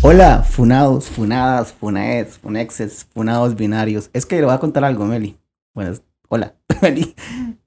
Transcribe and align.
Hola, 0.00 0.42
funados, 0.42 1.08
funadas, 1.08 1.72
funaes, 1.72 2.38
funexes, 2.38 3.06
funados 3.12 3.56
binarios. 3.56 4.08
Es 4.14 4.24
que 4.24 4.36
le 4.36 4.46
voy 4.46 4.54
a 4.54 4.58
contar 4.58 4.84
algo, 4.84 5.04
Meli. 5.04 5.36
Bueno, 5.74 5.96
hola, 6.28 6.54
Meli. 6.82 7.14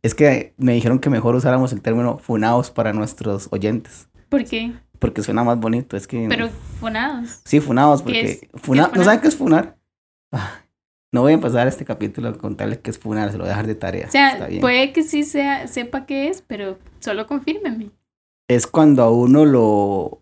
Es 0.01 0.15
que 0.15 0.55
me 0.57 0.73
dijeron 0.73 0.97
que 0.97 1.09
mejor 1.09 1.35
usáramos 1.35 1.71
el 1.71 1.81
término 1.81 2.17
funados 2.17 2.71
para 2.71 2.93
nuestros 2.93 3.47
oyentes. 3.51 4.07
¿Por 4.29 4.43
qué? 4.45 4.73
Porque 4.97 5.21
suena 5.21 5.43
más 5.43 5.59
bonito, 5.59 5.95
es 5.95 6.07
que... 6.07 6.25
Pero 6.29 6.49
funados. 6.79 7.41
Sí, 7.45 7.59
funados, 7.59 8.01
porque... 8.01 8.49
Funa... 8.55 8.89
¿No 8.95 9.03
saben 9.03 9.19
qué 9.19 9.27
es 9.27 9.35
funar? 9.35 9.77
Ah, 10.31 10.61
no 11.11 11.21
voy 11.21 11.33
a 11.33 11.35
empezar 11.35 11.67
este 11.67 11.85
capítulo 11.85 12.29
a 12.29 12.37
contarles 12.37 12.79
qué 12.79 12.89
es 12.89 12.97
funar, 12.97 13.31
se 13.31 13.37
lo 13.37 13.43
voy 13.43 13.49
a 13.49 13.51
dejar 13.51 13.67
de 13.67 13.75
tarea. 13.75 14.07
O 14.07 14.11
sea, 14.11 14.47
puede 14.61 14.93
que 14.93 15.03
sí 15.03 15.23
sepa 15.23 16.05
qué 16.05 16.29
es, 16.29 16.41
pero 16.41 16.79
solo 16.99 17.27
confírmeme. 17.27 17.91
Es 18.55 18.67
cuando 18.67 19.03
a 19.03 19.11
uno 19.11 19.45
lo. 19.45 20.17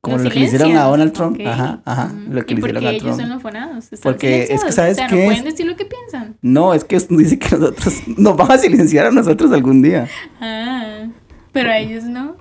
Como 0.00 0.16
Lo 0.18 0.24
lo 0.24 0.30
que 0.30 0.40
le 0.40 0.46
hicieron 0.46 0.76
a. 0.76 0.84
Donald 0.84 1.12
Trump. 1.12 1.40
Ajá, 1.46 1.80
ajá. 1.84 2.06
Mm. 2.08 2.32
Lo 2.32 2.44
que 2.44 2.54
¿Y 2.54 2.56
le 2.56 2.60
hicieron 2.60 2.84
a 2.86 2.90
ellos 2.90 3.02
Trump. 3.16 3.20
son 3.20 3.28
los 3.30 4.00
Porque 4.00 4.42
es 4.50 4.64
que. 4.64 4.72
¿sabes 4.72 4.92
O 4.92 4.96
sea, 4.96 5.06
qué 5.06 5.16
no 5.16 5.24
pueden 5.26 5.44
decir 5.44 5.66
lo 5.66 5.76
que 5.76 5.84
piensan. 5.84 6.36
No, 6.42 6.74
es 6.74 6.84
que 6.84 6.98
dice 7.10 7.38
que 7.38 7.56
nosotros 7.56 7.94
nos 8.16 8.36
van 8.36 8.52
a 8.52 8.58
silenciar 8.58 9.06
a 9.06 9.10
nosotros 9.10 9.52
algún 9.52 9.80
día. 9.82 10.08
Ah, 10.40 11.06
pero 11.52 11.70
a 11.70 11.78
ellos 11.78 12.04
no. 12.04 12.36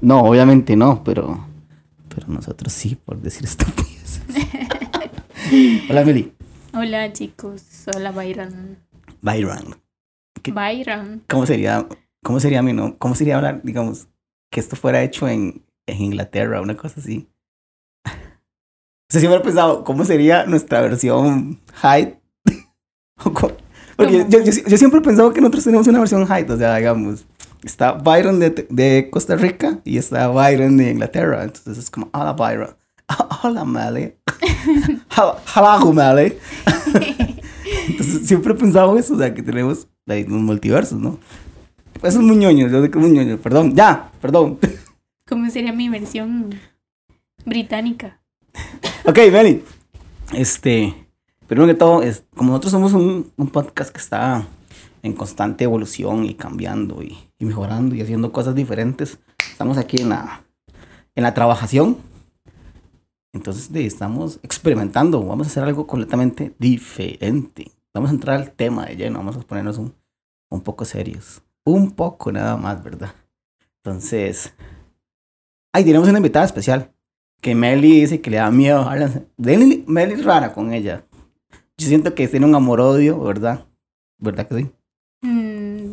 No, 0.00 0.20
obviamente 0.22 0.76
no, 0.76 1.02
pero. 1.04 1.46
Pero 2.14 2.26
nosotros 2.28 2.72
sí, 2.72 2.96
por 3.04 3.20
decir 3.20 3.44
estupideces. 3.44 4.22
Hola, 5.90 6.04
Meli. 6.04 6.32
Hola, 6.72 7.12
chicos. 7.12 7.62
Hola, 7.94 8.10
Byron. 8.12 8.78
Byron. 9.22 9.76
¿Qué- 10.42 10.52
Byron. 10.52 11.22
¿Cómo 11.28 11.46
sería, 11.46 11.86
cómo 12.22 12.40
sería 12.40 12.62
mi 12.62 12.72
no? 12.72 12.96
¿Cómo 12.98 13.14
sería 13.14 13.36
hablar, 13.36 13.60
digamos, 13.62 14.08
que 14.50 14.60
esto 14.60 14.76
fuera 14.76 15.02
hecho 15.02 15.28
en, 15.28 15.64
en 15.86 16.02
Inglaterra, 16.02 16.60
una 16.60 16.76
cosa 16.76 17.00
así? 17.00 17.28
O 19.08 19.12
sea, 19.12 19.18
siempre 19.18 19.40
he 19.40 19.42
pensado, 19.42 19.82
¿cómo 19.82 20.04
sería 20.04 20.46
nuestra 20.46 20.80
versión 20.82 21.58
Hyde? 21.82 22.20
Porque 23.96 24.24
yo, 24.28 24.40
yo, 24.40 24.52
yo 24.68 24.78
siempre 24.78 25.00
he 25.00 25.02
pensado 25.02 25.32
que 25.32 25.40
nosotros 25.40 25.64
tenemos 25.64 25.88
una 25.88 25.98
versión 25.98 26.28
Hyde, 26.28 26.52
o 26.52 26.56
sea, 26.56 26.76
digamos, 26.76 27.26
está 27.64 27.90
Byron 27.90 28.38
de, 28.38 28.68
de 28.70 29.08
Costa 29.10 29.34
Rica 29.34 29.80
y 29.84 29.98
está 29.98 30.28
Byron 30.28 30.76
de 30.76 30.92
Inglaterra, 30.92 31.42
entonces 31.42 31.76
es 31.76 31.90
como, 31.90 32.08
hola 32.12 32.34
Byron, 32.34 32.76
hola 33.42 33.64
Mally, 33.64 34.14
hola, 35.16 35.92
Mally. 35.92 36.38
Entonces 37.88 38.26
siempre 38.26 38.52
he 38.52 38.56
pensado 38.56 38.96
eso, 38.96 39.14
o 39.14 39.18
sea, 39.18 39.34
que 39.34 39.42
tenemos 39.42 39.88
ahí, 40.06 40.24
unos 40.28 40.42
multiversos, 40.42 40.98
¿no? 40.98 41.18
Eso 42.02 42.18
es 42.18 42.24
muy 42.24 42.36
ñoño, 42.36 42.66
muy 42.94 43.10
ñoño, 43.10 43.36
perdón, 43.36 43.74
ya, 43.74 44.10
perdón. 44.22 44.58
¿Cómo 45.28 45.50
sería 45.50 45.72
mi 45.74 45.90
versión 45.90 46.48
británica? 47.44 48.22
ok, 49.04 49.18
Meli, 49.30 49.62
este, 50.32 50.94
primero 51.46 51.66
que 51.66 51.74
todo, 51.74 52.02
es, 52.02 52.24
como 52.34 52.52
nosotros 52.52 52.72
somos 52.72 52.94
un, 52.94 53.30
un 53.36 53.48
podcast 53.48 53.92
que 53.92 54.00
está 54.00 54.46
en 55.02 55.12
constante 55.12 55.64
evolución 55.64 56.24
y 56.24 56.32
cambiando 56.32 57.02
y, 57.02 57.18
y 57.38 57.44
mejorando 57.44 57.94
y 57.94 58.00
haciendo 58.00 58.32
cosas 58.32 58.54
diferentes, 58.54 59.18
estamos 59.50 59.76
aquí 59.76 59.98
en 60.00 60.08
la, 60.08 60.42
en 61.14 61.22
la 61.22 61.34
trabajación. 61.34 61.98
Entonces 63.34 63.72
de, 63.72 63.84
estamos 63.84 64.40
experimentando, 64.42 65.22
vamos 65.22 65.46
a 65.46 65.50
hacer 65.50 65.64
algo 65.64 65.86
completamente 65.86 66.54
diferente. 66.58 67.70
Vamos 67.92 68.08
a 68.08 68.14
entrar 68.14 68.36
al 68.40 68.52
tema 68.52 68.86
de 68.86 68.96
lleno, 68.96 69.18
vamos 69.18 69.36
a 69.36 69.40
ponernos 69.40 69.76
un, 69.76 69.94
un 70.48 70.62
poco 70.62 70.86
serios. 70.86 71.42
Un 71.64 71.92
poco 71.92 72.32
nada 72.32 72.56
más, 72.56 72.82
¿verdad? 72.82 73.12
Entonces, 73.76 74.52
ahí 75.72 75.84
tenemos 75.84 76.08
una 76.08 76.18
invitada 76.18 76.44
especial 76.44 76.92
que 77.40 77.54
Meli 77.54 78.00
dice 78.00 78.20
que 78.20 78.30
le 78.30 78.36
da 78.38 78.50
miedo. 78.50 78.88
Meli, 79.36 79.84
Meli 79.86 80.14
es 80.14 80.24
rara 80.24 80.52
con 80.52 80.72
ella. 80.72 81.04
Yo 81.76 81.86
siento 81.88 82.14
que 82.14 82.28
tiene 82.28 82.46
un 82.46 82.54
amor-odio, 82.54 83.18
¿verdad? 83.22 83.64
¿Verdad 84.18 84.46
que 84.46 84.54
sí? 84.56 84.70
Mm, 85.22 85.92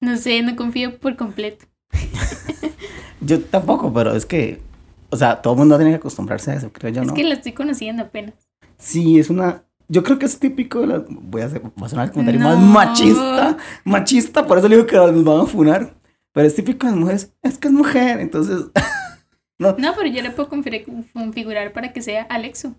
no 0.00 0.16
sé, 0.18 0.42
no 0.42 0.54
confío 0.54 0.98
por 0.98 1.16
completo. 1.16 1.64
Yo 3.20 3.40
tampoco, 3.40 3.92
pero 3.92 4.14
es 4.14 4.26
que, 4.26 4.60
o 5.08 5.16
sea, 5.16 5.40
todo 5.40 5.54
el 5.54 5.60
mundo 5.60 5.76
tiene 5.76 5.92
que 5.92 5.96
acostumbrarse 5.96 6.50
a 6.50 6.54
eso, 6.56 6.70
creo 6.70 6.92
yo, 6.92 7.00
es 7.00 7.06
¿no? 7.08 7.14
que 7.14 7.24
la 7.24 7.34
estoy 7.34 7.52
conociendo 7.52 8.02
apenas. 8.02 8.34
Sí, 8.76 9.18
es 9.18 9.30
una. 9.30 9.64
Yo 9.88 10.02
creo 10.02 10.18
que 10.18 10.26
es 10.26 10.38
típico 10.38 10.80
de 10.80 10.86
la. 10.86 11.04
Voy 11.08 11.42
a 11.42 11.46
hacer. 11.46 11.60
Voy 11.60 11.86
a 11.86 11.88
sonar 11.88 12.06
el 12.06 12.12
comentario 12.12 12.40
No. 12.40 12.48
más 12.56 12.58
machista. 12.58 13.56
Machista, 13.84 14.46
por 14.46 14.58
eso 14.58 14.68
le 14.68 14.76
digo 14.76 14.86
que 14.86 14.96
nos 14.96 15.24
van 15.24 15.40
a 15.40 15.46
funar. 15.46 15.94
Pero 16.32 16.46
es 16.46 16.54
típico 16.54 16.86
de 16.86 16.92
las 16.92 17.00
mujeres. 17.00 17.32
Es 17.42 17.58
que 17.58 17.68
es 17.68 17.74
mujer, 17.74 18.20
entonces. 18.20 18.66
No, 19.56 19.76
pero 19.76 20.06
yo 20.08 20.20
le 20.20 20.32
puedo 20.32 20.50
confir- 20.50 20.84
configurar 21.12 21.72
para 21.72 21.92
que 21.92 22.02
sea 22.02 22.24
Alexo. 22.24 22.74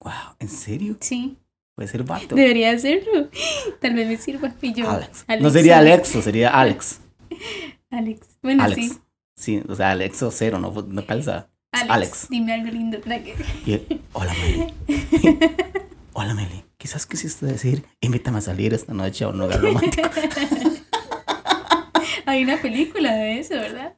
wow, 0.00 0.12
¿en 0.38 0.48
serio? 0.48 0.96
Sí, 1.00 1.36
Puede 1.74 1.88
ser 1.88 2.02
vato. 2.02 2.34
debería 2.34 2.70
hacerlo. 2.70 3.28
Tal 3.80 3.92
vez 3.94 4.08
me 4.08 4.16
sirva. 4.16 4.54
Y 4.62 4.72
yo, 4.72 4.88
Alex. 4.90 5.26
No 5.38 5.50
sería 5.50 5.78
Alexo, 5.78 6.22
sería 6.22 6.48
Alex. 6.48 7.00
Alex. 7.90 8.38
Bueno, 8.42 8.64
Alex. 8.64 8.80
sí. 8.86 8.98
Sí, 9.36 9.62
o 9.68 9.74
sea, 9.74 9.90
Alexo 9.90 10.30
cero, 10.30 10.58
no, 10.58 10.70
no 10.72 11.06
calza. 11.06 11.50
Alex, 11.72 11.90
Alex. 11.90 12.26
Dime 12.30 12.54
algo 12.54 12.70
lindo. 12.72 12.98
Que- 13.02 13.34
Y- 13.66 14.00
hola, 14.14 14.32
Meli. 14.40 14.74
hola, 16.18 16.34
Meli. 16.34 16.64
Quizás 16.78 17.06
quisiste 17.06 17.46
decir, 17.46 17.84
invítame 18.00 18.38
a 18.38 18.40
salir 18.40 18.72
esta 18.74 18.92
noche 18.94 19.24
a 19.24 19.28
un 19.28 19.38
lugar 19.38 19.60
romántico. 19.60 20.08
Hay 22.26 22.42
una 22.42 22.60
película 22.60 23.14
de 23.14 23.38
eso, 23.40 23.54
¿verdad? 23.54 23.94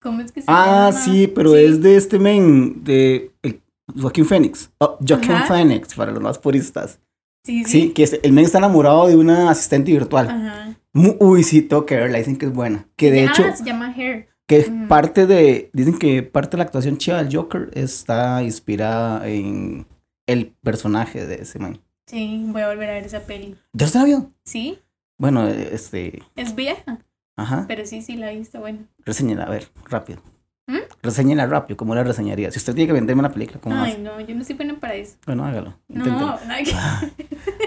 ¿Cómo 0.00 0.20
es 0.20 0.32
que 0.32 0.40
se 0.40 0.46
ah, 0.48 0.90
llama? 0.92 1.04
sí, 1.04 1.26
pero 1.26 1.56
es 1.56 1.82
de 1.82 1.96
este 1.96 2.18
men, 2.18 2.84
de 2.84 3.32
el- 3.42 3.60
Joaquín 4.00 4.24
Phoenix. 4.24 4.70
Oh, 4.78 4.98
Joaquín 5.06 5.32
Ajá. 5.32 5.46
Phoenix, 5.46 5.94
para 5.94 6.12
los 6.12 6.22
más 6.22 6.38
puristas. 6.38 7.00
Sí, 7.44 7.64
Sí, 7.64 7.70
sí. 7.82 7.90
que 7.90 8.04
es- 8.04 8.20
el 8.22 8.32
men 8.32 8.44
está 8.44 8.58
enamorado 8.58 9.08
de 9.08 9.16
una 9.16 9.50
asistente 9.50 9.90
virtual. 9.90 10.28
Ajá. 10.28 10.76
Uy, 11.20 11.42
sí, 11.42 11.62
tengo 11.62 11.86
que 11.86 11.96
verla, 11.96 12.18
dicen 12.18 12.36
que 12.36 12.46
es 12.46 12.52
buena. 12.52 12.86
Que 12.96 13.10
de 13.10 13.20
ah, 13.20 13.24
hecho, 13.24 13.44
se 13.56 13.64
llama 13.64 13.92
Hair. 13.96 14.28
que 14.46 14.60
Ujú. 14.60 14.88
parte 14.88 15.26
de, 15.26 15.70
dicen 15.72 15.98
que 15.98 16.22
parte 16.22 16.52
de 16.52 16.58
la 16.58 16.64
actuación 16.64 16.98
chiva 16.98 17.22
del 17.22 17.34
Joker 17.34 17.70
está 17.74 18.42
inspirada 18.42 19.28
en 19.28 19.86
el 20.28 20.54
personaje 20.62 21.26
de 21.26 21.42
ese 21.42 21.58
man. 21.58 21.80
Sí, 22.06 22.44
voy 22.46 22.62
a 22.62 22.68
volver 22.68 22.88
a 22.90 22.92
ver 22.94 23.04
esa 23.04 23.20
peli. 23.20 23.56
¿Ya 23.72 23.86
usted 23.86 23.98
la 24.00 24.06
vio? 24.06 24.30
Sí, 24.44 24.78
Bueno, 25.18 25.48
este, 25.48 26.22
es 26.36 26.54
vieja, 26.54 26.98
ajá, 27.36 27.64
pero 27.66 27.84
sí, 27.84 28.00
sí 28.02 28.16
la 28.16 28.30
he 28.32 28.36
visto, 28.38 28.60
bueno. 28.60 28.78
reseñela, 29.04 29.44
a 29.44 29.50
ver, 29.50 29.68
rápido. 29.90 30.20
¿Mm? 30.68 30.76
Reseñela 31.02 31.46
rápido, 31.46 31.76
¿cómo 31.78 31.94
la 31.94 32.04
reseñaría? 32.04 32.50
Si 32.50 32.58
usted 32.58 32.74
tiene 32.74 32.86
que 32.88 32.92
venderme 32.92 33.20
una 33.20 33.30
película, 33.32 33.58
¿cómo 33.60 33.74
Ay, 33.76 33.92
hace? 33.92 34.02
no, 34.02 34.20
yo 34.20 34.34
no 34.34 34.44
soy 34.44 34.54
buena 34.54 34.74
para 34.78 34.94
eso. 34.94 35.16
Bueno, 35.26 35.44
hágalo, 35.46 35.74
No, 35.88 36.04
inténtelo. 36.04 36.38
nada 36.46 36.62
que, 36.62 36.72
Ah, 36.74 37.02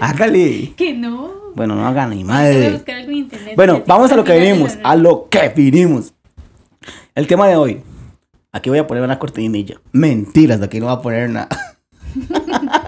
Hágale. 0.00 0.72
que 0.76 0.94
no. 0.94 1.52
Bueno, 1.54 1.74
no 1.74 1.86
haga 1.86 2.06
ni 2.06 2.22
Voy 2.22 2.32
a 2.32 2.34
madre. 2.34 2.70
buscar 2.72 2.96
algo 2.96 3.10
en 3.10 3.16
internet. 3.18 3.54
Bueno, 3.56 3.82
vamos 3.86 4.10
a 4.12 4.16
lo 4.16 4.22
que 4.24 4.38
vinimos, 4.38 4.78
a 4.84 4.96
lo 4.96 5.28
que 5.28 5.48
vinimos. 5.50 6.14
El 7.14 7.26
tema 7.26 7.46
de 7.48 7.56
hoy. 7.56 7.82
Aquí 8.52 8.70
voy 8.70 8.78
a 8.78 8.86
poner 8.86 9.02
una 9.02 9.18
cortinilla. 9.18 9.80
Mentiras, 9.92 10.60
de 10.60 10.66
aquí 10.66 10.78
no 10.80 10.86
voy 10.86 10.94
a 10.96 11.00
poner 11.00 11.28
nada. 11.30 11.48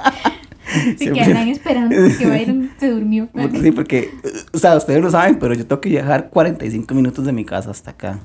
Se 0.74 0.96
Siempre- 0.98 1.24
quedan 1.24 1.48
esperando 1.48 1.94
que 2.18 2.26
Byron 2.26 2.70
se 2.80 2.90
durmió. 2.90 3.28
Sí, 3.60 3.70
porque, 3.70 4.10
o 4.52 4.58
sea, 4.58 4.76
ustedes 4.76 5.00
lo 5.02 5.10
saben, 5.10 5.38
pero 5.38 5.54
yo 5.54 5.66
tengo 5.66 5.80
que 5.80 5.88
viajar 5.90 6.30
45 6.30 6.94
minutos 6.94 7.24
de 7.24 7.32
mi 7.32 7.44
casa 7.44 7.70
hasta 7.70 7.92
acá. 7.92 8.20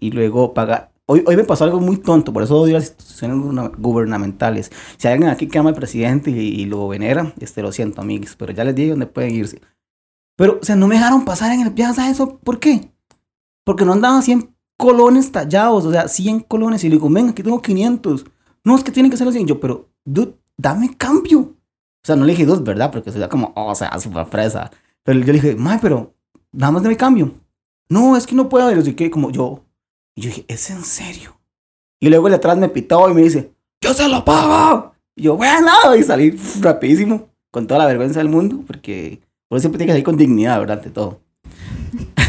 Y 0.00 0.10
luego 0.12 0.54
pagar. 0.54 0.92
Hoy, 1.06 1.22
hoy 1.26 1.36
me 1.36 1.44
pasó 1.44 1.64
algo 1.64 1.80
muy 1.80 1.96
tonto, 1.96 2.32
por 2.32 2.42
eso 2.42 2.56
odio 2.58 2.74
las 2.74 2.88
instituciones 2.88 3.36
guberna- 3.38 3.72
gubernamentales. 3.76 4.70
Si 4.96 5.08
hay 5.08 5.14
alguien 5.14 5.30
aquí 5.30 5.46
que 5.48 5.58
ama 5.58 5.70
al 5.70 5.74
presidente 5.76 6.30
y, 6.30 6.36
y 6.38 6.64
lo 6.66 6.86
venera, 6.88 7.34
este, 7.40 7.60
lo 7.60 7.72
siento, 7.72 8.00
amigos, 8.00 8.34
pero 8.38 8.52
ya 8.52 8.64
les 8.64 8.74
dije 8.74 8.90
dónde 8.90 9.06
pueden 9.06 9.34
irse. 9.34 9.60
Pero, 10.36 10.58
o 10.62 10.64
sea, 10.64 10.76
no 10.76 10.86
me 10.86 10.94
dejaron 10.94 11.24
pasar 11.24 11.52
en 11.52 11.62
el 11.62 11.70
viaje, 11.70 11.94
¿sabes 11.94 12.12
eso? 12.12 12.38
¿Por 12.38 12.60
qué? 12.60 12.92
Porque 13.64 13.84
no 13.84 13.92
andaban 13.92 14.22
100 14.22 14.54
colones 14.78 15.32
tallados, 15.32 15.84
o 15.84 15.90
sea, 15.92 16.08
100 16.08 16.40
colones. 16.40 16.84
Y 16.84 16.88
le 16.88 16.94
digo, 16.96 17.10
ven, 17.10 17.30
aquí 17.30 17.42
tengo 17.42 17.60
500. 17.60 18.24
No, 18.64 18.76
es 18.76 18.84
que 18.84 18.92
tienen 18.92 19.10
que 19.10 19.16
ser 19.16 19.26
los 19.26 19.34
100. 19.34 19.46
Yo, 19.48 19.58
pero, 19.60 19.88
dude, 20.04 20.34
dame 20.58 20.94
cambio. 20.96 21.40
O 21.40 22.04
sea, 22.04 22.16
no 22.16 22.24
le 22.24 22.32
dije 22.32 22.44
dos, 22.44 22.62
¿verdad? 22.62 22.90
Porque 22.90 23.10
sería 23.10 23.28
como, 23.28 23.52
oh, 23.56 23.70
o 23.70 23.74
sea, 23.74 23.98
súper 23.98 24.26
fresa. 24.26 24.70
Pero 25.02 25.20
yo 25.20 25.26
le 25.26 25.32
dije, 25.32 25.56
mae, 25.56 25.78
pero, 25.80 26.14
nada 26.52 26.72
más 26.72 26.82
de 26.82 26.90
mi 26.90 26.96
cambio. 26.96 27.32
No, 27.88 28.16
es 28.16 28.26
que 28.26 28.34
no 28.34 28.48
puedo. 28.48 28.70
Y 28.70 28.82
yo 28.82 28.96
que 28.96 29.10
como 29.10 29.30
yo. 29.30 29.64
Y 30.14 30.22
yo 30.22 30.28
dije, 30.28 30.44
¿es 30.48 30.68
en 30.70 30.84
serio? 30.84 31.40
Y 32.00 32.10
luego 32.10 32.26
el 32.26 32.32
de 32.32 32.36
atrás 32.36 32.58
me 32.58 32.68
pitó 32.68 33.08
y 33.08 33.14
me 33.14 33.22
dice, 33.22 33.52
yo 33.80 33.94
se 33.94 34.08
lo 34.08 34.24
pago. 34.24 34.92
Y 35.16 35.22
yo, 35.22 35.36
bueno, 35.36 35.96
y 35.98 36.02
salí 36.02 36.38
rapidísimo, 36.60 37.28
con 37.50 37.66
toda 37.66 37.80
la 37.80 37.86
vergüenza 37.86 38.20
del 38.20 38.28
mundo, 38.28 38.62
porque 38.66 39.20
uno 39.50 39.60
siempre 39.60 39.78
tiene 39.78 39.88
que 39.88 39.92
salir 39.94 40.04
con 40.04 40.16
dignidad, 40.16 40.60
¿verdad? 40.60 40.78
Ante 40.78 40.90
todo. 40.90 41.20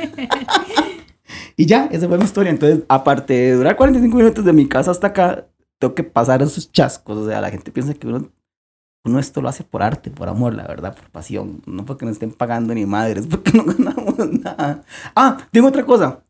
y 1.56 1.66
ya, 1.66 1.86
esa 1.86 2.08
fue 2.08 2.18
mi 2.18 2.24
historia. 2.24 2.50
Entonces, 2.50 2.84
aparte 2.88 3.34
de 3.34 3.52
durar 3.52 3.76
45 3.76 4.16
minutos 4.16 4.44
de 4.44 4.52
mi 4.52 4.66
casa 4.66 4.90
hasta 4.90 5.08
acá, 5.08 5.46
tengo 5.80 5.94
que 5.94 6.04
pasar 6.04 6.42
esos 6.42 6.70
chascos. 6.70 7.18
O 7.18 7.26
sea, 7.26 7.40
la 7.40 7.50
gente 7.50 7.72
piensa 7.72 7.94
que 7.94 8.06
uno, 8.06 9.18
esto 9.18 9.40
lo 9.40 9.48
hace 9.48 9.64
por 9.64 9.82
arte, 9.82 10.10
por 10.10 10.28
amor, 10.28 10.54
la 10.54 10.66
verdad, 10.66 10.94
por 10.94 11.10
pasión. 11.10 11.62
No 11.66 11.84
porque 11.84 12.04
nos 12.04 12.12
estén 12.12 12.32
pagando 12.32 12.72
ni 12.74 12.86
madres, 12.86 13.26
porque 13.30 13.52
no 13.52 13.64
ganamos 13.64 14.16
nada. 14.30 14.84
Ah, 15.16 15.38
tengo 15.50 15.66
otra 15.66 15.84
cosa. 15.84 16.22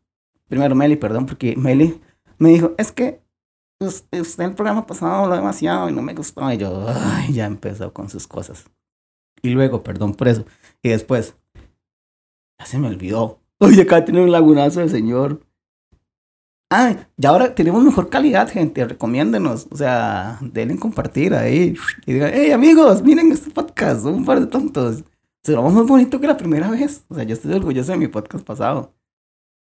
Primero, 0.47 0.73
Meli, 0.73 0.95
perdón, 0.95 1.27
porque 1.27 1.55
Meli 1.55 2.01
me 2.39 2.49
dijo, 2.49 2.73
es 2.77 2.91
que 2.91 3.21
usted, 3.79 4.21
usted 4.21 4.43
en 4.43 4.49
el 4.51 4.55
programa 4.55 4.87
pasado 4.87 5.23
habló 5.23 5.35
demasiado 5.35 5.89
y 5.89 5.93
no 5.93 6.01
me 6.01 6.13
gustó. 6.13 6.51
Y 6.51 6.57
yo, 6.57 6.87
ya 7.29 7.45
empezó 7.45 7.93
con 7.93 8.09
sus 8.09 8.27
cosas. 8.27 8.65
Y 9.41 9.49
luego, 9.49 9.83
perdón 9.83 10.13
por 10.13 10.27
eso. 10.27 10.45
Y 10.81 10.89
después, 10.89 11.35
ya 12.59 12.65
se 12.65 12.79
me 12.79 12.87
olvidó. 12.87 13.41
Oye, 13.59 13.81
acá 13.81 14.03
tiene 14.05 14.23
un 14.23 14.31
lagunazo 14.31 14.79
de 14.79 14.89
señor. 14.89 15.41
Ah, 16.73 16.95
ya 17.17 17.29
ahora 17.29 17.53
tenemos 17.53 17.83
mejor 17.83 18.09
calidad, 18.09 18.49
gente. 18.49 18.85
Recomiéndenos. 18.85 19.67
O 19.71 19.75
sea, 19.75 20.39
denle 20.41 20.79
compartir 20.79 21.33
ahí. 21.33 21.75
Y 22.05 22.13
digan, 22.13 22.31
hey, 22.33 22.51
amigos, 22.51 23.03
miren 23.03 23.29
este 23.29 23.51
podcast. 23.51 24.03
Son 24.03 24.13
un 24.13 24.25
par 24.25 24.39
de 24.39 24.47
tontos. 24.47 25.03
Se 25.43 25.51
lo 25.51 25.63
más 25.63 25.85
bonito 25.85 26.21
que 26.21 26.27
la 26.27 26.37
primera 26.37 26.71
vez. 26.71 27.03
O 27.09 27.15
sea, 27.15 27.25
yo 27.25 27.33
estoy 27.33 27.51
orgulloso 27.53 27.91
de 27.91 27.97
mi 27.97 28.07
podcast 28.07 28.45
pasado. 28.45 28.93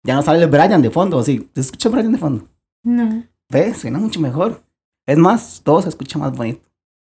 Ya 0.03 0.13
no 0.13 0.21
sale 0.21 0.43
el 0.43 0.51
Brian 0.51 0.83
de 0.83 0.91
fondo, 0.91 1.23
¿sí? 1.23 1.49
¿Se 1.55 1.61
escucha 1.61 1.89
Brian 1.89 2.11
de 2.11 2.19
fondo? 2.19 2.47
No. 2.83 3.23
¿Ves? 3.49 3.77
Suena 3.79 3.97
mucho 3.97 4.19
mejor. 4.19 4.63
Es 5.07 5.17
más, 5.17 5.61
todo 5.63 5.81
se 5.81 5.89
escucha 5.89 6.19
más 6.19 6.37
bonito. 6.37 6.61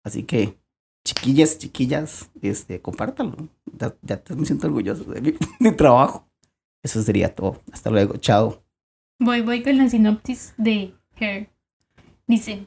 Así 0.05 0.23
que, 0.23 0.57
chiquillas, 1.05 1.57
chiquillas, 1.57 2.31
este, 2.41 2.81
compártalo. 2.81 3.35
Ya, 3.77 3.93
ya 4.03 4.21
me 4.37 4.45
siento 4.45 4.67
orgulloso 4.67 5.03
de 5.03 5.19
mi, 5.19 5.33
mi 5.59 5.75
trabajo. 5.75 6.25
Eso 6.81 7.01
sería 7.03 7.35
todo. 7.35 7.61
Hasta 7.73 7.89
luego. 7.89 8.15
Chao. 8.15 8.63
Voy, 9.23 9.41
voy 9.41 9.61
con 9.61 9.77
la 9.77 9.87
sinopsis 9.87 10.55
de 10.57 10.95
Her. 11.19 11.47
Dice, 12.25 12.65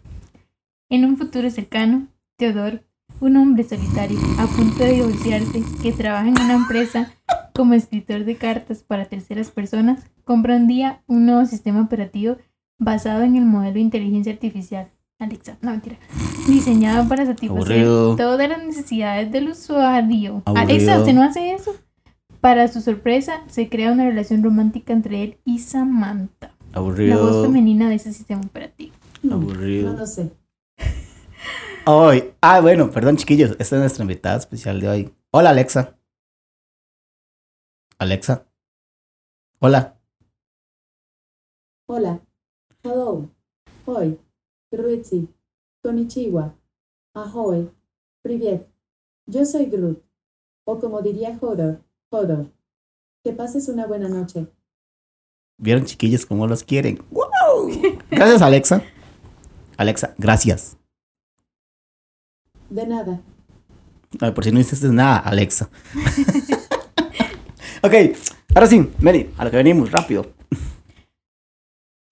en 0.89 1.05
un 1.05 1.17
futuro 1.17 1.51
cercano, 1.51 2.06
Theodore, 2.37 2.85
un 3.19 3.37
hombre 3.37 3.65
solitario 3.65 4.21
a 4.39 4.47
punto 4.47 4.85
de 4.85 4.93
divorciarse 4.93 5.65
que 5.83 5.91
trabaja 5.91 6.29
en 6.29 6.41
una 6.41 6.55
empresa 6.55 7.12
como 7.56 7.75
escritor 7.75 8.25
de 8.25 8.37
cartas 8.37 8.85
para 8.85 9.06
terceras 9.06 9.51
personas, 9.51 10.06
compra 10.23 10.55
un 10.55 10.69
día 10.69 11.03
un 11.09 11.27
nuevo 11.27 11.45
sistema 11.45 11.81
operativo 11.83 12.37
basado 12.79 13.25
en 13.25 13.35
el 13.35 13.47
modelo 13.47 13.75
de 13.75 13.81
inteligencia 13.81 14.33
artificial. 14.33 14.93
Alexa, 15.19 15.59
no 15.61 15.73
mentira. 15.73 15.97
Diseñado 16.47 17.09
para 17.09 17.27
satisfacer 17.27 17.81
Aburrido. 17.81 18.15
todas 18.15 18.49
las 18.49 18.62
necesidades 18.65 19.33
del 19.33 19.49
usuario. 19.49 20.41
Aburrido. 20.45 20.62
Alexa, 20.62 20.99
¿usted 21.00 21.15
no 21.15 21.25
hace 21.25 21.53
eso? 21.53 21.75
Para 22.44 22.69
su 22.69 22.82
sorpresa, 22.82 23.43
se 23.49 23.70
crea 23.70 23.91
una 23.91 24.05
relación 24.05 24.43
romántica 24.43 24.93
entre 24.93 25.23
él 25.23 25.38
y 25.46 25.61
Samantha, 25.61 26.55
la 26.75 26.81
voz 26.81 26.91
Aburrido. 26.91 27.43
femenina 27.43 27.88
de 27.88 27.94
ese 27.94 28.12
sistema 28.12 28.43
operativo. 28.43 28.94
Aburrido. 29.32 29.94
No 29.94 30.00
lo 30.00 30.06
sé. 30.06 30.31
Hoy. 31.87 32.35
Ah, 32.43 32.61
bueno, 32.61 32.91
perdón, 32.91 33.17
chiquillos. 33.17 33.52
Esta 33.52 33.76
es 33.76 33.81
nuestra 33.81 34.02
invitada 34.02 34.37
especial 34.37 34.79
de 34.79 34.88
hoy. 34.91 35.14
Hola, 35.31 35.49
Alexa. 35.49 35.96
Alexa. 37.96 38.47
Hola. 39.61 39.99
Hola. 41.88 42.20
Hello. 42.82 43.31
Hoi. 43.87 44.20
Grüezi. 44.70 45.31
Konnichiwa. 45.82 46.55
Ahoy. 47.14 47.70
Privet. 48.23 48.69
Yo 49.25 49.47
soy 49.47 49.64
Groot. 49.64 50.05
O 50.67 50.79
como 50.79 51.00
diría 51.00 51.38
Hodor, 51.40 51.81
Hodor. 52.14 52.50
Que 53.25 53.32
pases 53.32 53.69
una 53.69 53.87
buena 53.87 54.08
noche. 54.08 54.46
¿Vieron, 55.58 55.84
chiquillos, 55.84 56.26
cómo 56.26 56.46
los 56.46 56.62
quieren? 56.64 57.02
¡Wow! 57.11 57.70
Gracias, 58.11 58.43
Alexa. 58.43 58.82
Alexa, 59.76 60.14
gracias. 60.19 60.76
De 62.70 62.87
nada. 62.87 63.20
Ay, 64.20 64.31
por 64.32 64.44
si 64.44 64.52
no 64.52 64.61
hiciste 64.61 64.88
nada, 64.88 65.19
Alexa. 65.19 65.69
ok, 67.82 67.93
ahora 68.55 68.66
sí, 68.66 68.90
Mary, 69.00 69.32
a 69.37 69.44
lo 69.44 69.50
que 69.50 69.56
venimos, 69.56 69.90
rápido. 69.90 70.32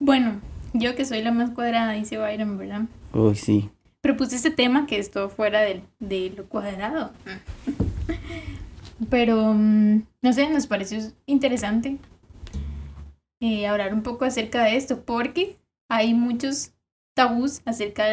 Bueno, 0.00 0.40
yo 0.72 0.94
que 0.96 1.04
soy 1.04 1.22
la 1.22 1.30
más 1.32 1.50
cuadrada, 1.50 1.92
dice 1.92 2.18
Byron, 2.18 2.58
¿verdad? 2.58 2.82
Uy, 3.12 3.36
sí. 3.36 3.70
Propuse 4.00 4.34
este 4.36 4.50
tema 4.50 4.86
que 4.86 4.98
es 4.98 5.10
todo 5.12 5.28
fuera 5.28 5.60
del- 5.60 5.84
de, 6.00 6.30
lo 6.36 6.44
cuadrado. 6.48 7.12
Pero, 9.10 9.52
mm, 9.54 10.02
no 10.22 10.32
sé, 10.32 10.48
nos 10.50 10.66
pareció 10.66 10.98
interesante 11.26 11.98
eh, 13.40 13.66
hablar 13.66 13.92
un 13.94 14.02
poco 14.02 14.24
acerca 14.24 14.64
de 14.64 14.76
esto, 14.76 15.02
porque 15.04 15.56
hay 15.90 16.14
muchos 16.14 16.72
tabús 17.14 17.60
acerca 17.64 18.04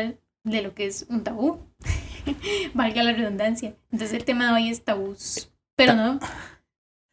de 0.43 0.61
lo 0.61 0.73
que 0.73 0.87
es 0.87 1.05
un 1.09 1.23
tabú. 1.23 1.59
Valga 2.73 3.03
la 3.03 3.13
redundancia. 3.13 3.75
Entonces 3.91 4.17
el 4.17 4.25
tema 4.25 4.47
de 4.47 4.53
hoy 4.53 4.69
es 4.69 4.83
tabús. 4.83 5.51
Pero 5.75 5.93
no. 5.95 6.19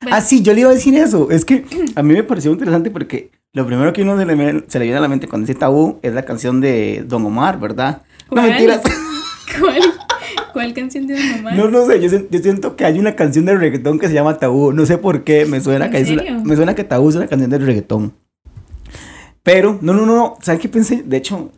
Bueno, 0.02 0.16
Ah, 0.16 0.20
sí, 0.20 0.42
yo 0.42 0.52
le 0.54 0.60
iba 0.60 0.70
a 0.70 0.74
decir 0.74 0.94
eso. 0.94 1.30
Es 1.30 1.44
que 1.44 1.64
a 1.94 2.02
mí 2.02 2.14
me 2.14 2.22
pareció 2.22 2.52
interesante 2.52 2.90
porque 2.90 3.30
lo 3.52 3.66
primero 3.66 3.92
que 3.92 4.02
uno 4.02 4.16
se 4.18 4.26
le, 4.26 4.34
viene- 4.34 4.64
se 4.66 4.78
le 4.78 4.84
viene 4.86 4.98
a 4.98 5.02
la 5.02 5.08
mente 5.08 5.28
con 5.28 5.42
ese 5.44 5.54
tabú 5.54 5.98
es 6.02 6.12
la 6.12 6.24
canción 6.24 6.60
de 6.60 7.04
Don 7.06 7.24
Omar, 7.26 7.58
¿verdad? 7.58 8.02
No, 8.30 8.42
mentiras. 8.42 8.82
¿Cuál, 9.60 9.80
¿Cuál 10.56 10.72
canción 10.72 11.06
de 11.06 11.14
Omar? 11.38 11.54
No, 11.54 11.68
no 11.70 11.84
sé, 11.84 12.00
yo, 12.00 12.08
sien- 12.08 12.28
yo 12.30 12.38
siento 12.40 12.76
que 12.76 12.84
hay 12.86 12.98
una 12.98 13.14
canción 13.14 13.44
de 13.44 13.54
reggaetón 13.56 13.98
que 13.98 14.08
se 14.08 14.14
llama 14.14 14.38
Tabú. 14.38 14.72
No 14.72 14.86
sé 14.86 14.96
por 14.96 15.22
qué, 15.22 15.44
me 15.44 15.60
suena, 15.60 15.86
¿En 15.86 15.90
que 15.92 15.98
es 16.00 16.10
una- 16.10 16.22
me 16.44 16.56
suena 16.56 16.74
que 16.74 16.84
Tabú 16.84 17.10
es 17.10 17.16
una 17.16 17.26
canción 17.26 17.50
de 17.50 17.58
reggaetón. 17.58 18.14
Pero, 19.42 19.78
no, 19.80 19.92
no, 19.94 20.06
no, 20.06 20.16
no. 20.16 20.36
¿Saben 20.40 20.60
qué 20.60 20.68
pensé? 20.68 21.02
De 21.02 21.16
hecho, 21.18 21.50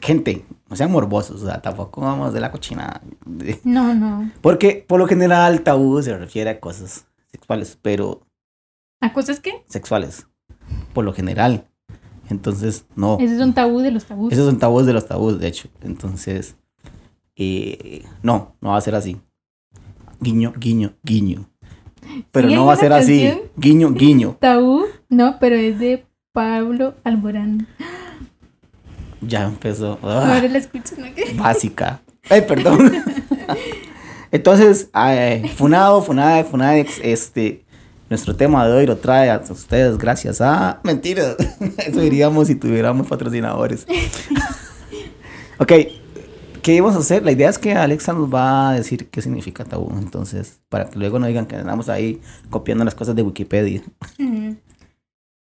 gente, 0.00 0.44
no 0.68 0.76
sean 0.76 0.90
morbosos, 0.90 1.42
o 1.42 1.46
sea, 1.46 1.60
tampoco 1.60 2.00
vamos 2.00 2.32
de 2.32 2.40
la 2.40 2.50
cochina. 2.50 3.00
No, 3.64 3.94
no. 3.94 4.30
Porque 4.40 4.84
por 4.86 4.98
lo 4.98 5.06
general 5.06 5.60
Tabú 5.60 6.02
se 6.02 6.16
refiere 6.16 6.50
a 6.50 6.60
cosas 6.60 7.06
sexuales, 7.30 7.78
pero 7.82 8.22
¿A 9.00 9.12
cosas 9.12 9.40
qué? 9.40 9.62
sexuales, 9.68 10.26
por 10.92 11.04
lo 11.04 11.12
general. 11.12 11.66
Entonces, 12.30 12.84
no. 12.96 13.18
Ese 13.20 13.36
es 13.36 13.40
un 13.40 13.54
tabú 13.54 13.80
de 13.80 13.90
los 13.90 14.04
tabús. 14.04 14.32
Esos 14.32 14.44
son 14.46 14.58
tabús 14.58 14.84
de 14.84 14.92
los 14.92 15.06
tabús, 15.06 15.38
de 15.38 15.48
hecho. 15.48 15.68
Entonces, 15.82 16.56
eh, 17.38 18.04
no, 18.22 18.56
no 18.60 18.70
va 18.70 18.76
a 18.76 18.80
ser 18.80 18.94
así. 18.94 19.16
Guiño, 20.20 20.52
guiño, 20.58 20.92
guiño. 21.04 21.48
Pero 22.32 22.48
Sí, 22.48 22.54
no 22.54 22.66
va 22.66 22.72
a 22.72 22.76
ser 22.76 22.92
así. 22.92 23.32
Guiño, 23.56 23.92
guiño. 23.92 24.36
Tabú, 24.40 24.86
no, 25.08 25.38
pero 25.38 25.54
es 25.54 25.78
de 25.78 26.04
Pablo 26.32 26.94
Alborán. 27.04 27.68
Ya 29.20 29.44
empezó. 29.44 29.98
Ah, 30.02 30.34
Ahora 30.34 30.48
la 30.48 30.58
escucho, 30.58 30.94
¿no? 30.98 31.06
Básica. 31.42 32.00
Ay, 32.28 32.42
perdón. 32.42 32.92
Entonces, 34.30 34.90
eh, 34.94 35.50
Funado, 35.56 36.02
Funade, 36.02 36.44
Funadex, 36.44 37.00
este, 37.02 37.64
nuestro 38.10 38.36
tema 38.36 38.66
de 38.66 38.72
hoy 38.74 38.86
lo 38.86 38.98
trae 38.98 39.30
a 39.30 39.38
ustedes 39.48 39.96
gracias 39.96 40.40
a... 40.40 40.80
Mentira, 40.82 41.34
eso 41.78 42.00
diríamos 42.00 42.48
si 42.48 42.54
tuviéramos 42.54 43.06
patrocinadores. 43.06 43.86
ok, 45.58 45.72
¿qué 46.62 46.74
íbamos 46.74 46.96
a 46.96 46.98
hacer? 46.98 47.22
La 47.24 47.32
idea 47.32 47.48
es 47.48 47.58
que 47.58 47.72
Alexa 47.72 48.12
nos 48.12 48.32
va 48.32 48.70
a 48.70 48.74
decir 48.74 49.08
qué 49.08 49.22
significa 49.22 49.64
tabú, 49.64 49.90
entonces, 49.98 50.60
para 50.68 50.88
que 50.88 50.98
luego 50.98 51.18
no 51.18 51.26
digan 51.26 51.46
que 51.46 51.56
andamos 51.56 51.88
ahí 51.88 52.20
copiando 52.50 52.84
las 52.84 52.94
cosas 52.94 53.16
de 53.16 53.22
Wikipedia. 53.22 53.82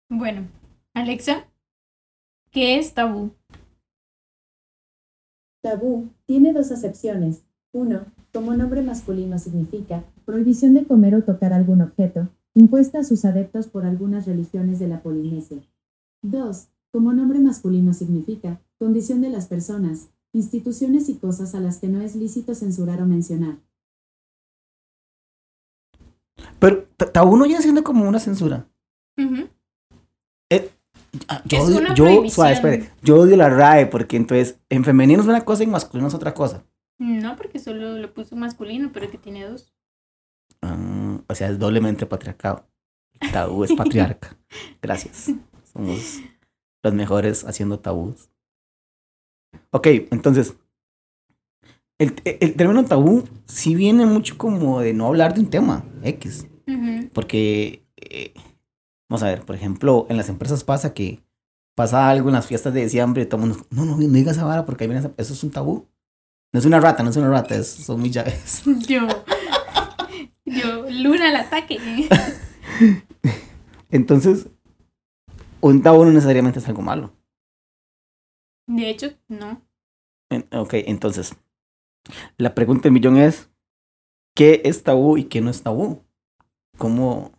Bueno, 0.08 0.46
Alexa, 0.94 1.46
¿qué 2.50 2.78
es 2.78 2.94
tabú? 2.94 3.32
Tabú 5.62 6.10
tiene 6.26 6.52
dos 6.52 6.70
acepciones. 6.70 7.42
Uno, 7.72 8.04
como 8.32 8.54
nombre 8.54 8.82
masculino 8.82 9.38
significa 9.38 10.04
prohibición 10.24 10.74
de 10.74 10.84
comer 10.84 11.14
o 11.14 11.24
tocar 11.24 11.52
algún 11.52 11.80
objeto, 11.80 12.28
impuesta 12.54 13.00
a 13.00 13.04
sus 13.04 13.24
adeptos 13.24 13.66
por 13.66 13.84
algunas 13.84 14.26
religiones 14.26 14.78
de 14.78 14.88
la 14.88 15.00
Polinesia. 15.00 15.58
Dos, 16.22 16.68
como 16.92 17.12
nombre 17.12 17.40
masculino 17.40 17.92
significa 17.92 18.60
condición 18.78 19.20
de 19.20 19.30
las 19.30 19.46
personas, 19.46 20.10
instituciones 20.34 21.08
y 21.08 21.16
cosas 21.18 21.54
a 21.54 21.60
las 21.60 21.78
que 21.78 21.88
no 21.88 22.00
es 22.02 22.14
lícito 22.16 22.54
censurar 22.54 23.00
o 23.00 23.06
mencionar. 23.06 23.58
Pero 26.58 26.84
ta- 26.96 27.10
tabú 27.12 27.36
no 27.36 27.44
viene 27.44 27.62
siendo 27.62 27.84
como 27.84 28.08
una 28.08 28.18
censura. 28.18 28.68
Ujú. 29.18 29.48
Ah, 31.28 31.42
Yo, 31.44 31.58
Es 31.58 31.64
odio- 31.64 31.78
una 31.78 31.94
yo, 31.94 32.04
prohibición. 32.06 32.30
suave, 32.30 32.52
espere, 32.54 32.90
yo 33.02 33.20
odio 33.20 33.36
la 33.36 33.48
RAE 33.48 33.86
porque 33.86 34.16
entonces 34.16 34.58
en 34.68 34.82
femenino 34.82 35.22
es 35.22 35.28
una 35.28 35.44
cosa 35.44 35.62
y 35.62 35.66
en 35.66 35.70
masculino 35.70 36.08
es 36.08 36.14
otra 36.14 36.34
cosa. 36.34 36.64
No, 36.98 37.36
porque 37.36 37.60
solo 37.60 37.96
lo 37.98 38.12
puso 38.12 38.34
masculino, 38.34 38.90
pero 38.92 39.08
que 39.08 39.16
tiene 39.18 39.44
dos. 39.46 39.72
Ah, 40.60 41.20
o 41.28 41.34
sea, 41.36 41.50
es 41.50 41.58
doblemente 41.60 42.04
patriarcado. 42.06 42.66
El 43.20 43.30
tabú 43.30 43.62
es 43.62 43.72
patriarca. 43.76 44.36
Gracias. 44.82 45.30
Somos 45.72 46.18
los 46.82 46.94
mejores 46.94 47.44
haciendo 47.44 47.78
tabús. 47.78 48.28
Ok, 49.70 49.86
entonces, 50.10 50.54
el, 51.98 52.14
el 52.24 52.54
término 52.54 52.84
tabú 52.84 53.24
sí 53.46 53.74
viene 53.74 54.06
mucho 54.06 54.36
como 54.38 54.80
de 54.80 54.92
no 54.94 55.06
hablar 55.06 55.34
de 55.34 55.40
un 55.40 55.50
tema 55.50 55.84
X. 56.02 56.46
Porque, 57.12 57.84
eh, 57.96 58.32
vamos 59.08 59.22
a 59.22 59.26
ver, 59.26 59.42
por 59.42 59.54
ejemplo, 59.54 60.06
en 60.08 60.16
las 60.16 60.28
empresas 60.28 60.64
pasa 60.64 60.94
que 60.94 61.22
pasa 61.76 62.08
algo 62.08 62.28
en 62.28 62.34
las 62.34 62.46
fiestas 62.46 62.72
de 62.74 62.82
diciembre 62.82 63.22
y 63.22 63.26
todo 63.26 63.42
el 63.42 63.48
mundo, 63.48 63.66
no, 63.70 63.84
no, 63.84 63.96
no 63.96 64.08
digas 64.08 64.36
esa 64.36 64.44
vara 64.46 64.64
porque 64.64 64.84
ahí 64.84 64.88
viene 64.88 65.00
esa- 65.00 65.14
eso 65.16 65.32
es 65.34 65.44
un 65.44 65.50
tabú. 65.50 65.88
No 66.52 66.60
es 66.60 66.66
una 66.66 66.78
rata, 66.80 67.02
no 67.02 67.10
es 67.10 67.16
una 67.16 67.28
rata, 67.30 67.54
es- 67.56 67.68
son 67.68 68.00
muy 68.00 68.10
llaves. 68.10 68.62
Yo. 68.88 69.06
Yo, 70.46 70.88
Luna 70.90 71.28
al 71.30 71.36
ataque. 71.36 71.78
Entonces, 73.90 74.46
un 75.60 75.82
tabú 75.82 76.04
no 76.04 76.12
necesariamente 76.12 76.58
es 76.58 76.68
algo 76.68 76.82
malo. 76.82 77.12
De 78.66 78.88
hecho, 78.88 79.12
no. 79.28 79.60
En- 80.30 80.46
ok, 80.52 80.74
entonces, 80.86 81.36
la 82.36 82.54
pregunta 82.54 82.84
del 82.84 82.92
millón 82.92 83.16
es, 83.16 83.50
¿qué 84.34 84.62
es 84.64 84.82
tabú 84.82 85.16
y 85.16 85.24
qué 85.24 85.40
no 85.40 85.50
es 85.50 85.62
tabú? 85.62 86.02
¿Cómo, 86.78 87.32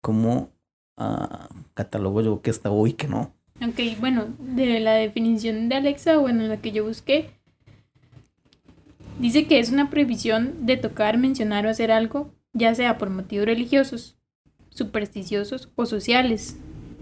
cómo 0.00 0.50
ah, 0.96 1.48
catalogo 1.74 2.22
yo 2.22 2.42
qué 2.42 2.50
es 2.50 2.60
tabú 2.60 2.86
y 2.86 2.92
qué 2.94 3.08
no? 3.08 3.32
Ok, 3.60 3.98
bueno, 3.98 4.26
de 4.38 4.78
la 4.80 4.94
definición 4.94 5.68
de 5.68 5.74
Alexa, 5.74 6.18
bueno, 6.18 6.44
la 6.44 6.60
que 6.60 6.70
yo 6.70 6.84
busqué, 6.84 7.30
dice 9.18 9.46
que 9.48 9.58
es 9.58 9.70
una 9.70 9.90
prohibición 9.90 10.64
de 10.64 10.76
tocar, 10.76 11.18
mencionar 11.18 11.66
o 11.66 11.70
hacer 11.70 11.90
algo, 11.90 12.32
ya 12.52 12.74
sea 12.74 12.98
por 12.98 13.10
motivos 13.10 13.46
religiosos, 13.46 14.16
supersticiosos 14.70 15.70
o 15.74 15.86
sociales. 15.86 16.56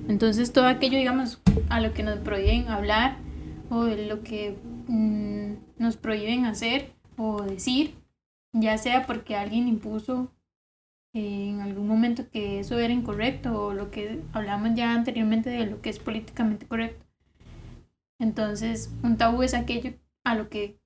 Entonces 0.08 0.52
todo 0.52 0.66
aquello, 0.66 0.98
digamos, 0.98 1.40
a 1.68 1.80
lo 1.80 1.92
que 1.92 2.02
nos 2.02 2.18
prohíben 2.18 2.68
hablar 2.68 3.16
o 3.70 3.84
lo 3.84 4.22
que 4.22 4.56
mm, 4.86 5.82
nos 5.82 5.96
prohíben 5.96 6.44
hacer 6.44 6.92
o 7.16 7.42
decir, 7.42 7.94
ya 8.52 8.78
sea 8.78 9.06
porque 9.06 9.36
alguien 9.36 9.68
impuso 9.68 10.30
en 11.12 11.60
algún 11.60 11.88
momento 11.88 12.28
que 12.30 12.60
eso 12.60 12.78
era 12.78 12.92
incorrecto 12.92 13.66
o 13.66 13.72
lo 13.72 13.90
que 13.90 14.22
hablamos 14.32 14.74
ya 14.74 14.92
anteriormente 14.92 15.48
de 15.50 15.66
lo 15.66 15.80
que 15.80 15.90
es 15.90 15.98
políticamente 15.98 16.66
correcto. 16.66 17.06
Entonces, 18.18 18.92
un 19.02 19.16
tabú 19.16 19.42
es 19.42 19.54
aquello 19.54 19.94
a 20.24 20.34
lo 20.34 20.48
que 20.48 20.78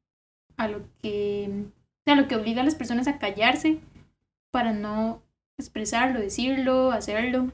a 0.57 0.69
lo 0.69 0.83
que 1.01 1.65
a 2.07 2.15
lo 2.15 2.29
que 2.29 2.37
obliga 2.37 2.63
a 2.63 2.65
las 2.65 2.75
personas 2.75 3.07
a 3.09 3.19
callarse 3.19 3.81
para 4.51 4.73
no 4.73 5.23
expresarlo, 5.59 6.21
decirlo, 6.21 6.93
hacerlo. 6.93 7.53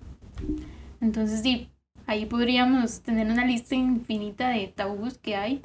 Entonces, 1.01 1.41
sí, 1.43 1.69
ahí 2.07 2.27
podríamos 2.27 3.01
tener 3.01 3.27
una 3.31 3.45
lista 3.45 3.75
infinita 3.75 4.49
de 4.51 4.69
tabús 4.69 5.19
que 5.19 5.37
hay. 5.37 5.63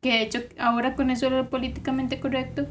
Que 0.00 0.10
de 0.12 0.22
hecho, 0.22 0.40
ahora 0.58 0.94
con 0.94 1.10
eso 1.10 1.28
de 1.30 1.36
lo 1.36 1.50
políticamente 1.50 2.20
correcto, 2.20 2.66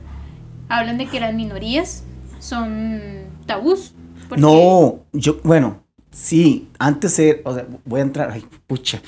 hablan 0.70 0.98
de 0.98 1.08
que 1.08 1.20
las 1.20 1.34
minorías 1.34 2.04
son 2.40 3.00
tabús. 3.46 3.94
porque- 4.30 4.42
No, 4.42 5.00
yo, 5.14 5.40
bueno, 5.44 5.84
sí, 6.12 6.68
antes 6.80 7.18
era, 7.20 7.40
o 7.44 7.54
sea, 7.54 7.68
voy 7.86 8.00
a 8.00 8.04
entrar, 8.04 8.32
ay, 8.32 8.44
pucha. 8.68 9.02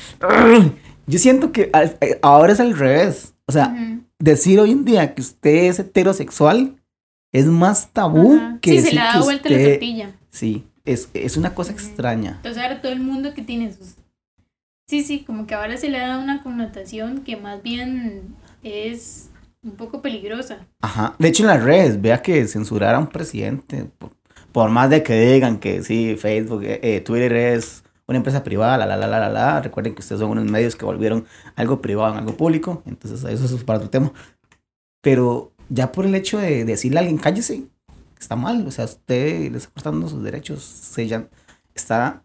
Yo 1.07 1.19
siento 1.19 1.51
que 1.51 1.71
eh, 2.01 2.19
ahora 2.21 2.53
es 2.53 2.59
al 2.59 2.77
revés. 2.77 3.33
O 3.47 3.51
sea, 3.51 3.73
decir 4.19 4.59
hoy 4.59 4.71
en 4.71 4.83
día 4.83 5.15
que 5.15 5.21
usted 5.21 5.69
es 5.69 5.79
heterosexual 5.79 6.75
es 7.31 7.45
más 7.45 7.87
tabú 7.93 8.35
Ajá. 8.35 8.59
que 8.61 8.71
sí, 8.71 8.77
se 8.77 8.81
decir 8.83 8.99
le 8.99 9.05
da 9.05 9.13
que 9.13 9.19
vuelta 9.19 9.49
la 9.49 9.63
tortilla. 9.69 10.15
Sí, 10.29 10.63
es, 10.87 11.09
es 11.13 11.37
una 11.37 11.53
cosa 11.53 11.71
extraña. 11.71 12.37
Entonces 12.37 12.61
ahora 12.61 12.81
todo 12.81 12.91
el 12.91 13.01
mundo 13.01 13.33
que 13.33 13.41
tiene 13.41 13.71
sus... 13.71 13.95
Sí, 14.89 15.03
sí, 15.03 15.23
como 15.25 15.45
que 15.45 15.53
ahora 15.53 15.77
se 15.77 15.89
le 15.89 15.99
da 15.99 16.17
una 16.17 16.41
connotación 16.41 17.23
que 17.23 17.35
más 17.35 17.61
bien 17.61 18.35
es 18.63 19.29
un 19.61 19.71
poco 19.71 20.01
peligrosa. 20.01 20.65
Ajá. 20.81 21.15
De 21.19 21.27
hecho, 21.27 21.43
en 21.43 21.49
las 21.49 21.63
redes, 21.63 22.01
vea 22.01 22.21
que 22.21 22.47
censurar 22.47 22.95
a 22.95 22.99
un 22.99 23.07
presidente, 23.07 23.85
por, 23.97 24.11
por 24.53 24.69
más 24.69 24.89
de 24.89 25.03
que 25.03 25.33
digan 25.33 25.59
que 25.59 25.83
sí, 25.83 26.15
Facebook, 26.17 26.63
eh, 26.63 26.79
eh, 26.81 27.01
Twitter 27.01 27.33
es 27.33 27.83
una 28.07 28.17
empresa 28.17 28.43
privada, 28.43 28.77
la, 28.77 28.85
la, 28.85 28.95
la, 28.95 29.07
la, 29.07 29.19
la, 29.19 29.29
la. 29.29 29.61
Recuerden 29.61 29.93
que 29.93 29.99
ustedes 29.99 30.21
son 30.21 30.31
unos 30.31 30.45
medios 30.45 30.77
que 30.77 30.85
volvieron 30.85 31.25
algo 31.55 31.81
privado 31.81 32.13
en 32.13 32.19
algo 32.19 32.37
público, 32.37 32.81
entonces 32.85 33.23
eso 33.25 33.55
es 33.55 33.63
para 33.65 33.79
otro 33.79 33.89
tema. 33.89 34.13
Pero 35.01 35.51
ya 35.67 35.91
por 35.91 36.05
el 36.05 36.15
hecho 36.15 36.37
de 36.37 36.63
decirle 36.63 36.99
a 36.99 37.01
alguien, 37.01 37.17
cállese, 37.17 37.65
está 38.19 38.35
mal, 38.35 38.65
o 38.65 38.71
sea, 38.71 38.85
usted 38.85 39.51
le 39.51 39.57
está 39.57 39.71
cortando 39.71 40.07
sus 40.07 40.23
derechos, 40.23 40.63
se 40.63 41.07
ya 41.07 41.27
está 41.73 42.23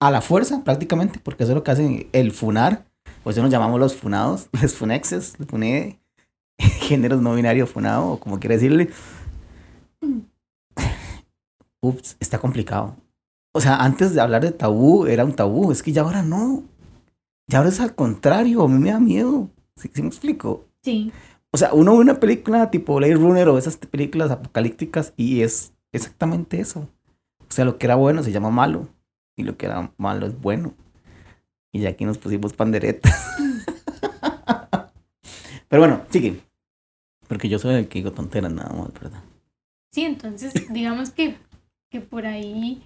a 0.00 0.10
la 0.10 0.20
fuerza 0.20 0.64
prácticamente, 0.64 1.20
porque 1.22 1.44
eso 1.44 1.52
es 1.52 1.56
lo 1.56 1.62
que 1.62 1.70
hacen 1.70 2.08
el 2.12 2.32
funar, 2.32 2.86
pues 3.22 3.36
eso 3.36 3.42
nos 3.42 3.52
llamamos 3.52 3.78
los 3.78 3.94
funados, 3.94 4.48
los 4.60 4.74
funexes, 4.74 5.34
el 5.38 5.46
funé, 5.46 6.00
géneros 6.58 7.22
no 7.22 7.34
binario 7.34 7.66
funado, 7.66 8.12
o 8.12 8.20
como 8.20 8.40
quiera 8.40 8.54
decirle. 8.54 8.90
Ups, 11.80 12.16
está 12.20 12.38
complicado. 12.38 12.96
O 13.54 13.60
sea, 13.60 13.76
antes 13.76 14.14
de 14.14 14.20
hablar 14.20 14.42
de 14.42 14.52
tabú, 14.52 15.06
era 15.06 15.24
un 15.24 15.34
tabú, 15.34 15.72
es 15.72 15.82
que 15.82 15.92
ya 15.92 16.02
ahora 16.02 16.22
no. 16.22 16.64
Ya 17.48 17.58
ahora 17.58 17.70
es 17.70 17.80
al 17.80 17.94
contrario, 17.94 18.62
a 18.62 18.68
mí 18.68 18.78
me 18.78 18.90
da 18.90 18.98
miedo. 18.98 19.50
¿Sí, 19.76 19.90
sí 19.92 20.02
me 20.02 20.08
explico? 20.08 20.64
Sí. 20.82 21.12
O 21.54 21.58
sea, 21.58 21.74
uno 21.74 21.92
ve 21.92 21.98
una 21.98 22.18
película 22.18 22.70
tipo 22.70 22.94
Blade 22.96 23.14
Runner 23.14 23.48
o 23.48 23.58
esas 23.58 23.76
películas 23.76 24.30
apocalípticas 24.30 25.12
y 25.18 25.42
es 25.42 25.74
exactamente 25.92 26.58
eso. 26.58 26.88
O 27.40 27.52
sea, 27.52 27.66
lo 27.66 27.76
que 27.76 27.86
era 27.86 27.94
bueno 27.94 28.22
se 28.22 28.32
llama 28.32 28.50
malo 28.50 28.88
y 29.36 29.42
lo 29.42 29.58
que 29.58 29.66
era 29.66 29.92
malo 29.98 30.26
es 30.26 30.40
bueno. 30.40 30.72
Y 31.70 31.80
ya 31.80 31.90
aquí 31.90 32.06
nos 32.06 32.16
pusimos 32.16 32.54
panderetas. 32.54 33.14
Pero 35.68 35.82
bueno, 35.82 36.02
sigue. 36.08 36.40
Porque 37.28 37.50
yo 37.50 37.58
soy 37.58 37.74
el 37.74 37.88
que 37.88 37.98
digo 37.98 38.12
tonteras 38.12 38.52
nada 38.52 38.74
más, 38.74 38.92
¿verdad? 38.94 39.22
Sí, 39.90 40.04
entonces 40.04 40.54
digamos 40.70 41.10
que, 41.10 41.36
que 41.90 42.00
por 42.00 42.24
ahí 42.24 42.82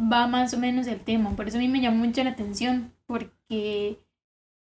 va 0.00 0.26
más 0.26 0.54
o 0.54 0.58
menos 0.58 0.86
el 0.86 1.00
tema. 1.00 1.36
Por 1.36 1.48
eso 1.48 1.58
a 1.58 1.60
mí 1.60 1.68
me 1.68 1.82
llamó 1.82 2.06
mucho 2.06 2.24
la 2.24 2.30
atención, 2.30 2.92
porque 3.06 3.98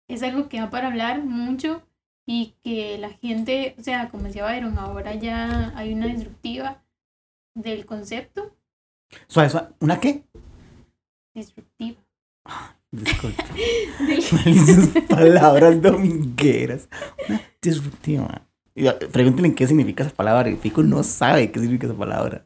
es 0.09 0.23
algo 0.23 0.49
que 0.49 0.59
da 0.59 0.69
para 0.69 0.87
hablar 0.87 1.23
mucho 1.23 1.81
y 2.29 2.53
que 2.63 2.97
la 2.99 3.09
gente, 3.09 3.73
o 3.79 3.83
sea, 3.83 4.09
como 4.09 4.23
decía 4.23 4.43
Byron, 4.45 4.77
ahora 4.77 5.15
ya 5.15 5.71
hay 5.75 5.93
una 5.93 6.07
disruptiva 6.07 6.83
del 7.55 7.85
concepto. 7.85 8.53
Suave, 9.27 9.49
suave. 9.49 9.69
¿Una 9.79 9.99
qué? 9.99 10.23
Disruptiva. 11.33 11.97
Del- 12.91 13.05
Malicias 14.33 14.89
palabras 15.09 15.81
domingueras. 15.81 16.89
Una 17.29 17.41
disruptiva. 17.61 18.41
Ah, 18.85 18.95
Pregúntenle 19.11 19.55
qué 19.55 19.65
significa 19.65 20.03
esa 20.03 20.13
palabra. 20.15 20.49
El 20.49 20.57
Fico 20.57 20.83
no 20.83 21.01
sabe 21.03 21.49
qué 21.51 21.59
significa 21.59 21.87
esa 21.87 21.97
palabra. 21.97 22.45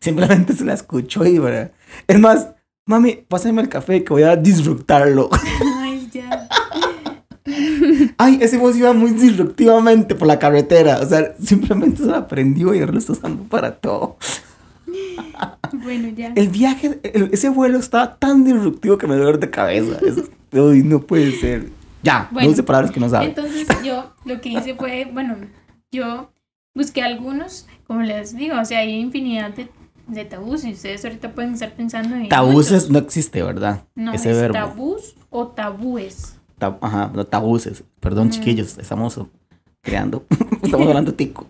Simplemente 0.00 0.54
se 0.54 0.64
la 0.64 0.72
escuchó 0.72 1.26
y, 1.26 1.38
¿verdad? 1.38 1.72
Es 2.06 2.18
más, 2.18 2.54
mami, 2.86 3.16
pásame 3.28 3.60
el 3.60 3.68
café 3.68 4.02
que 4.02 4.12
voy 4.14 4.22
a 4.22 4.34
disruptarlo. 4.36 5.28
Ay, 8.22 8.38
ese 8.42 8.58
voz 8.58 8.76
iba 8.76 8.92
muy 8.92 9.12
disruptivamente 9.12 10.14
por 10.14 10.28
la 10.28 10.38
carretera. 10.38 10.98
O 11.00 11.06
sea, 11.06 11.34
simplemente 11.42 12.02
se 12.02 12.08
la 12.10 12.18
aprendió 12.18 12.74
y 12.74 12.80
ahora 12.80 12.92
lo 12.92 12.98
está 12.98 13.12
usando 13.12 13.42
para 13.44 13.76
todo. 13.76 14.16
Bueno, 15.72 16.08
ya. 16.08 16.32
El 16.34 16.48
viaje, 16.48 16.98
el- 17.02 17.30
ese 17.32 17.48
vuelo 17.48 17.78
estaba 17.78 18.16
tan 18.16 18.44
disruptivo 18.44 18.98
que 18.98 19.06
me 19.06 19.14
dio 19.14 19.24
dolor 19.24 19.40
de 19.40 19.50
cabeza. 19.50 19.98
Eso, 20.04 20.24
uy, 20.52 20.82
no 20.82 21.00
puede 21.00 21.32
ser. 21.38 21.68
Ya, 22.02 22.28
Bueno, 22.32 22.48
no 22.48 22.52
use 22.54 22.62
palabras 22.62 22.90
que 22.90 22.98
no 23.00 23.08
sabe. 23.08 23.26
Entonces 23.26 23.68
yo 23.84 24.12
lo 24.24 24.40
que 24.40 24.48
hice 24.48 24.74
fue, 24.74 25.08
bueno, 25.12 25.36
yo 25.92 26.30
busqué 26.74 27.02
algunos, 27.02 27.66
como 27.86 28.02
les 28.02 28.34
digo, 28.36 28.58
o 28.60 28.64
sea, 28.64 28.80
hay 28.80 28.90
infinidad 28.94 29.50
de, 29.54 29.68
de 30.08 30.24
tabús 30.24 30.64
y 30.64 30.72
ustedes 30.72 31.04
ahorita 31.04 31.32
pueden 31.32 31.54
estar 31.54 31.72
pensando 31.74 32.16
en... 32.16 32.28
Muchos. 32.82 32.90
no 32.90 32.98
existe, 32.98 33.42
¿verdad? 33.42 33.84
No, 33.94 34.12
ese 34.12 34.30
es 34.32 34.38
verbo. 34.38 34.54
tabús 34.54 35.14
o 35.30 35.48
tabúes. 35.48 36.36
Tab- 36.60 36.78
ajá, 36.80 37.10
no, 37.14 37.26
tabuses. 37.26 37.82
Perdón, 37.98 38.28
Mm. 38.28 38.30
chiquillos, 38.30 38.78
estamos 38.78 39.18
creando. 39.82 40.24
estamos 40.62 40.86
hablando 40.86 41.14
tico. 41.14 41.46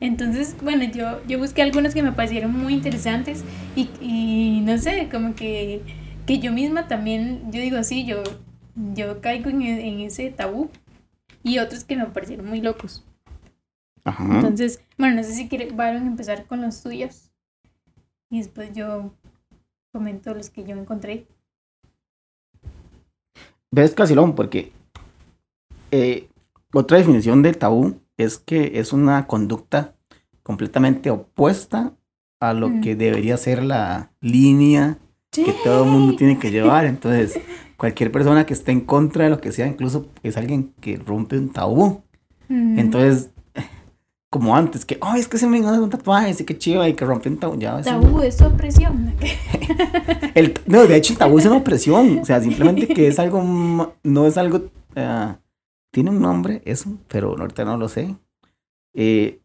Entonces, 0.00 0.56
bueno, 0.62 0.84
yo, 0.84 1.20
yo 1.26 1.38
busqué 1.38 1.62
algunos 1.62 1.94
que 1.94 2.02
me 2.02 2.12
parecieron 2.12 2.52
muy 2.52 2.74
interesantes 2.74 3.44
y, 3.74 3.88
y 4.00 4.60
no 4.62 4.76
sé, 4.78 5.08
como 5.10 5.34
que, 5.34 5.82
que 6.26 6.38
yo 6.38 6.52
misma 6.52 6.86
también, 6.88 7.50
yo 7.52 7.60
digo, 7.60 7.82
sí, 7.82 8.04
yo, 8.04 8.22
yo 8.94 9.20
caigo 9.20 9.48
en, 9.50 9.62
e- 9.62 9.88
en 9.88 10.00
ese 10.00 10.30
tabú 10.30 10.70
y 11.42 11.58
otros 11.58 11.84
que 11.84 11.96
me 11.96 12.06
parecieron 12.06 12.46
muy 12.46 12.60
locos. 12.60 13.04
Ajá. 14.04 14.24
Entonces, 14.36 14.80
bueno, 14.98 15.16
no 15.16 15.22
sé 15.22 15.32
si 15.34 15.48
quiere, 15.48 15.70
Byron, 15.72 16.06
empezar 16.06 16.44
con 16.46 16.60
los 16.62 16.82
tuyos 16.82 17.30
y 18.30 18.38
después 18.38 18.70
yo 18.74 19.12
comento 19.92 20.34
los 20.34 20.50
que 20.50 20.64
yo 20.64 20.76
encontré. 20.76 21.26
Ves 23.72 23.94
Casilón, 23.94 24.34
porque 24.34 24.72
eh, 25.90 26.28
otra 26.72 26.98
definición 26.98 27.42
del 27.42 27.58
tabú 27.58 27.96
es 28.16 28.38
que 28.38 28.78
es 28.80 28.92
una 28.92 29.26
conducta 29.26 29.94
completamente 30.42 31.10
opuesta 31.10 31.92
a 32.40 32.52
lo 32.52 32.68
Mm. 32.68 32.80
que 32.80 32.96
debería 32.96 33.36
ser 33.36 33.62
la 33.62 34.10
línea 34.20 34.98
que 35.32 35.54
todo 35.64 35.84
el 35.84 35.90
mundo 35.90 36.16
tiene 36.16 36.38
que 36.38 36.50
llevar. 36.50 36.86
Entonces, 36.86 37.38
cualquier 37.76 38.10
persona 38.12 38.46
que 38.46 38.54
esté 38.54 38.72
en 38.72 38.80
contra 38.80 39.24
de 39.24 39.30
lo 39.30 39.40
que 39.40 39.52
sea, 39.52 39.66
incluso 39.66 40.06
es 40.22 40.36
alguien 40.36 40.72
que 40.80 40.96
rompe 40.96 41.36
un 41.38 41.50
tabú. 41.50 42.02
Mm, 42.48 42.78
Entonces, 42.78 43.30
como 44.30 44.56
antes, 44.56 44.84
que, 44.84 44.98
ay, 45.00 45.20
es 45.20 45.28
que 45.28 45.38
se 45.38 45.46
me 45.46 45.60
ganó 45.60 45.82
un 45.82 45.90
tatuaje, 45.90 46.34
sí 46.34 46.44
que 46.44 46.58
chido, 46.58 46.86
y 46.86 46.94
que 46.94 47.04
rompe 47.04 47.28
un 47.28 47.38
tabú. 47.38 47.58
Ya, 47.58 47.80
tabú 47.80 48.20
es 48.22 48.40
opresión. 48.42 49.14
El, 50.34 50.54
no, 50.66 50.86
de 50.86 50.96
hecho, 50.96 51.14
el 51.14 51.18
tabú 51.18 51.38
es 51.38 51.46
una 51.46 51.56
opresión. 51.56 52.18
O 52.18 52.24
sea, 52.24 52.40
simplemente 52.40 52.88
que 52.88 53.08
es 53.08 53.18
algo. 53.18 53.42
No 54.02 54.26
es 54.26 54.36
algo. 54.36 54.62
ah, 54.94 55.38
tiene 55.90 56.10
un 56.10 56.20
nombre, 56.20 56.60
eso, 56.66 56.90
pero 57.08 57.34
ahorita 57.38 57.64
no 57.64 57.78
lo 57.78 57.88
sé. 57.88 58.14
Eh, 58.92 59.40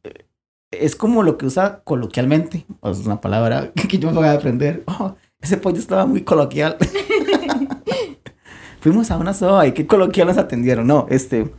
es 0.71 0.97
como 0.97 1.23
lo 1.23 1.37
que 1.37 1.45
usa 1.45 1.81
coloquialmente. 1.83 2.65
O 2.81 2.89
es 2.89 3.05
una 3.05 3.21
palabra 3.21 3.71
que 3.89 3.97
yo 3.97 4.09
me 4.09 4.17
voy 4.17 4.27
a 4.27 4.33
aprender. 4.33 4.83
Oh, 4.87 5.15
ese 5.39 5.55
pollo 5.55 5.79
estaba 5.79 6.05
muy 6.05 6.23
coloquial. 6.23 6.75
fuimos 8.81 9.11
a 9.11 9.17
una 9.17 9.33
soda 9.33 9.65
y 9.67 9.73
qué 9.73 9.87
coloquial 9.87 10.27
nos 10.27 10.37
atendieron. 10.37 10.87
No, 10.87 11.05
este, 11.09 11.49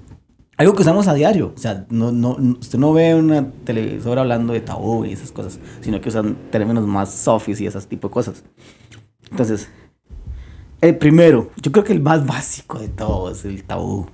algo 0.56 0.75
que 0.75 0.82
usamos 0.82 1.09
a 1.09 1.14
diario. 1.14 1.52
O 1.54 1.59
sea, 1.59 1.87
no, 1.90 2.12
no, 2.12 2.37
usted 2.61 2.78
no 2.78 2.92
ve 2.92 3.14
una 3.14 3.50
televisora 3.64 4.23
hablando 4.23 4.52
de 4.52 4.61
tabú 4.61 5.04
y 5.04 5.12
esas 5.12 5.32
cosas, 5.32 5.59
sino 5.80 6.00
que 6.00 6.09
usan 6.09 6.37
términos 6.50 6.87
más 6.87 7.12
sofis 7.12 7.61
y 7.61 7.66
esas 7.66 7.87
tipo 7.87 8.09
de 8.09 8.14
cosas. 8.14 8.44
Entonces, 9.30 9.68
el 10.80 10.97
primero, 10.99 11.50
yo 11.62 11.73
creo 11.73 11.85
que 11.85 11.92
el 11.92 12.00
más 12.00 12.26
básico 12.26 12.78
de 12.78 12.88
todos 12.88 13.40
es 13.40 13.44
el 13.44 13.64
tabú 13.64 14.06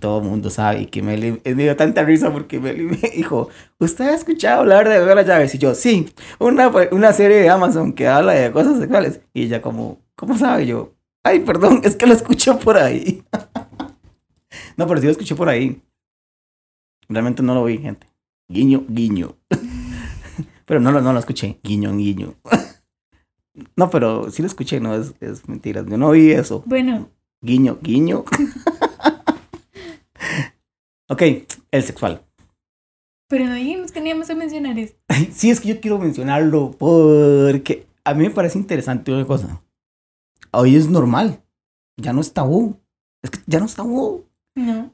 todo 0.00 0.18
el 0.20 0.24
mundo 0.24 0.50
sabe 0.50 0.82
y 0.82 0.86
que 0.86 1.02
me, 1.02 1.16
me 1.16 1.62
dio 1.62 1.76
tanta 1.76 2.02
risa 2.02 2.32
porque 2.32 2.58
me 2.60 2.72
dijo, 2.72 3.48
¿usted 3.78 4.08
ha 4.08 4.14
escuchado 4.14 4.60
hablar 4.60 4.88
de 4.88 5.14
las 5.14 5.26
llaves? 5.26 5.54
Y 5.54 5.58
yo, 5.58 5.74
sí, 5.74 6.12
una, 6.38 6.72
una 6.90 7.12
serie 7.12 7.36
de 7.36 7.48
Amazon 7.48 7.92
que 7.92 8.08
habla 8.08 8.32
de 8.32 8.50
cosas 8.50 8.78
sexuales. 8.78 9.20
Y 9.32 9.44
ella 9.44 9.62
como, 9.62 10.00
¿cómo 10.16 10.36
sabe? 10.36 10.66
yo, 10.66 10.94
ay, 11.22 11.40
perdón, 11.40 11.82
es 11.84 11.94
que 11.94 12.06
lo 12.06 12.14
escucho 12.14 12.58
por 12.58 12.76
ahí. 12.76 13.22
no, 14.80 14.86
pero 14.86 14.98
sí 14.98 15.06
lo 15.06 15.12
escuché 15.12 15.34
por 15.34 15.50
ahí. 15.50 15.82
Realmente 17.06 17.42
no 17.42 17.54
lo 17.54 17.64
vi, 17.64 17.76
gente. 17.76 18.06
Guiño, 18.48 18.86
guiño. 18.88 19.36
pero 20.64 20.80
no, 20.80 20.90
no 20.90 21.12
lo 21.12 21.18
escuché. 21.18 21.60
Guiño, 21.62 21.94
guiño. 21.94 22.32
no, 23.76 23.90
pero 23.90 24.30
sí 24.30 24.40
lo 24.40 24.48
escuché, 24.48 24.80
no, 24.80 24.94
es, 24.94 25.12
es 25.20 25.46
mentira. 25.46 25.84
Yo 25.86 25.98
no 25.98 26.08
oí 26.08 26.30
eso. 26.30 26.62
Bueno. 26.64 27.10
Guiño, 27.42 27.78
guiño. 27.82 28.24
Ok, 31.12 31.22
el 31.72 31.82
sexual. 31.82 32.24
Pero 33.28 33.46
no 33.46 33.54
dijimos 33.54 33.90
que 33.90 33.98
íbamos 33.98 34.30
a 34.30 34.36
mencionar 34.36 34.78
eso. 34.78 34.94
sí, 35.32 35.50
es 35.50 35.60
que 35.60 35.70
yo 35.70 35.80
quiero 35.80 35.98
mencionarlo 35.98 36.70
porque 36.78 37.88
a 38.04 38.14
mí 38.14 38.22
me 38.22 38.30
parece 38.30 38.58
interesante 38.58 39.12
una 39.12 39.26
cosa. 39.26 39.60
Hoy 40.52 40.76
es 40.76 40.88
normal. 40.88 41.42
Ya 41.96 42.12
no 42.12 42.20
es 42.20 42.32
tabú. 42.32 42.76
Es 43.24 43.30
que 43.30 43.40
ya 43.46 43.58
no 43.58 43.66
es 43.66 43.74
tabú. 43.74 44.29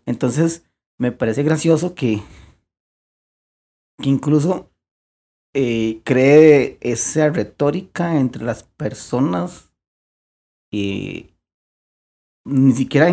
Entonces, 0.06 0.64
me 0.98 1.12
parece 1.12 1.42
gracioso 1.42 1.94
que, 1.94 2.22
que 3.98 4.08
incluso 4.08 4.70
eh, 5.54 6.00
cree 6.04 6.78
esa 6.80 7.30
retórica 7.30 8.18
entre 8.18 8.44
las 8.44 8.62
personas 8.62 9.72
y 10.70 11.34
ni 12.44 12.72
siquiera 12.72 13.08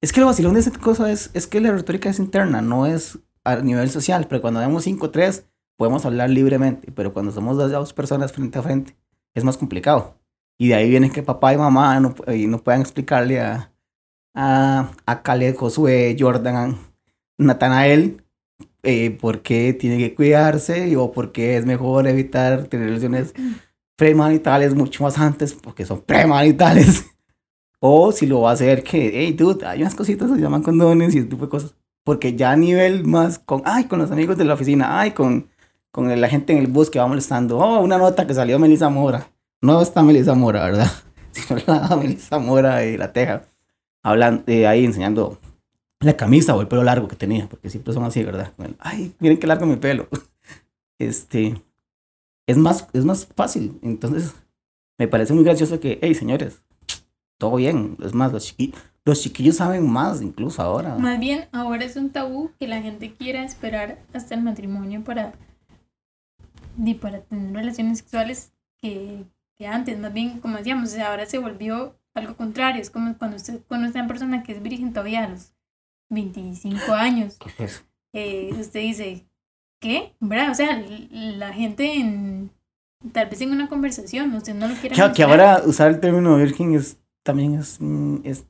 es 0.00 0.12
que 0.12 0.20
lo 0.20 0.26
vacilón 0.26 0.54
de 0.54 0.60
esa 0.60 0.70
cosa 0.70 1.10
es, 1.10 1.30
es 1.34 1.46
que 1.46 1.60
la 1.60 1.72
retórica 1.72 2.08
es 2.08 2.18
interna, 2.18 2.62
no 2.62 2.86
es 2.86 3.18
a 3.44 3.56
nivel 3.56 3.90
social, 3.90 4.26
pero 4.28 4.40
cuando 4.40 4.60
vemos 4.60 4.84
5 4.84 5.10
3 5.10 5.44
podemos 5.76 6.06
hablar 6.06 6.30
libremente, 6.30 6.90
pero 6.92 7.12
cuando 7.12 7.32
somos 7.32 7.56
dos 7.56 7.92
personas 7.92 8.32
frente 8.32 8.58
a 8.58 8.62
frente 8.62 8.96
es 9.34 9.44
más 9.44 9.56
complicado. 9.56 10.18
Y 10.58 10.68
de 10.68 10.74
ahí 10.74 10.88
viene 10.88 11.10
que 11.10 11.22
papá 11.22 11.52
y 11.52 11.58
mamá 11.58 12.00
no, 12.00 12.14
no 12.26 12.58
puedan 12.62 12.80
explicarle 12.80 13.40
a, 13.40 13.75
a, 14.36 14.92
a 15.06 15.22
Caleb, 15.22 15.56
Josué, 15.56 16.16
Jordan, 16.18 16.76
Natanael, 17.38 18.22
eh, 18.82 19.10
por 19.10 19.42
qué 19.42 19.72
tiene 19.72 19.98
que 19.98 20.14
cuidarse 20.14 20.96
o 20.96 21.10
por 21.10 21.32
qué 21.32 21.56
es 21.56 21.66
mejor 21.66 22.06
evitar 22.06 22.68
tener 22.68 22.86
relaciones 22.86 23.34
premanitales 23.96 24.74
mucho 24.74 25.02
más 25.02 25.18
antes, 25.18 25.54
porque 25.54 25.84
son 25.84 26.02
premanitales. 26.02 27.06
O 27.80 28.12
si 28.12 28.26
lo 28.26 28.42
va 28.42 28.50
a 28.50 28.52
hacer, 28.54 28.82
que, 28.82 29.10
hey, 29.14 29.32
dude, 29.32 29.66
hay 29.66 29.80
unas 29.80 29.94
cositas 29.94 30.28
que 30.28 30.36
se 30.36 30.40
llaman 30.40 30.62
condones 30.62 31.14
y 31.14 31.18
ese 31.18 31.26
tipo 31.26 31.44
de 31.44 31.50
cosas. 31.50 31.74
Porque 32.04 32.36
ya 32.36 32.52
a 32.52 32.56
nivel 32.56 33.04
más 33.04 33.38
con, 33.38 33.62
ay, 33.64 33.84
con 33.84 33.98
los 33.98 34.10
amigos 34.10 34.38
de 34.38 34.44
la 34.44 34.54
oficina, 34.54 35.00
ay, 35.00 35.10
con, 35.10 35.48
con 35.90 36.20
la 36.20 36.28
gente 36.28 36.52
en 36.52 36.60
el 36.60 36.68
bus 36.68 36.90
que 36.90 36.98
va 36.98 37.06
molestando. 37.06 37.58
Oh, 37.58 37.80
una 37.80 37.98
nota 37.98 38.26
que 38.26 38.34
salió 38.34 38.58
Melissa 38.58 38.88
Mora. 38.88 39.28
No 39.62 39.82
está 39.82 40.02
Melissa 40.02 40.34
Mora, 40.34 40.64
¿verdad? 40.64 40.90
Sino 41.32 41.60
la 41.66 41.96
Melissa 41.96 42.38
Mora 42.38 42.84
y 42.84 42.96
la 42.96 43.12
Teja. 43.12 43.42
Hablan 44.06 44.44
eh, 44.46 44.68
ahí 44.68 44.84
enseñando 44.84 45.36
la 45.98 46.16
camisa 46.16 46.54
o 46.54 46.60
el 46.60 46.68
pelo 46.68 46.84
largo 46.84 47.08
que 47.08 47.16
tenía, 47.16 47.48
porque 47.48 47.68
siempre 47.70 47.92
son 47.92 48.04
así, 48.04 48.22
¿verdad? 48.22 48.52
Ay, 48.78 49.12
miren 49.18 49.36
qué 49.36 49.48
largo 49.48 49.66
mi 49.66 49.76
pelo. 49.76 50.08
Este, 50.98 51.60
es 52.46 52.56
más, 52.56 52.88
es 52.94 53.04
más 53.04 53.26
fácil. 53.26 53.78
Entonces, 53.82 54.34
me 54.96 55.08
parece 55.08 55.34
muy 55.34 55.44
gracioso 55.44 55.78
que, 55.78 55.98
hey, 56.00 56.14
señores, 56.14 56.62
todo 57.36 57.56
bien. 57.56 57.98
Es 58.02 58.14
más, 58.14 58.32
los, 58.32 58.56
los 59.04 59.20
chiquillos 59.20 59.56
saben 59.56 59.90
más 59.90 60.22
incluso 60.22 60.62
ahora. 60.62 60.96
Más 60.96 61.18
bien, 61.18 61.48
ahora 61.52 61.84
es 61.84 61.96
un 61.96 62.08
tabú 62.08 62.52
que 62.58 62.66
la 62.66 62.80
gente 62.80 63.12
quiera 63.12 63.44
esperar 63.44 63.98
hasta 64.14 64.36
el 64.36 64.42
matrimonio 64.42 65.04
para, 65.04 65.34
para 67.00 67.20
tener 67.22 67.52
relaciones 67.52 67.98
sexuales 67.98 68.52
que, 68.80 69.24
que 69.58 69.66
antes. 69.66 69.98
Más 69.98 70.14
bien, 70.14 70.38
como 70.40 70.56
decíamos, 70.56 70.96
ahora 70.96 71.26
se 71.26 71.38
volvió 71.38 71.94
algo 72.16 72.36
contrario. 72.36 72.80
Es 72.80 72.90
como 72.90 73.16
cuando 73.16 73.36
usted 73.36 73.60
conoce 73.68 73.98
a 73.98 74.02
una 74.02 74.08
persona 74.08 74.42
que 74.42 74.52
es 74.52 74.62
virgen 74.62 74.92
todavía 74.92 75.24
a 75.24 75.28
los 75.28 75.52
25 76.10 76.92
años. 76.92 77.36
¿Qué 77.38 77.48
es 77.48 77.60
eso? 77.60 77.82
Eh, 78.12 78.50
usted 78.58 78.80
dice, 78.80 79.26
¿qué? 79.80 80.14
¿Verdad? 80.20 80.50
O 80.50 80.54
sea, 80.54 80.82
la 81.10 81.52
gente 81.52 81.94
en... 81.94 82.50
Tal 83.12 83.28
vez 83.28 83.40
en 83.42 83.52
una 83.52 83.68
conversación, 83.68 84.32
usted 84.34 84.54
no 84.54 84.66
lo 84.66 84.74
quiere. 84.74 84.96
Que, 84.96 85.12
que 85.12 85.22
ahora 85.22 85.62
usar 85.64 85.90
el 85.90 86.00
término 86.00 86.36
virgen 86.36 86.74
es 86.74 86.98
también 87.26 87.56
es, 87.56 87.78
mm, 87.80 88.18
es, 88.24 88.46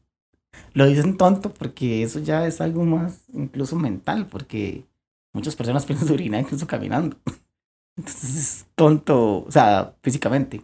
lo 0.74 0.87
dicen 0.87 1.16
tonto 1.16 1.52
porque 1.52 2.02
eso 2.02 2.20
ya 2.20 2.46
es 2.46 2.61
algo 2.61 2.85
más 2.85 3.24
incluso 3.33 3.74
mental, 3.74 4.26
porque 4.26 4.85
muchas 5.33 5.57
personas 5.57 5.85
piensan 5.87 6.12
orinar 6.12 6.42
incluso 6.42 6.68
caminando. 6.68 7.16
Entonces 7.96 8.37
es 8.37 8.66
tonto, 8.76 9.44
o 9.44 9.50
sea, 9.50 9.96
físicamente. 10.02 10.62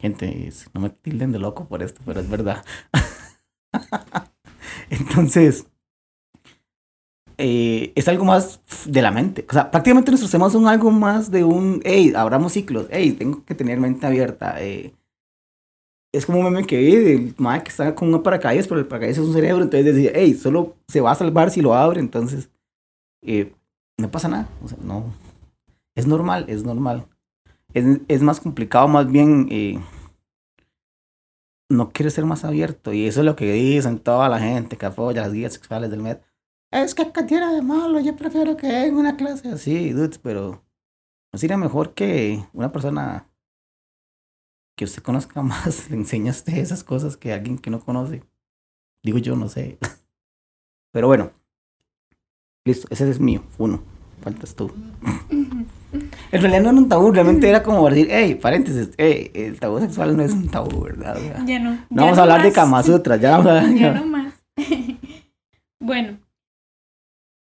Gente, 0.00 0.50
no 0.72 0.80
me 0.80 0.90
tilden 0.90 1.30
de 1.30 1.38
loco 1.38 1.68
por 1.68 1.82
esto, 1.82 2.00
pero 2.06 2.20
es 2.20 2.30
verdad. 2.30 2.64
Entonces, 4.90 5.66
eh, 7.36 7.92
es 7.94 8.08
algo 8.08 8.24
más 8.24 8.60
de 8.86 9.02
la 9.02 9.10
mente. 9.10 9.44
O 9.48 9.52
sea, 9.52 9.70
prácticamente 9.70 10.10
nuestros 10.10 10.30
temas 10.30 10.52
son 10.52 10.66
algo 10.68 10.90
más 10.90 11.30
de 11.30 11.44
un, 11.44 11.82
hey, 11.84 12.12
abramos 12.16 12.52
ciclos, 12.52 12.86
hey, 12.90 13.12
tengo 13.12 13.44
que 13.44 13.54
tener 13.54 13.78
mente 13.78 14.06
abierta, 14.06 14.62
eh, 14.62 14.94
es 16.12 16.26
como 16.26 16.38
un 16.38 16.44
meme 16.44 16.66
que 16.66 16.78
vi 16.78 17.34
madre 17.38 17.62
que 17.62 17.70
está 17.70 17.94
con 17.94 18.12
un 18.12 18.22
paracaídas, 18.22 18.66
pero 18.66 18.80
el 18.80 18.86
paracaídas 18.86 19.18
es 19.18 19.24
un 19.24 19.32
cerebro, 19.32 19.62
entonces 19.62 19.94
decía, 19.94 20.12
hey, 20.14 20.34
solo 20.34 20.76
se 20.88 21.00
va 21.00 21.12
a 21.12 21.14
salvar 21.14 21.50
si 21.50 21.60
lo 21.60 21.74
abre, 21.74 22.00
entonces 22.00 22.50
eh, 23.22 23.54
no 23.98 24.10
pasa 24.10 24.28
nada, 24.28 24.48
o 24.62 24.68
sea, 24.68 24.78
no, 24.82 25.12
es 25.94 26.06
normal, 26.06 26.46
es 26.48 26.64
normal. 26.64 27.06
Es, 27.74 28.00
es 28.08 28.22
más 28.22 28.40
complicado, 28.40 28.88
más 28.88 29.10
bien, 29.10 29.48
eh, 29.50 29.78
no 31.68 31.90
quiere 31.90 32.10
ser 32.10 32.24
más 32.24 32.44
abierto, 32.44 32.92
y 32.92 33.06
eso 33.06 33.20
es 33.20 33.26
lo 33.26 33.36
que 33.36 33.52
dicen 33.52 33.98
toda 33.98 34.28
la 34.28 34.40
gente 34.40 34.76
que 34.76 34.86
apoya 34.86 35.22
las 35.22 35.32
guías 35.32 35.52
sexuales 35.52 35.90
del 35.90 36.02
MED. 36.02 36.18
Es 36.70 36.94
que 36.94 37.04
tiene 37.04 37.54
de 37.54 37.62
malo, 37.62 38.00
yo 38.00 38.14
prefiero 38.16 38.56
que 38.56 38.86
en 38.86 38.96
una 38.96 39.16
clase 39.16 39.50
así, 39.50 39.90
dudes, 39.92 40.18
pero 40.18 40.62
no 41.32 41.38
sería 41.38 41.56
mejor 41.56 41.94
que 41.94 42.44
una 42.52 42.72
persona 42.72 43.28
que 44.76 44.84
usted 44.84 45.02
conozca 45.02 45.42
más, 45.42 45.90
le 45.90 45.96
a 45.98 46.56
esas 46.56 46.84
cosas 46.84 47.16
que 47.16 47.32
alguien 47.32 47.58
que 47.58 47.70
no 47.70 47.80
conoce. 47.80 48.22
Digo 49.02 49.18
yo, 49.18 49.36
no 49.36 49.48
sé. 49.48 49.78
Pero 50.92 51.06
bueno. 51.06 51.30
Listo, 52.64 52.88
ese 52.90 53.08
es 53.08 53.20
mío, 53.20 53.42
uno. 53.58 53.82
Faltas 54.22 54.54
tú. 54.54 54.70
En 55.92 56.40
realidad 56.40 56.62
no 56.62 56.70
era 56.70 56.78
un 56.78 56.88
tabú, 56.88 57.10
realmente 57.10 57.48
era 57.48 57.62
como 57.62 57.88
decir, 57.88 58.08
hey, 58.10 58.36
paréntesis, 58.36 58.90
hey, 58.96 59.30
el 59.34 59.58
tabú 59.58 59.80
sexual 59.80 60.16
no 60.16 60.22
es 60.22 60.32
un 60.32 60.48
tabú, 60.48 60.82
¿verdad? 60.82 61.16
ya 61.46 61.58
no. 61.58 61.72
No 61.90 62.02
vamos 62.02 62.18
a 62.18 62.22
hablar 62.22 62.42
de 62.42 62.52
Kama 62.52 62.82
Sutra, 62.82 63.16
ya 63.16 63.38
vamos 63.38 63.46
a 63.46 63.70
Ya 63.72 63.92
no 63.92 64.06
más. 64.06 64.34
bueno, 65.80 66.18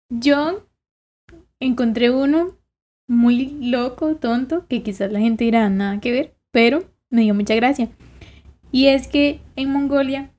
yo 0.09 0.65
encontré 1.59 2.11
uno 2.11 2.57
muy 3.07 3.57
loco, 3.61 4.15
tonto, 4.15 4.67
que 4.67 4.83
quizás 4.83 5.11
la 5.11 5.19
gente 5.19 5.45
dirá 5.45 5.69
nada 5.69 5.99
que 5.99 6.11
ver, 6.11 6.35
pero 6.51 6.83
me 7.09 7.21
dio 7.21 7.33
mucha 7.33 7.55
gracia. 7.55 7.89
Y 8.71 8.87
es 8.87 9.07
que 9.07 9.39
en 9.55 9.71
Mongolia 9.71 10.31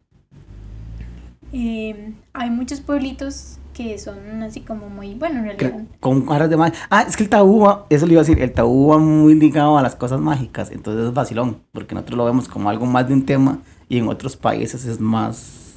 em, 1.52 2.14
hay 2.32 2.50
muchos 2.50 2.80
pueblitos 2.80 3.58
que 3.74 3.98
son 3.98 4.42
así 4.42 4.60
como 4.60 4.88
muy, 4.88 5.14
bueno, 5.14 5.40
en 5.40 5.44
realidad. 5.44 5.84
Con 6.00 6.24
caras 6.24 6.48
de 6.48 6.56
magia. 6.56 6.78
Ah, 6.88 7.04
es 7.06 7.16
que 7.16 7.24
el 7.24 7.28
tabú, 7.28 7.66
eso 7.90 8.06
le 8.06 8.12
iba 8.12 8.22
a 8.22 8.24
decir, 8.24 8.40
el 8.40 8.52
tabú 8.52 8.88
va 8.88 8.98
muy 8.98 9.34
ligado 9.34 9.76
a 9.76 9.82
las 9.82 9.94
cosas 9.96 10.20
mágicas, 10.20 10.70
entonces 10.70 11.06
es 11.06 11.12
vacilón, 11.12 11.60
porque 11.72 11.94
nosotros 11.94 12.16
lo 12.16 12.24
vemos 12.24 12.48
como 12.48 12.70
algo 12.70 12.86
más 12.86 13.06
de 13.06 13.14
un 13.14 13.26
tema 13.26 13.58
y 13.88 13.98
en 13.98 14.08
otros 14.08 14.36
países 14.36 14.86
es 14.86 15.00
más 15.00 15.74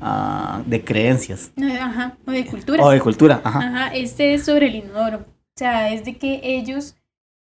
uh, 0.00 0.68
de 0.68 0.82
creencias. 0.82 1.52
Ajá, 1.80 2.16
o 2.26 2.32
de 2.32 2.46
cultura. 2.46 2.82
O 2.82 2.90
de 2.90 3.00
cultura, 3.00 3.40
ajá. 3.44 3.58
Ajá, 3.60 3.94
este 3.94 4.34
es 4.34 4.44
sobre 4.44 4.66
el 4.66 4.76
inodoro. 4.76 5.18
O 5.18 5.56
sea, 5.56 5.92
es 5.92 6.04
de 6.04 6.16
que 6.16 6.40
ellos 6.42 6.96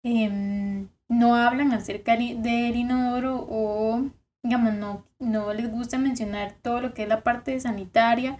eh, 0.05 0.87
no 1.09 1.35
hablan 1.35 1.73
acerca 1.73 2.17
del 2.17 2.77
inodoro 2.77 3.47
o, 3.49 4.05
digamos, 4.43 4.75
no, 4.75 5.05
no 5.19 5.53
les 5.53 5.71
gusta 5.71 5.99
mencionar 5.99 6.55
todo 6.63 6.81
lo 6.81 6.95
que 6.95 7.03
es 7.03 7.09
la 7.09 7.23
parte 7.23 7.59
sanitaria. 7.59 8.39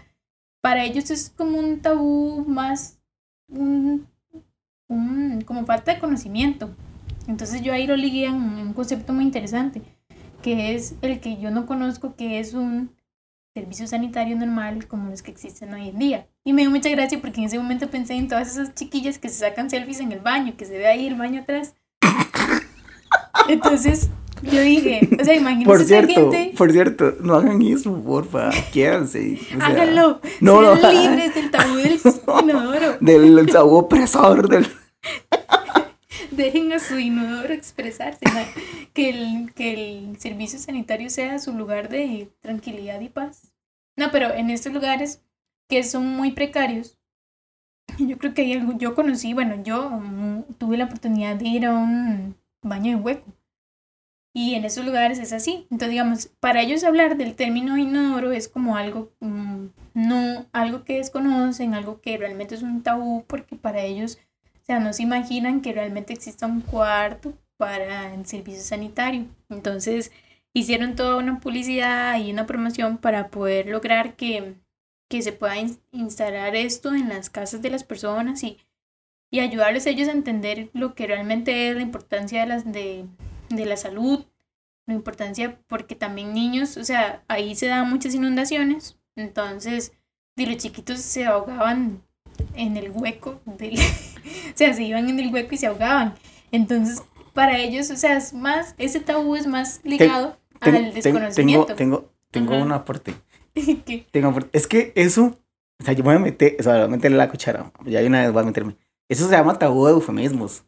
Para 0.67 0.83
ellos 0.83 1.13
es 1.13 1.31
como 1.31 1.61
un 1.61 1.79
tabú 1.79 2.45
más, 2.45 2.99
un, 3.47 4.05
como 5.45 5.65
falta 5.65 5.95
de 5.95 6.01
conocimiento. 6.01 6.75
Entonces 7.29 7.63
yo 7.63 7.73
ahí 7.73 7.87
lo 7.87 7.95
ligué 7.95 8.27
a 8.27 8.33
un, 8.33 8.73
concepto 8.73 9.13
muy 9.13 9.23
interesante, 9.23 9.81
que 10.43 10.75
es 10.75 10.97
el 11.03 11.21
que 11.21 11.37
yo 11.37 11.53
no 11.53 11.67
conozco, 11.67 12.17
que 12.17 12.41
es 12.41 12.53
un 12.53 12.91
servicio 13.55 13.87
sanitario 13.87 14.35
normal 14.35 14.89
como 14.89 15.09
los 15.09 15.23
que 15.23 15.31
existen 15.31 15.73
hoy 15.73 15.91
en 15.91 16.01
día. 16.01 16.27
Y 16.43 16.53
me 16.53 16.63
dio 16.63 16.73
mucha 16.73 16.89
gracia 16.89 17.21
porque 17.21 17.39
en 17.39 17.47
ese 17.47 17.61
momento 17.61 17.89
pensé 17.89 18.15
en 18.15 18.27
todas 18.27 18.51
esas 18.51 18.75
chiquillas 18.75 19.21
que 19.21 19.29
se 19.29 19.39
sacan 19.39 19.71
selfies 19.71 20.01
en 20.01 20.11
el 20.11 20.19
baño, 20.19 20.57
que 20.57 20.65
se 20.65 20.77
ve 20.79 20.89
ahí 20.89 21.07
el 21.07 21.15
baño 21.15 21.43
atrás. 21.43 21.77
Entonces 23.49 24.11
yo 24.43 24.61
dije, 24.61 25.09
o 25.21 25.25
sea, 25.25 25.35
imagínense 25.35 25.67
Por 25.67 25.77
esa 25.81 25.87
cierto, 25.89 26.31
gente. 26.31 26.55
por 26.57 26.73
cierto, 26.73 27.15
no 27.21 27.35
hagan 27.35 27.63
eso, 27.63 28.03
porfa. 28.03 28.51
Quédense. 28.73 29.39
o 29.43 29.57
sea, 29.57 29.67
Háganlo. 29.67 30.21
No, 30.41 30.61
no. 30.61 30.77
Sean 30.77 30.95
libres 30.95 31.35
del 31.35 31.51
tabú 31.51 31.77
del 31.77 31.99
inodoro. 32.43 32.99
Del 33.01 33.51
sabor 33.51 33.85
opresor 33.85 34.49
del. 34.49 34.67
Dejen 36.31 36.73
a 36.73 36.79
su 36.79 36.99
inodoro 36.99 37.53
expresarse. 37.55 38.21
¿no? 38.27 38.41
Que, 38.93 39.11
el, 39.11 39.53
que 39.55 39.73
el 39.73 40.21
servicio 40.21 40.59
sanitario 40.59 41.09
sea 41.09 41.39
su 41.39 41.53
lugar 41.53 41.89
de 41.89 42.31
tranquilidad 42.41 43.01
y 43.01 43.09
paz. 43.09 43.53
No, 43.97 44.11
pero 44.11 44.33
en 44.35 44.51
estos 44.51 44.73
lugares 44.73 45.23
que 45.69 45.83
son 45.83 46.07
muy 46.07 46.33
precarios, 46.33 46.99
yo 47.99 48.19
creo 48.19 48.35
que 48.35 48.43
hay 48.43 48.53
algo. 48.53 48.77
Yo 48.77 48.95
conocí, 48.95 49.33
bueno, 49.33 49.63
yo 49.63 49.89
mm, 49.91 50.43
tuve 50.59 50.77
la 50.77 50.85
oportunidad 50.85 51.37
de 51.37 51.49
ir 51.49 51.67
a 51.67 51.73
un 51.73 52.37
baño 52.63 52.97
de 52.97 53.03
hueco. 53.03 53.36
Y 54.37 54.55
en 54.55 54.67
esos 54.67 54.85
lugares 54.85 55.19
es 55.19 55.33
así. 55.33 55.67
Entonces, 55.71 55.91
digamos, 55.91 56.27
para 56.41 56.61
ellos 56.61 56.85
hablar 56.85 57.17
del 57.17 57.35
término 57.35 57.79
inodoro 57.79 58.33
es 58.33 58.49
como 58.49 58.77
algo, 58.77 59.11
mm, 59.21 59.69
no, 59.95 60.47
algo 60.53 60.85
que 60.85 60.99
desconocen, 60.99 61.73
algo 61.73 62.03
que 62.03 62.19
realmente 62.19 62.55
es 62.55 62.63
un 62.63 62.83
tabú, 62.83 63.25
porque 63.27 63.57
para 63.57 63.81
ellos, 63.81 64.19
o 64.61 64.65
sea, 64.67 64.79
no 64.79 64.93
se 64.93 65.05
imaginan 65.05 65.63
que 65.63 65.73
realmente 65.73 66.13
exista 66.13 66.47
un 66.47 66.61
cuarto 66.61 67.33
para 67.57 68.13
el 68.13 68.27
servicio 68.27 68.63
sanitario. 68.63 69.25
Entonces, 69.49 70.13
hicieron 70.53 70.97
toda 70.97 71.17
una 71.17 71.41
publicidad 71.41 72.19
y 72.21 72.31
una 72.31 72.45
promoción 72.47 72.99
para 72.99 73.29
poder 73.31 73.67
lograr 73.69 74.17
que, 74.17 74.55
que 75.09 75.23
se 75.23 75.33
pueda 75.33 75.57
in- 75.59 75.79
instalar 75.93 76.55
esto 76.57 76.95
en 76.95 77.09
las 77.09 77.31
casas 77.31 77.63
de 77.63 77.71
las 77.71 77.85
personas 77.85 78.43
y, 78.43 78.59
y 79.31 79.41
ayudarles 79.41 79.87
a 79.87 79.91
ellos 79.91 80.09
a 80.09 80.13
entender 80.13 80.69
lo 80.75 80.95
que 80.95 81.07
realmente 81.07 81.71
es 81.71 81.77
la 81.77 81.83
importancia 81.83 82.43
de 82.43 82.47
las 82.47 82.71
de 82.71 83.07
de 83.49 83.67
la 83.67 83.77
salud, 83.77 84.25
la 84.87 84.95
importancia 84.95 85.59
porque 85.67 85.95
también 85.95 86.33
niños, 86.35 86.77
o 86.77 86.85
sea, 86.85 87.25
ahí 87.29 87.55
se 87.55 87.67
daban 87.67 87.91
muchas 87.91 88.15
inundaciones, 88.15 88.99
entonces 89.17 89.93
de 90.37 90.47
los 90.47 90.57
chiquitos 90.59 91.01
se 91.01 91.25
ahogaban 91.27 92.03
en 92.55 92.77
el 92.77 92.91
hueco 92.91 93.41
del, 93.47 93.75
o 94.55 94.57
sea, 94.57 94.73
se 94.75 94.83
iban 94.85 95.09
en 95.09 95.19
el 95.21 95.33
hueco 95.33 95.55
y 95.55 95.59
se 95.59 95.67
ahogaban. 95.67 96.15
Entonces, 96.53 97.03
para 97.33 97.59
ellos, 97.59 97.91
o 97.91 97.97
sea, 97.97 98.17
es 98.17 98.33
más, 98.33 98.75
ese 98.79 99.01
tabú 99.01 99.37
es 99.37 99.47
más 99.47 99.81
ligado 99.85 100.37
Ten- 100.61 100.75
al 100.77 100.85
ten- 100.85 100.95
desconocimiento. 100.95 101.75
tengo, 101.75 102.11
tengo, 102.31 102.51
tengo 102.53 102.63
un 102.65 102.73
aporte. 102.73 103.15
Que- 103.55 104.07
Tengo 104.11 104.29
aporte. 104.29 104.51
Es 104.57 104.67
que 104.67 104.93
eso. 104.97 105.39
O 105.81 105.85
sea, 105.85 105.95
yo 105.95 106.05
voy 106.05 106.15
a 106.15 106.19
meter. 106.19 106.57
O 106.61 106.63
sea, 106.63 106.75
voy 106.75 106.83
a 106.83 106.89
meterle 106.89 107.17
la 107.17 107.29
cuchara. 107.31 107.73
Ya 107.87 107.99
hay 108.01 108.07
una 108.07 108.21
vez 108.23 108.33
voy 108.33 108.43
a 108.43 108.47
meterme. 108.47 108.77
Eso 109.09 109.27
se 109.29 109.33
llama 109.35 109.59
tabú 109.59 109.87
de 109.87 109.93
eufemismos. 109.93 110.65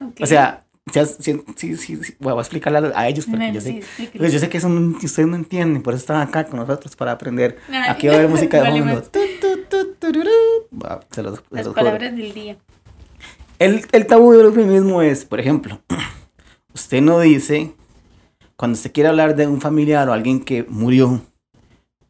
ok. 0.00 0.20
O 0.20 0.26
sea, 0.26 0.66
ya- 0.92 1.06
sí, 1.06 1.42
sí, 1.56 1.76
sí, 1.76 1.96
sí, 2.02 2.14
voy 2.20 2.36
a 2.36 2.40
explicarle 2.40 2.78
a, 2.78 2.98
a 3.00 3.08
ellos 3.08 3.24
porque 3.26 3.38
Bueno, 3.38 3.54
yo 3.54 3.60
sé. 3.60 3.80
Pues 4.16 4.32
yo 4.32 4.38
sé 4.38 4.48
que 4.48 4.58
eso 4.58 4.68
no- 4.68 4.96
ustedes 4.98 5.28
no 5.28 5.36
entienden, 5.36 5.82
por 5.82 5.94
eso 5.94 6.00
están 6.02 6.20
acá 6.20 6.44
con 6.46 6.60
nosotros 6.60 6.94
para 6.96 7.12
aprender. 7.12 7.58
Ay, 7.70 7.82
Aquí 7.88 8.06
va 8.08 8.14
a 8.14 8.16
haber 8.18 8.28
música 8.28 8.62
de 8.62 8.70
fondo. 8.78 8.94
los, 11.22 11.42
Las 11.50 11.62
juro. 11.66 11.74
palabras 11.74 12.14
del 12.16 12.32
día. 12.34 12.56
El, 13.58 13.86
el 13.92 14.06
tabú 14.06 14.32
del 14.32 14.46
eufemismo 14.46 15.00
es, 15.02 15.24
por 15.24 15.40
ejemplo, 15.40 15.80
usted 16.74 17.00
no 17.00 17.20
dice, 17.20 17.72
cuando 18.56 18.74
usted 18.76 18.92
quiere 18.92 19.08
hablar 19.08 19.36
de 19.36 19.46
un 19.46 19.60
familiar 19.60 20.08
o 20.08 20.12
alguien 20.12 20.40
que 20.40 20.64
murió, 20.68 21.22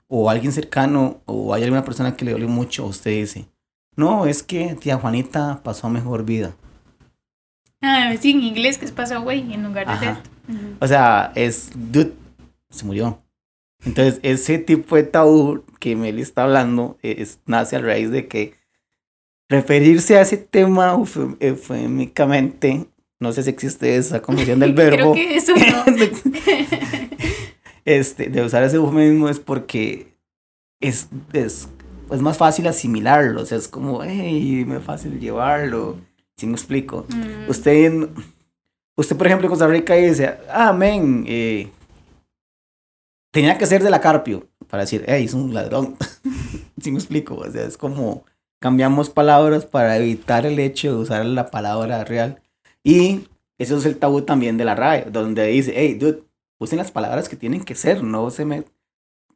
o 0.09 0.31
alguien 0.31 0.53
cercano, 0.53 1.21
o 1.27 1.55
hay 1.55 1.63
alguna 1.65 1.85
persona 1.85 2.17
que 2.17 2.25
le 2.25 2.33
dolió 2.33 2.49
mucho, 2.49 2.87
usted 2.87 3.11
dice, 3.13 3.47
no, 3.97 4.27
es 4.27 4.43
que 4.43 4.75
tía 4.81 4.97
Juanita 4.97 5.61
pasó 5.63 5.89
mejor 5.89 6.25
vida. 6.25 6.57
Ah, 7.87 8.15
sí, 8.21 8.31
en 8.31 8.43
inglés 8.43 8.79
que 8.79 8.87
es 8.87 8.93
paso 8.93 9.15
away 9.17 9.53
en 9.53 9.63
lugar 9.63 9.87
de. 10.01 10.09
Ujú. 10.11 10.77
O 10.81 10.87
sea, 10.87 11.33
es, 11.35 11.71
dude, 11.75 12.13
se 12.71 12.85
murió. 12.87 13.21
Entonces, 13.85 14.19
ese 14.23 14.59
tipo 14.59 14.97
de 14.97 15.03
tabú 15.03 15.63
que 15.79 15.95
Meli 15.95 16.23
está 16.23 16.45
hablando 16.45 16.97
es, 17.03 17.41
nace 17.45 17.77
a 17.77 17.81
raíz 17.81 18.11
de 18.11 18.27
que 18.27 18.55
referirse 19.51 20.17
a 20.17 20.23
ese 20.23 20.39
tema 20.39 20.95
eufem- 20.95 21.37
eufemicamente, 21.41 22.87
no 23.21 23.33
sé 23.33 23.43
si 23.43 23.51
existe 23.51 23.97
esa 23.97 24.23
confusión 24.23 24.59
del 24.61 24.73
verbo, 24.75 25.13
Creo 25.13 25.15
que 25.15 25.37
eso 25.37 25.53
no. 25.55 25.85
este, 27.85 28.29
de 28.31 28.43
usar 28.43 28.63
ese 28.63 28.77
eufemismo 28.77 29.29
es 29.29 29.39
porque 29.39 30.15
es, 30.81 31.09
es, 31.33 31.69
es 32.11 32.21
más 32.23 32.39
fácil 32.39 32.67
asimilarlo, 32.67 33.43
o 33.43 33.47
sea, 33.47 33.59
es 33.59 33.69
como, 33.69 34.03
hey, 34.03 34.65
me 34.67 34.77
es 34.79 34.83
fácil 34.85 35.21
llevarlo, 35.21 35.99
si 36.37 36.47
me 36.47 36.55
explico. 36.55 37.07
Mm, 37.09 37.49
Usted, 37.49 38.09
usted 38.97 39.17
por 39.17 39.27
ejemplo, 39.27 39.47
en 39.47 39.51
Costa 39.51 39.67
Rica 39.67 39.95
dice, 39.95 40.39
ah, 40.51 40.73
men, 40.73 41.25
eh, 41.29 41.71
tenía 43.31 43.59
que 43.59 43.67
ser 43.67 43.83
de 43.83 43.91
la 43.91 44.01
Carpio 44.01 44.47
para 44.69 44.83
decir, 44.83 45.05
hey, 45.07 45.25
es 45.25 45.35
un 45.35 45.55
ladrón. 45.55 45.97
¿Sí 46.81 46.91
me 46.91 46.99
explico? 46.99 47.37
O 47.37 47.51
sea, 47.51 47.65
es 47.65 47.77
como 47.77 48.25
cambiamos 48.61 49.11
palabras 49.11 49.67
para 49.67 49.97
evitar 49.99 50.47
el 50.47 50.59
hecho 50.59 50.89
de 50.89 50.97
usar 51.03 51.27
la 51.27 51.51
palabra 51.51 52.03
real. 52.05 52.41
Y 52.83 53.29
eso 53.59 53.77
es 53.77 53.87
el 53.87 53.99
tabú 53.99 54.23
también 54.23 54.57
de 54.57 54.65
la 54.65 54.75
RAE, 54.75 55.11
donde 55.11 55.47
dice, 55.47 55.73
hey, 55.77 55.95
dude, 55.95 56.23
usen 56.59 56.79
las 56.79 56.91
palabras 56.91 57.29
que 57.29 57.37
tienen 57.37 57.63
que 57.65 57.75
ser, 57.75 58.03
no 58.03 58.31
se 58.31 58.45
me... 58.45 58.65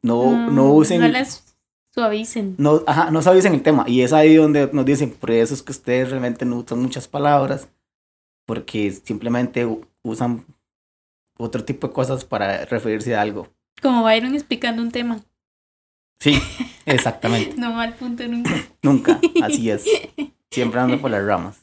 No, 0.01 0.49
no 0.49 0.65
mm, 0.65 0.75
usen... 0.75 1.01
No 1.01 1.07
suavicen. 1.93 2.55
No, 2.57 2.83
ajá, 2.87 3.11
no 3.11 3.21
sabéis 3.21 3.45
en 3.45 3.53
el 3.53 3.63
tema. 3.63 3.85
Y 3.87 4.01
es 4.01 4.13
ahí 4.13 4.35
donde 4.35 4.69
nos 4.71 4.85
dicen, 4.85 5.11
por 5.11 5.31
eso 5.31 5.53
es 5.53 5.63
que 5.63 5.71
ustedes 5.71 6.09
realmente 6.09 6.45
no 6.45 6.57
usan 6.57 6.81
muchas 6.81 7.07
palabras, 7.07 7.69
porque 8.45 8.91
simplemente 8.91 9.67
usan 10.03 10.45
otro 11.37 11.63
tipo 11.63 11.87
de 11.87 11.93
cosas 11.93 12.25
para 12.25 12.65
referirse 12.65 13.15
a 13.15 13.21
algo. 13.21 13.47
Como 13.81 14.03
Byron 14.03 14.35
explicando 14.35 14.81
un 14.81 14.91
tema. 14.91 15.21
Sí, 16.19 16.41
exactamente. 16.85 17.55
No 17.57 17.71
va 17.73 17.83
al 17.83 17.95
punto 17.95 18.27
nunca. 18.27 18.51
Nunca, 18.81 19.19
así 19.41 19.69
es. 19.69 19.85
Siempre 20.51 20.79
ando 20.79 20.99
por 20.99 21.11
las 21.11 21.23
ramas. 21.23 21.61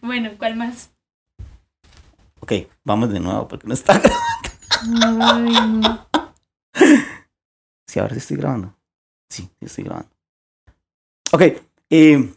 Bueno, 0.00 0.30
¿cuál 0.38 0.56
más? 0.56 0.90
Ok, 2.40 2.52
vamos 2.84 3.10
de 3.12 3.18
nuevo, 3.18 3.48
porque 3.48 3.66
no 3.66 3.74
está. 3.74 4.00
Ay, 5.20 5.52
no. 5.72 6.06
Sí, 7.86 7.98
ahora 7.98 8.14
sí 8.14 8.18
estoy 8.18 8.36
grabando. 8.36 8.77
Sí, 9.28 9.48
estoy 9.60 9.84
grabando. 9.84 10.10
Ok, 11.32 11.42
eh, 11.90 12.32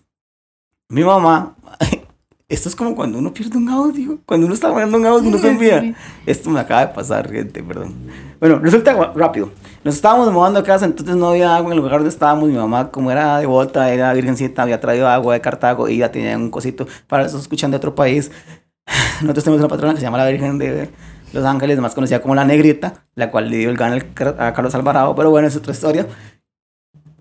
mi 0.90 1.04
mamá. 1.04 1.56
Esto 2.52 2.68
es 2.68 2.76
como 2.76 2.94
cuando 2.98 3.18
uno 3.18 3.34
pierde 3.34 3.58
un 3.58 3.70
audio. 3.70 4.20
Cuando 4.26 4.46
uno 4.46 4.54
está 4.54 4.68
mandando 4.68 4.98
un 4.98 5.06
audio, 5.06 5.30
uno 5.30 5.38
se 5.38 5.48
olvida. 5.48 5.82
Esto 6.26 6.50
me 6.50 6.60
acaba 6.60 6.86
de 6.86 6.94
pasar, 6.94 7.32
gente, 7.32 7.64
perdón. 7.64 7.96
Bueno, 8.42 8.60
resulta 8.60 8.94
rápido. 9.16 9.50
Nos 9.86 9.96
estábamos 9.96 10.30
mudando 10.34 10.60
a 10.60 10.64
casa, 10.64 10.84
entonces 10.84 11.16
no 11.16 11.30
había 11.30 11.56
agua 11.56 11.72
en 11.72 11.78
el 11.78 11.78
lugar 11.78 12.00
donde 12.00 12.10
estábamos. 12.10 12.50
Mi 12.50 12.58
mamá, 12.58 12.92
como 12.92 13.10
era 13.10 13.38
devota, 13.40 13.90
era 13.94 14.12
virgencita, 14.12 14.64
había 14.64 14.82
traído 14.82 15.08
agua 15.08 15.36
de 15.36 15.40
Cartago 15.40 15.88
y 15.88 16.00
ya 16.00 16.12
tenía 16.12 16.36
un 16.36 16.52
cosito 16.52 16.86
para 17.08 17.24
los 17.24 17.32
que 17.32 17.40
escuchan 17.40 17.72
de 17.72 17.78
otro 17.78 17.96
país. 17.96 18.32
Nosotros 19.22 19.46
tenemos 19.46 19.62
una 19.62 19.70
patrona 19.70 19.94
que 19.94 20.02
se 20.02 20.06
llama 20.06 20.18
la 20.18 20.28
Virgen 20.28 20.58
de 20.58 20.90
Los 21.32 21.46
Ángeles, 21.46 21.80
más 21.80 21.96
conocida 21.96 22.22
como 22.22 22.36
la 22.36 22.44
Negrita, 22.44 23.06
la 23.16 23.32
cual 23.32 23.50
le 23.50 23.60
dio 23.60 23.70
el 23.70 23.78
gana 23.78 23.96
a 23.96 24.54
Carlos 24.54 24.76
Alvarado, 24.76 25.16
pero 25.16 25.30
bueno, 25.30 25.48
es 25.48 25.56
otra 25.56 25.72
historia. 25.72 26.06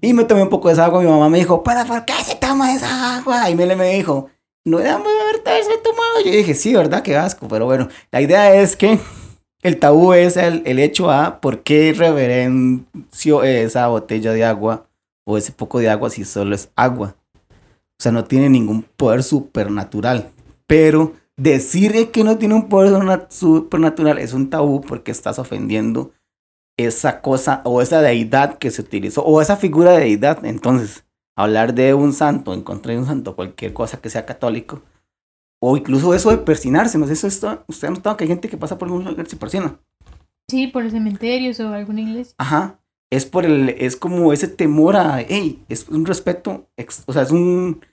Y 0.01 0.13
me 0.15 0.25
tomé 0.25 0.43
un 0.43 0.49
poco 0.49 0.69
de 0.69 0.75
esa 0.75 0.87
agua. 0.87 1.01
Mi 1.01 1.09
mamá 1.09 1.29
me 1.29 1.39
dijo, 1.39 1.63
¿para 1.63 1.85
por 1.85 2.05
qué 2.05 2.15
se 2.25 2.35
toma 2.37 2.75
esa 2.75 3.17
agua? 3.17 3.51
Y 3.51 3.55
Mele 3.55 3.77
me 3.77 3.95
dijo, 3.95 4.29
no 4.65 4.79
déjame 4.79 5.05
haber 5.05 5.65
se 5.65 5.79
tomado. 5.79 6.21
Yo 6.25 6.31
dije, 6.31 6.55
sí, 6.55 6.75
¿verdad? 6.75 7.03
Qué 7.03 7.17
asco. 7.17 7.49
Pero 7.49 7.67
bueno, 7.67 7.89
la 8.11 8.21
idea 8.21 8.55
es 8.55 8.77
que 8.77 8.99
el 9.63 9.79
tabú 9.79 10.13
es 10.13 10.37
el, 10.37 10.63
el 10.65 10.79
hecho 10.79 11.11
a 11.11 11.41
por 11.41 11.63
qué 11.63 11.93
reverencio 11.97 13.43
esa 13.43 13.89
botella 13.89 14.33
de 14.33 14.45
agua 14.45 14.87
o 15.27 15.37
ese 15.37 15.53
poco 15.53 15.79
de 15.81 15.91
agua 15.91 16.11
si 16.11 16.25
solo 16.25 16.55
es 16.55 16.71
agua. 16.77 17.17
O 17.51 18.03
sea, 18.03 18.13
no 18.13 18.25
tiene 18.25 18.49
ningún 18.49 18.83
poder 18.83 19.23
supernatural. 19.23 20.31
Pero 20.67 21.13
decir 21.37 22.11
que 22.11 22.25
no 22.25 22.39
tiene 22.39 22.55
un 22.55 22.69
poder 22.69 23.03
na- 23.05 23.27
supernatural 23.29 24.19
es 24.19 24.33
un 24.33 24.49
tabú 24.51 24.81
porque 24.81 25.11
estás 25.11 25.39
ofendiendo 25.39 26.13
esa 26.87 27.21
cosa 27.21 27.63
o 27.65 27.83
esa 27.83 28.01
deidad 28.03 28.59
que 28.59 28.71
se 28.71 28.83
utilizó 28.83 29.25
o 29.25 29.41
esa 29.41 29.57
figura 29.57 29.93
de 29.93 30.01
deidad. 30.01 30.45
Entonces, 30.45 31.05
hablar 31.37 31.75
de 31.75 31.95
un 31.95 32.13
santo, 32.13 32.55
en 32.55 32.63
contra 32.63 32.93
de 32.93 32.99
un 32.99 33.07
santo, 33.07 33.37
cualquier 33.37 33.73
cosa 33.73 34.01
que 34.01 34.11
sea 34.11 34.27
católico, 34.27 34.83
o 35.63 35.77
incluso 35.77 36.15
eso 36.15 36.31
de 36.31 36.39
persinarse, 36.39 36.99
no 36.99 37.07
sé, 37.07 37.13
eso 37.13 37.27
está, 37.27 37.65
usted 37.69 37.89
ha 37.89 37.91
notado 37.91 38.17
que 38.17 38.25
hay 38.25 38.29
gente 38.29 38.49
que 38.49 38.57
pasa 38.57 38.79
por 38.79 38.91
un 38.91 39.05
lugar 39.05 39.27
y 39.27 39.31
se 39.31 39.37
persina. 39.37 39.79
Sí, 40.49 40.67
por 40.67 40.83
los 40.83 40.93
cementerios 40.93 41.61
o 41.61 41.69
alguna 41.69 42.01
iglesia. 42.01 42.35
Ajá. 42.39 42.81
Es 43.11 43.27
por 43.27 43.45
el, 43.45 43.71
es 43.71 43.97
como 43.97 44.33
ese 44.33 44.49
temor 44.49 44.97
a, 44.97 45.21
hey, 45.21 45.65
es 45.69 45.89
un 45.89 46.07
respeto, 46.07 46.69
ex- 46.77 47.05
o 47.07 47.13
sea, 47.13 47.23
es 47.23 47.31
un 47.31 47.85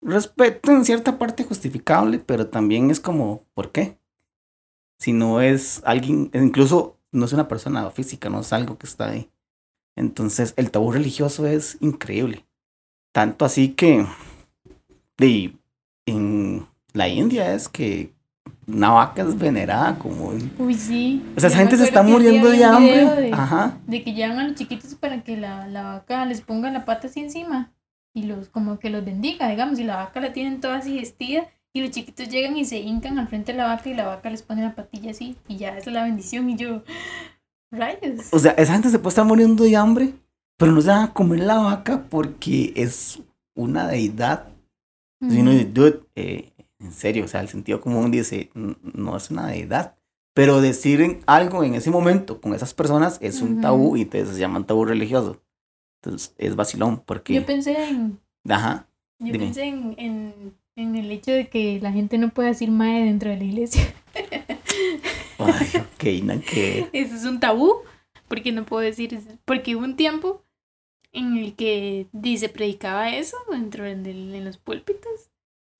respeto 0.00 0.70
en 0.70 0.84
cierta 0.84 1.18
parte 1.18 1.42
justificable, 1.44 2.20
pero 2.20 2.46
también 2.46 2.90
es 2.90 3.00
como, 3.00 3.44
¿por 3.54 3.72
qué? 3.72 3.98
Si 5.00 5.12
no 5.12 5.40
es 5.40 5.82
alguien, 5.84 6.30
incluso 6.34 6.97
no 7.12 7.24
es 7.24 7.32
una 7.32 7.48
persona 7.48 7.90
física, 7.90 8.28
no 8.28 8.40
es 8.40 8.52
algo 8.52 8.78
que 8.78 8.86
está 8.86 9.10
ahí. 9.10 9.30
Entonces, 9.96 10.54
el 10.56 10.70
tabú 10.70 10.92
religioso 10.92 11.46
es 11.46 11.76
increíble. 11.80 12.46
Tanto 13.12 13.44
así 13.44 13.70
que 13.70 14.06
de, 15.16 15.56
en 16.06 16.66
la 16.92 17.08
India 17.08 17.54
es 17.54 17.68
que 17.68 18.12
una 18.66 18.90
vaca 18.90 19.22
es 19.22 19.36
venerada 19.38 19.98
como... 19.98 20.32
Uy, 20.58 20.74
sí. 20.74 21.24
O 21.36 21.40
sea, 21.40 21.48
esa 21.48 21.58
gente 21.58 21.76
se 21.76 21.84
está 21.84 22.02
muriendo 22.02 22.50
de 22.50 22.64
hambre. 22.64 23.04
De, 23.06 23.32
Ajá. 23.32 23.78
de 23.86 24.04
que 24.04 24.12
llevan 24.12 24.38
a 24.38 24.46
los 24.46 24.54
chiquitos 24.54 24.94
para 24.94 25.22
que 25.24 25.36
la, 25.36 25.66
la 25.66 25.82
vaca 25.82 26.24
les 26.26 26.42
ponga 26.42 26.70
la 26.70 26.84
pata 26.84 27.08
así 27.08 27.20
encima 27.20 27.72
y 28.14 28.24
los 28.24 28.48
como 28.48 28.78
que 28.78 28.90
los 28.90 29.04
bendiga, 29.04 29.48
digamos, 29.48 29.78
y 29.78 29.84
la 29.84 29.96
vaca 29.96 30.20
la 30.20 30.32
tienen 30.32 30.60
toda 30.60 30.78
así 30.78 30.96
vestida 30.96 31.48
y 31.78 31.82
los 31.82 31.90
chiquitos 31.90 32.28
llegan 32.28 32.56
y 32.56 32.64
se 32.64 32.78
hincan 32.78 33.18
al 33.18 33.28
frente 33.28 33.52
de 33.52 33.58
la 33.58 33.66
vaca 33.66 33.88
y 33.88 33.94
la 33.94 34.06
vaca 34.06 34.30
les 34.30 34.42
pone 34.42 34.62
la 34.62 34.74
patilla 34.74 35.10
así 35.12 35.36
y 35.48 35.56
ya 35.56 35.70
esa 35.70 35.90
es 35.90 35.94
la 35.94 36.04
bendición 36.04 36.50
y 36.50 36.56
yo, 36.56 36.82
rayos. 37.70 38.26
O 38.32 38.38
sea, 38.38 38.52
esa 38.52 38.72
gente 38.72 38.90
se 38.90 38.98
puede 38.98 39.10
estar 39.10 39.24
muriendo 39.24 39.64
de 39.64 39.76
hambre, 39.76 40.14
pero 40.56 40.72
no 40.72 40.80
se 40.80 40.88
van 40.88 41.02
a 41.08 41.12
comer 41.12 41.40
la 41.40 41.58
vaca 41.58 42.04
porque 42.08 42.72
es 42.76 43.20
una 43.54 43.86
deidad. 43.88 44.48
Ujú. 45.20 45.32
dice, 45.34 45.64
dude, 45.64 46.00
eh, 46.14 46.52
en 46.78 46.92
serio, 46.92 47.24
o 47.24 47.28
sea, 47.28 47.40
el 47.40 47.48
sentido 47.48 47.80
común 47.80 48.10
dice, 48.10 48.50
"N- 48.54 48.76
no 48.94 49.16
es 49.16 49.30
una 49.30 49.48
deidad. 49.48 49.96
Pero 50.32 50.60
decir 50.60 51.20
algo 51.26 51.64
en 51.64 51.74
ese 51.74 51.90
momento 51.90 52.40
con 52.40 52.54
esas 52.54 52.72
personas 52.72 53.18
es 53.20 53.42
un 53.42 53.54
Ujú. 53.54 53.60
tabú 53.60 53.96
y 53.96 54.02
entonces 54.02 54.34
se 54.34 54.40
llaman 54.40 54.64
tabú 54.64 54.84
religioso. 54.84 55.42
Entonces 56.00 56.32
es 56.38 56.54
vacilón 56.54 57.02
porque... 57.04 57.34
Yo 57.34 57.44
pensé 57.44 57.72
en, 57.88 58.20
Ajá. 58.48 58.86
yo 59.18 59.32
Dime. 59.32 59.38
pensé 59.46 59.64
en, 59.64 59.94
en, 59.98 60.54
en 60.78 60.94
el 60.96 61.10
hecho 61.10 61.32
de 61.32 61.48
que 61.48 61.80
la 61.82 61.92
gente 61.92 62.18
no 62.18 62.30
puede 62.30 62.50
decir 62.50 62.70
mae 62.70 63.04
dentro 63.04 63.30
de 63.30 63.36
la 63.36 63.44
iglesia. 63.44 63.82
Ay, 65.38 65.68
ok, 65.76 66.42
que... 66.44 66.88
Eso 66.92 67.14
es 67.14 67.24
un 67.24 67.40
tabú, 67.40 67.74
porque 68.28 68.52
no 68.52 68.64
puedo 68.64 68.82
decir. 68.82 69.18
Porque 69.44 69.74
hubo 69.74 69.84
un 69.84 69.96
tiempo 69.96 70.44
en 71.12 71.36
el 71.36 71.54
que 71.54 72.06
se 72.38 72.48
predicaba 72.48 73.10
eso 73.10 73.36
dentro 73.50 73.84
de, 73.84 73.92
en 73.92 74.44
los 74.44 74.58
púlpitos 74.58 75.30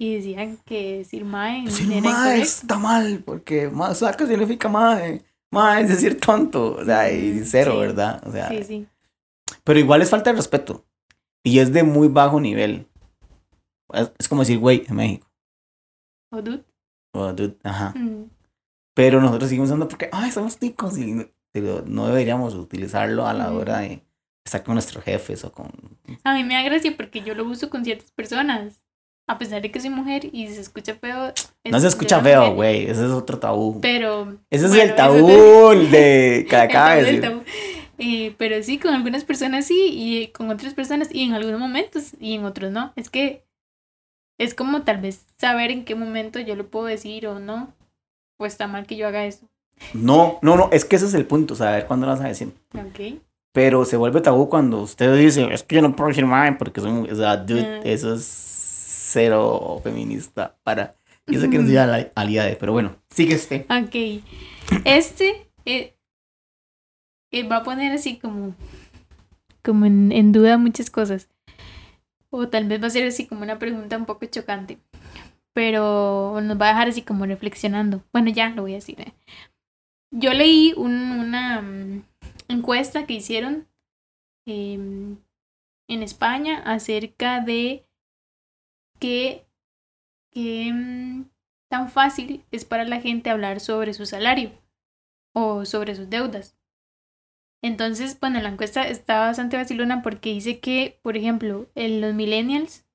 y 0.00 0.14
decían 0.16 0.58
que 0.64 0.98
decir 0.98 1.24
mae 1.24 1.64
Decir 1.64 1.92
era 1.92 2.00
mae 2.00 2.40
está 2.40 2.78
mal 2.78 3.22
porque 3.24 3.68
mae 3.68 3.94
saca 3.94 4.26
significa 4.26 4.68
mae. 4.68 5.22
Mae 5.52 5.82
es 5.82 5.88
decir 5.88 6.18
tonto. 6.20 6.76
O 6.76 6.84
sea, 6.84 7.10
y 7.12 7.40
Mm, 7.40 7.44
cero, 7.44 7.72
sí. 7.72 7.78
¿verdad? 7.78 8.22
O 8.26 8.32
sea, 8.32 8.48
Sí, 8.48 8.64
sí. 8.64 8.86
pero 9.64 9.78
igual 9.78 10.02
es 10.02 10.10
falta 10.10 10.30
de 10.30 10.36
respeto. 10.36 10.84
Y 11.44 11.60
es 11.60 11.72
de 11.72 11.82
muy 11.84 12.08
bajo 12.08 12.40
nivel. 12.40 12.86
Es, 13.92 14.28
como 14.28 14.42
decir, 14.42 14.58
güey, 14.58 14.84
en 14.88 14.96
México. 14.96 15.30
O 16.30 16.42
dude. 16.42 16.64
O 17.12 17.32
dude, 17.32 17.56
ajá. 17.62 17.94
Mm. 17.96 18.30
Pero 18.94 19.20
nosotros 19.20 19.48
seguimos 19.48 19.68
usando 19.68 19.88
porque, 19.88 20.08
ay, 20.12 20.30
somos 20.30 20.58
ticos. 20.58 20.98
Y 20.98 21.30
no, 21.86 22.06
deberíamos 22.06 22.54
utilizarlo 22.54 23.26
a 23.26 23.32
la 23.32 23.52
hora 23.52 23.78
de 23.78 24.02
estar 24.44 24.62
con 24.62 24.74
nuestros 24.74 25.04
jefes 25.04 25.44
o 25.44 25.52
con... 25.52 25.70
A 26.24 26.34
mí 26.34 26.44
me 26.44 26.54
da 26.54 26.62
gracia 26.62 26.94
porque 26.96 27.22
yo 27.22 27.34
lo 27.34 27.44
uso 27.44 27.70
con 27.70 27.84
ciertas 27.84 28.10
personas. 28.12 28.82
A 29.26 29.36
pesar 29.38 29.60
de 29.60 29.70
que 29.70 29.78
soy 29.78 29.90
mujer 29.90 30.28
y 30.32 30.48
se 30.48 30.60
escucha 30.60 30.94
feo. 30.94 31.28
es 31.64 31.72
No 31.72 31.78
se 31.80 31.88
escucha 31.88 32.20
feo, 32.20 32.54
güey. 32.54 32.84
Ese 32.84 33.04
es 33.04 33.10
otro 33.10 33.38
tabú. 33.38 33.80
Pero. 33.80 34.38
Ese 34.50 34.66
es 34.66 34.74
el 34.74 34.94
tabú 34.94 35.28
de 35.90 36.46
tabú. 37.20 37.42
Eh, 37.98 38.34
pero 38.38 38.62
sí, 38.62 38.78
con 38.78 38.94
algunas 38.94 39.24
personas 39.24 39.66
sí, 39.66 39.90
y 39.92 40.28
con 40.28 40.48
otras 40.50 40.72
personas, 40.72 41.08
y 41.12 41.24
en 41.24 41.34
algunos 41.34 41.60
momentos, 41.60 42.12
y 42.20 42.34
en 42.34 42.44
otros 42.44 42.70
no. 42.70 42.92
Es 42.96 43.10
que 43.10 43.44
es 44.38 44.54
como 44.54 44.82
tal 44.82 45.00
vez 45.00 45.26
saber 45.38 45.70
en 45.70 45.84
qué 45.84 45.94
momento 45.94 46.38
yo 46.40 46.54
lo 46.56 46.68
puedo 46.68 46.86
decir 46.86 47.26
o 47.26 47.38
no, 47.40 47.72
o 48.38 48.46
está 48.46 48.66
mal 48.68 48.86
que 48.86 48.96
yo 48.96 49.06
haga 49.08 49.24
eso. 49.26 49.48
No, 49.94 50.38
no, 50.42 50.56
no. 50.56 50.68
Es 50.72 50.84
que 50.84 50.96
ese 50.96 51.06
es 51.06 51.14
el 51.14 51.26
punto. 51.26 51.54
Saber 51.54 51.86
cuándo 51.86 52.06
lo 52.06 52.12
vas 52.12 52.20
a 52.20 52.28
decir. 52.28 52.52
Ok. 52.74 53.20
Pero 53.52 53.84
se 53.84 53.96
vuelve 53.96 54.20
tabú 54.20 54.48
cuando 54.48 54.80
usted 54.82 55.16
dice, 55.16 55.48
es 55.52 55.62
que 55.62 55.76
yo 55.76 55.82
no 55.82 55.94
puedo 55.94 56.08
decir 56.08 56.26
mae 56.26 56.52
porque 56.52 56.80
soy 56.80 56.90
mu-". 56.92 57.06
O 57.10 57.14
sea, 57.14 57.36
dude, 57.36 57.64
Ah. 57.64 57.80
eso 57.84 58.14
es 58.14 58.24
cero 58.24 59.80
feminista 59.82 60.56
para... 60.64 60.94
Yo 61.26 61.40
sé 61.40 61.50
que 61.50 61.58
no 61.58 61.66
soy 61.66 61.76
ala- 61.76 62.10
aliade, 62.14 62.56
pero 62.56 62.72
bueno, 62.72 62.96
sigue 63.10 63.34
este. 63.34 63.66
Ok. 63.68 64.22
Este 64.84 65.50
eh, 65.66 65.94
eh, 67.30 67.42
va 67.46 67.58
a 67.58 67.62
poner 67.62 67.92
así 67.92 68.18
como, 68.18 68.54
como 69.62 69.84
en, 69.84 70.10
en 70.10 70.32
duda 70.32 70.56
muchas 70.56 70.90
cosas. 70.90 71.28
O 72.30 72.48
tal 72.48 72.68
vez 72.68 72.82
va 72.82 72.86
a 72.88 72.90
ser 72.90 73.06
así 73.06 73.26
como 73.26 73.42
una 73.42 73.58
pregunta 73.58 73.96
un 73.96 74.06
poco 74.06 74.26
chocante. 74.26 74.78
Pero 75.54 76.40
nos 76.42 76.60
va 76.60 76.66
a 76.66 76.68
dejar 76.70 76.88
así 76.88 77.02
como 77.02 77.26
reflexionando. 77.26 78.04
Bueno, 78.12 78.30
ya 78.30 78.50
lo 78.50 78.62
voy 78.62 78.72
a 78.72 78.76
decir. 78.76 79.00
eh. 79.00 79.14
Yo 80.10 80.32
leí 80.32 80.72
un- 80.76 81.12
una 81.20 81.60
mm, 81.62 82.04
encuesta 82.48 83.06
que 83.06 83.14
hicieron 83.14 83.66
em, 84.46 85.18
en 85.88 86.02
España 86.02 86.62
acerca 86.64 87.40
de 87.40 87.86
qué, 88.98 89.46
mm, 90.34 91.22
tan 91.70 91.88
fácil 91.90 92.44
es 92.50 92.64
para 92.64 92.84
la 92.84 93.00
gente 93.00 93.30
hablar 93.30 93.60
sobre 93.60 93.92
su 93.94 94.06
salario 94.06 94.52
o 95.34 95.64
sobre 95.64 95.94
sus 95.94 96.10
deudas. 96.10 96.56
Entonces, 97.62 98.18
bueno, 98.20 98.40
la 98.40 98.50
encuesta 98.50 98.86
está 98.86 99.20
bastante 99.20 99.56
vacilona 99.56 100.02
porque 100.02 100.30
dice 100.32 100.60
que, 100.60 100.98
por 101.02 101.16
ejemplo, 101.16 101.68
en 101.74 102.00
los 102.00 102.14
millennials, 102.14 102.86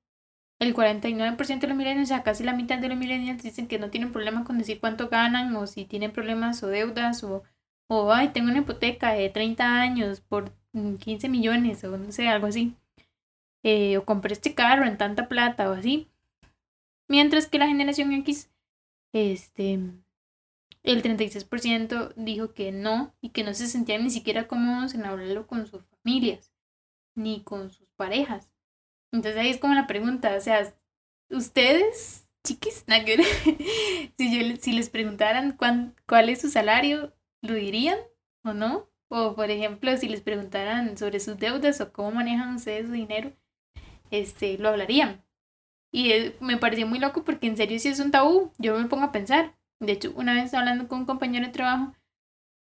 el 0.58 0.74
49% 0.74 1.60
de 1.60 1.68
los 1.68 1.76
millennials, 1.76 2.10
o 2.10 2.14
sea, 2.14 2.22
casi 2.22 2.44
la 2.44 2.54
mitad 2.54 2.78
de 2.78 2.88
los 2.88 2.96
millennials 2.98 3.42
dicen 3.42 3.66
que 3.68 3.78
no 3.78 3.90
tienen 3.90 4.12
problema 4.12 4.44
con 4.44 4.58
decir 4.58 4.80
cuánto 4.80 5.08
ganan 5.08 5.54
o 5.56 5.66
si 5.66 5.84
tienen 5.84 6.12
problemas 6.12 6.62
o 6.62 6.68
deudas 6.68 7.22
o, 7.24 7.42
o 7.88 8.12
ay, 8.12 8.28
tengo 8.28 8.50
una 8.50 8.60
hipoteca 8.60 9.12
de 9.12 9.28
30 9.28 9.80
años 9.80 10.20
por 10.20 10.52
mm, 10.72 10.94
15 10.96 11.28
millones 11.28 11.84
o 11.84 11.98
no 11.98 12.10
sé, 12.12 12.28
algo 12.28 12.46
así. 12.46 12.74
Eh, 13.62 13.98
o 13.98 14.04
compré 14.04 14.34
este 14.34 14.54
carro 14.54 14.84
en 14.86 14.98
tanta 14.98 15.28
plata 15.28 15.70
o 15.70 15.74
así. 15.74 16.08
Mientras 17.08 17.46
que 17.46 17.58
la 17.58 17.66
generación 17.66 18.12
X, 18.12 18.50
este, 19.12 19.80
el 20.84 21.02
36% 21.02 22.12
dijo 22.16 22.54
que 22.54 22.72
no 22.72 23.14
y 23.22 23.30
que 23.30 23.44
no 23.44 23.54
se 23.54 23.68
sentían 23.68 24.04
ni 24.04 24.10
siquiera 24.10 24.48
cómodos 24.48 24.94
en 24.94 25.06
hablarlo 25.06 25.46
con 25.48 25.66
sus 25.66 25.82
familias 26.04 26.52
ni 27.16 27.42
con 27.44 27.70
sus 27.70 27.88
parejas. 27.96 28.50
Entonces 29.12 29.40
ahí 29.40 29.50
es 29.50 29.58
como 29.58 29.74
la 29.74 29.86
pregunta, 29.86 30.36
o 30.36 30.40
sea, 30.40 30.74
ustedes, 31.30 32.28
chiquis, 32.44 32.84
si, 34.18 34.50
yo, 34.50 34.56
si 34.60 34.72
les 34.72 34.90
preguntaran 34.90 35.56
cuán- 35.56 35.94
cuál 36.06 36.28
es 36.28 36.40
su 36.40 36.50
salario, 36.50 37.14
¿lo 37.42 37.54
dirían 37.54 37.98
o 38.44 38.52
no? 38.54 38.88
O 39.08 39.34
por 39.36 39.50
ejemplo, 39.50 39.96
si 39.96 40.08
les 40.08 40.22
preguntaran 40.22 40.96
sobre 40.98 41.20
sus 41.20 41.38
deudas 41.38 41.80
o 41.80 41.92
cómo 41.92 42.12
manejan 42.12 42.54
ustedes 42.56 42.86
su 42.86 42.92
dinero, 42.92 43.32
este, 44.10 44.58
lo 44.58 44.70
hablarían. 44.70 45.24
Y 45.92 46.12
eh, 46.12 46.36
me 46.40 46.58
pareció 46.58 46.86
muy 46.86 46.98
loco 46.98 47.24
porque 47.24 47.46
en 47.46 47.56
serio 47.56 47.78
sí 47.78 47.88
es 47.88 48.00
un 48.00 48.10
tabú, 48.10 48.52
yo 48.58 48.78
me 48.78 48.86
pongo 48.88 49.04
a 49.04 49.12
pensar. 49.12 49.56
De 49.86 49.92
hecho, 49.92 50.12
una 50.16 50.34
vez 50.34 50.54
hablando 50.54 50.88
con 50.88 51.00
un 51.00 51.06
compañero 51.06 51.46
de 51.46 51.52
trabajo, 51.52 51.94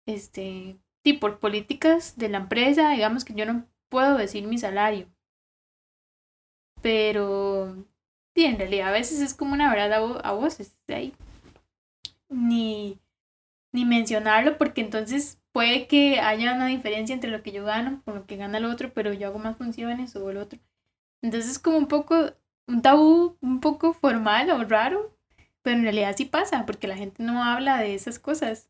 este, 0.07 0.77
sí, 1.03 1.13
por 1.13 1.39
políticas 1.39 2.17
de 2.17 2.29
la 2.29 2.39
empresa, 2.39 2.91
digamos 2.91 3.25
que 3.25 3.35
yo 3.35 3.45
no 3.45 3.65
puedo 3.89 4.17
decir 4.17 4.45
mi 4.47 4.57
salario. 4.59 5.07
Pero, 6.81 7.85
sí, 8.35 8.45
en 8.45 8.57
realidad 8.57 8.89
a 8.89 8.91
veces 8.91 9.19
es 9.21 9.33
como 9.33 9.53
una 9.53 9.69
verdad 9.73 9.93
a, 9.93 10.01
vo- 10.01 10.21
a 10.23 10.31
voces, 10.33 10.77
ahí. 10.87 11.13
Ni, 12.29 12.99
ni 13.73 13.85
mencionarlo 13.85 14.57
porque 14.57 14.81
entonces 14.81 15.41
puede 15.53 15.87
que 15.87 16.19
haya 16.21 16.53
una 16.55 16.67
diferencia 16.67 17.13
entre 17.15 17.31
lo 17.31 17.43
que 17.43 17.51
yo 17.53 17.65
gano 17.65 18.01
con 18.05 18.15
lo 18.15 18.25
que 18.27 18.37
gana 18.37 18.59
el 18.59 18.65
otro, 18.65 18.93
pero 18.93 19.13
yo 19.13 19.27
hago 19.27 19.39
más 19.39 19.57
funciones 19.57 20.15
o 20.15 20.29
el 20.31 20.37
otro. 20.37 20.59
Entonces 21.23 21.51
es 21.51 21.59
como 21.59 21.77
un 21.79 21.87
poco, 21.87 22.33
un 22.67 22.81
tabú 22.83 23.37
un 23.41 23.61
poco 23.61 23.93
formal 23.93 24.51
o 24.51 24.63
raro, 24.65 25.15
pero 25.61 25.77
en 25.77 25.83
realidad 25.83 26.15
sí 26.17 26.25
pasa, 26.25 26.65
porque 26.65 26.87
la 26.87 26.95
gente 26.97 27.23
no 27.23 27.43
habla 27.43 27.77
de 27.79 27.95
esas 27.95 28.19
cosas. 28.19 28.69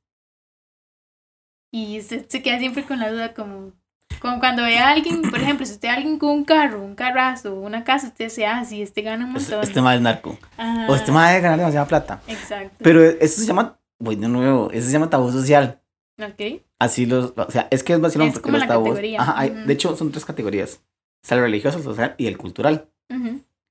Y 1.72 2.00
usted 2.00 2.26
se 2.28 2.42
queda 2.42 2.58
siempre 2.60 2.84
con 2.84 3.00
la 3.00 3.12
duda 3.12 3.34
como, 3.34 3.74
como 4.20 4.40
cuando 4.40 4.64
ve 4.64 4.80
a 4.80 4.90
alguien, 4.90 5.22
por 5.22 5.40
ejemplo, 5.40 5.66
si 5.66 5.74
usted 5.74 5.88
ve 5.88 5.92
a 5.92 5.98
alguien 5.98 6.18
con 6.18 6.30
un 6.32 6.44
carro, 6.44 6.82
un 6.84 6.96
carrazo, 6.96 7.54
una 7.56 7.84
casa, 7.84 8.08
usted 8.08 8.26
dice, 8.26 8.46
ah, 8.48 8.66
sí, 8.66 8.82
este 8.82 9.02
gana 9.04 9.26
un 9.26 9.36
Este, 9.36 9.52
montón. 9.56 9.70
este 9.70 9.82
mae 9.82 9.96
es 9.98 10.02
narco. 10.02 10.38
Ajá, 10.58 10.88
O 10.90 10.96
este 10.96 11.12
mae 11.12 11.30
debe 11.34 11.42
ganar 11.44 11.60
demasiada 11.60 11.88
plata. 11.88 12.22
Exacto. 12.28 12.76
Pero 12.80 13.04
eso 13.04 13.40
se 13.42 13.46
llama, 13.48 13.80
de 14.00 14.16
nuevo, 14.16 14.72
eso 14.72 14.88
se 14.88 14.94
llama 14.94 15.10
tabú 15.10 15.32
social. 15.32 15.80
ok. 16.20 16.62
Así 16.80 17.06
los, 17.06 17.34
o 17.36 17.52
sea, 17.52 17.68
es 17.72 17.84
que 17.84 17.92
es 17.94 18.00
vacilón 18.00 18.28
Es 18.30 18.34
porque 18.36 18.44
como 18.46 18.54
los 18.58 18.62
la 18.62 18.68
tabús. 18.68 18.90
categoría. 18.90 19.22
Ajá, 19.22 19.34
hay- 19.38 19.50
Ujú. 19.52 19.60
de 19.68 19.74
hecho 19.74 19.96
son 19.98 20.12
tres 20.12 20.24
categorías. 20.26 20.82
Está 21.22 21.36
el 21.36 21.42
religioso, 21.42 21.78
el 21.78 21.84
social 21.84 22.16
y 22.18 22.28
el 22.28 22.38
cultural. 22.38 22.90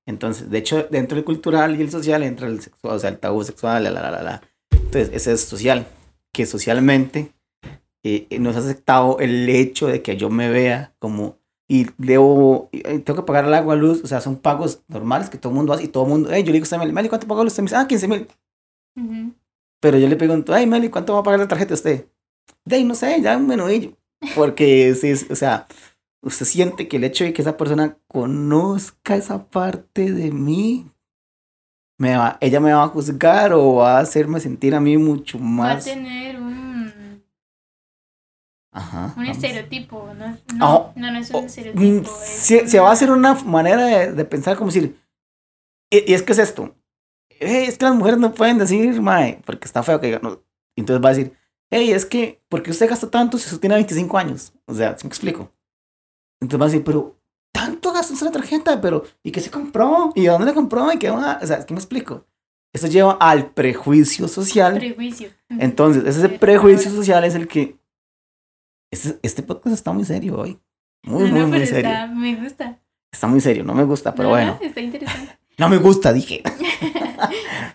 Entonces, 0.09 0.49
de 0.49 0.57
hecho, 0.57 0.89
dentro 0.91 1.17
del 1.17 1.25
cultural 1.27 1.79
y 1.79 1.83
el 1.83 1.91
social 1.91 2.23
entra 2.23 2.49
el 2.49 2.63
sexual, 2.63 2.97
o 2.97 2.99
sea, 2.99 3.11
el 3.11 3.19
tabú 3.19 3.45
sexual, 3.45 3.85
la, 3.85 3.91
la, 3.91 4.01
la, 4.01 4.11
la, 4.11 4.23
la. 4.23 4.43
Entonces, 4.71 5.11
ese 5.13 5.33
es 5.33 5.43
social, 5.43 5.87
que 6.33 6.47
socialmente 6.47 7.35
eh, 8.03 8.27
eh, 8.31 8.39
nos 8.39 8.57
ha 8.57 8.61
aceptado 8.61 9.19
el 9.19 9.47
hecho 9.51 9.87
de 9.87 10.01
que 10.01 10.17
yo 10.17 10.31
me 10.31 10.49
vea 10.49 10.95
como, 10.99 11.37
y 11.69 11.89
debo, 11.99 12.71
y, 12.73 12.79
eh, 12.79 13.01
tengo 13.01 13.21
que 13.21 13.27
pagar 13.27 13.45
el 13.45 13.53
agua, 13.53 13.77
luz, 13.77 14.01
o 14.03 14.07
sea, 14.07 14.23
son 14.23 14.37
pagos 14.37 14.83
normales 14.89 15.29
que 15.29 15.37
todo 15.37 15.53
el 15.53 15.57
mundo 15.57 15.75
hace 15.75 15.85
y 15.85 15.89
todo 15.89 16.05
el 16.05 16.09
mundo, 16.09 16.31
hey, 16.33 16.43
yo 16.43 16.47
le 16.47 16.53
digo 16.55 16.63
a 16.63 16.79
usted, 16.79 16.79
Meli, 16.91 17.11
¿cuánto 17.11 17.27
pagó 17.27 17.43
usted? 17.43 17.63
Me 17.63 17.67
dice, 17.67 17.77
ah, 17.77 17.87
15 17.87 18.09
mil. 18.09 18.27
ujú. 18.97 19.35
Pero 19.79 19.99
yo 19.99 20.09
le 20.09 20.17
pregunto, 20.17 20.57
hey, 20.57 20.67
Meli, 20.67 20.89
¿cuánto 20.89 21.13
va 21.13 21.19
a 21.21 21.23
pagar 21.23 21.41
la 21.41 21.49
tarjeta 21.49 21.75
usted? 21.75 22.07
De 22.65 22.77
ahí, 22.77 22.85
no 22.85 22.95
sé, 22.95 23.21
ya 23.21 23.37
un 23.37 23.47
menudillo. 23.47 23.93
Porque, 24.35 24.95
sí, 24.95 25.13
o 25.31 25.37
sea, 25.37 25.67
usted 26.23 26.47
siente 26.47 26.89
que 26.89 26.97
el 26.97 27.05
hecho 27.05 27.25
de 27.25 27.33
que 27.33 27.43
esa 27.43 27.57
persona 27.57 27.97
conozca 28.09 29.17
esa 29.17 29.49
parte 29.49 30.13
de 30.13 30.31
mí, 30.33 30.91
me 31.99 32.17
va, 32.17 32.39
ella 32.41 32.61
me 32.61 32.73
va 32.73 32.85
a 32.85 32.89
juzgar 32.89 33.53
o 33.53 33.77
va 33.77 33.99
a 33.99 34.01
hacerme 34.01 34.41
sentir 34.41 34.75
a 34.75 34.81
mí 34.81 34.97
mucho 34.99 35.39
Va 35.39 35.45
a 35.45 35.49
más. 35.75 35.85
tener 35.85 36.41
un, 36.41 37.23
Ajá. 38.73 39.15
un 39.17 39.25
vamos. 39.25 39.37
estereotipo, 39.37 40.13
¿no? 40.17 40.25
Ah, 40.27 40.37
No, 40.55 40.93
no, 40.97 41.13
no 41.13 41.19
es 41.19 41.31
Oh, 41.33 41.39
un 41.39 41.45
Mm, 41.45 41.47
estereotipo. 41.49 42.11
es 42.23 42.29
Se, 42.29 42.69
se 42.69 42.81
va 42.81 42.91
a 42.91 42.93
hacer 42.93 43.11
una 43.11 43.35
manera 43.35 43.85
de, 43.85 44.13
de 44.13 44.25
pensar 44.25 44.57
como 44.57 44.71
decir, 44.71 44.97
y, 45.91 46.11
y 46.11 46.15
es 46.15 46.23
que 46.23 46.33
es 46.33 46.39
esto, 46.39 46.77
"Ey, 47.41 47.65
es 47.67 47.79
que 47.79 47.85
las 47.87 47.95
mujeres 47.95 48.19
no 48.21 48.33
pueden 48.35 48.59
decir, 48.59 49.01
mae, 49.03 49.41
porque 49.45 49.67
está 49.67 49.83
feo 49.83 50.01
que 50.01 50.19
no". 50.23 50.43
Entonces 50.77 51.05
va 51.05 51.11
a 51.11 51.15
decir, 51.15 51.33
hey, 51.71 51.91
es 51.91 52.07
que, 52.07 52.41
¿por 52.49 52.63
qué 52.63 52.71
usted 52.71 52.89
gasta 52.89 53.11
tanto 53.11 53.39
si 53.39 53.47
usted 53.47 53.61
tiene 53.61 53.75
25 53.75 54.17
años? 54.19 54.53
O 54.67 54.75
sea, 54.75 54.97
¿sí 54.97 55.05
me 55.07 55.09
explico? 55.09 55.51
Entonces 56.41 56.61
va 56.61 56.65
a 56.67 56.69
decir, 56.69 56.85
pero, 56.85 57.17
tanto 57.53 57.93
gastó 57.93 58.15
en 58.15 58.25
la 58.27 58.31
tarjeta, 58.33 58.81
pero, 58.81 59.05
¿y 59.23 59.31
qué 59.33 59.41
se 59.41 59.51
compró? 59.51 60.13
¿Y 60.15 60.27
dónde 60.27 60.47
le 60.47 60.55
compró? 60.55 60.93
¿Y 60.93 60.99
qué 60.99 61.11
va? 61.11 61.39
O 61.43 61.47
sea, 61.47 61.65
¿qué 61.67 61.75
me 61.75 61.81
explico? 61.81 62.27
Eso 62.73 62.87
lleva 62.87 63.13
al 63.21 63.51
prejuicio 63.53 64.29
social. 64.29 64.75
Prejuicio. 64.77 65.31
Entonces, 65.49 66.05
ese 66.05 66.29
prejuicio 66.29 66.91
social 66.91 67.25
es 67.25 67.35
el 67.35 67.49
que... 67.49 67.77
Este, 68.93 69.19
este 69.23 69.43
podcast 69.43 69.75
está 69.75 69.93
muy 69.93 70.05
serio 70.05 70.39
hoy. 70.39 70.59
Muy, 71.05 71.25
No, 71.25 71.31
muy, 71.31 71.41
no, 71.41 71.49
muy 71.49 71.67
serio. 71.67 71.91
está- 71.91 72.07
me 72.07 72.37
gusta. 72.37 72.79
Está 73.13 73.27
muy 73.27 73.41
serio, 73.41 73.65
no 73.65 73.75
me 73.75 73.85
gusta, 73.85 74.15
pero 74.15 74.29
No, 74.31 74.37
no, 74.37 74.43
bueno. 74.45 74.59
está 74.63 74.81
interesante. 74.81 75.39
No 75.59 75.69
me 75.69 75.79
gusta, 75.79 76.13
dije. 76.13 76.43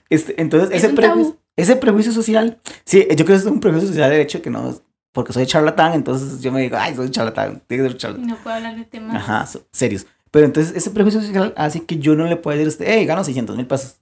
Este, 0.10 0.40
entonces, 0.42 0.70
Es 0.72 0.84
ese, 0.84 0.94
prejuicio, 0.94 1.38
ese 1.56 1.76
prejuicio 1.76 2.12
social, 2.12 2.60
sí, 2.86 3.00
yo 3.10 3.26
creo 3.26 3.28
que 3.28 3.34
es 3.36 3.46
un 3.46 3.60
prejuicio 3.60 3.90
social 3.90 4.12
el 4.12 4.22
hecho 4.22 4.38
de 4.38 4.42
que 4.44 4.50
no, 4.50 4.74
porque 5.14 5.32
soy 5.32 5.46
charlatán, 5.46 5.94
entonces 5.94 6.42
yo 6.42 6.52
me 6.52 6.62
digo, 6.62 6.76
ay, 6.78 6.96
soy 6.96 7.10
charlatán, 7.10 7.62
tiene 7.68 7.84
que 7.86 7.90
ser 7.92 7.98
charlatán. 7.98 8.28
No 8.28 8.36
puedo 8.38 8.56
hablar 8.58 8.76
de 8.76 8.84
temas. 8.86 9.16
Ajá, 9.16 9.48
serios. 9.72 10.06
Pero 10.32 10.46
entonces, 10.46 10.76
ese 10.76 10.90
prejuicio 10.92 11.22
social 11.22 11.54
hace 11.56 11.86
que 11.86 11.98
yo 12.00 12.16
no 12.16 12.26
le 12.26 12.36
pueda 12.36 12.58
decir 12.58 12.68
a 12.68 12.70
usted, 12.74 12.86
hey, 12.90 13.06
gano 13.06 13.24
600 13.24 13.56
mil 13.56 13.68
pesos 13.68 14.02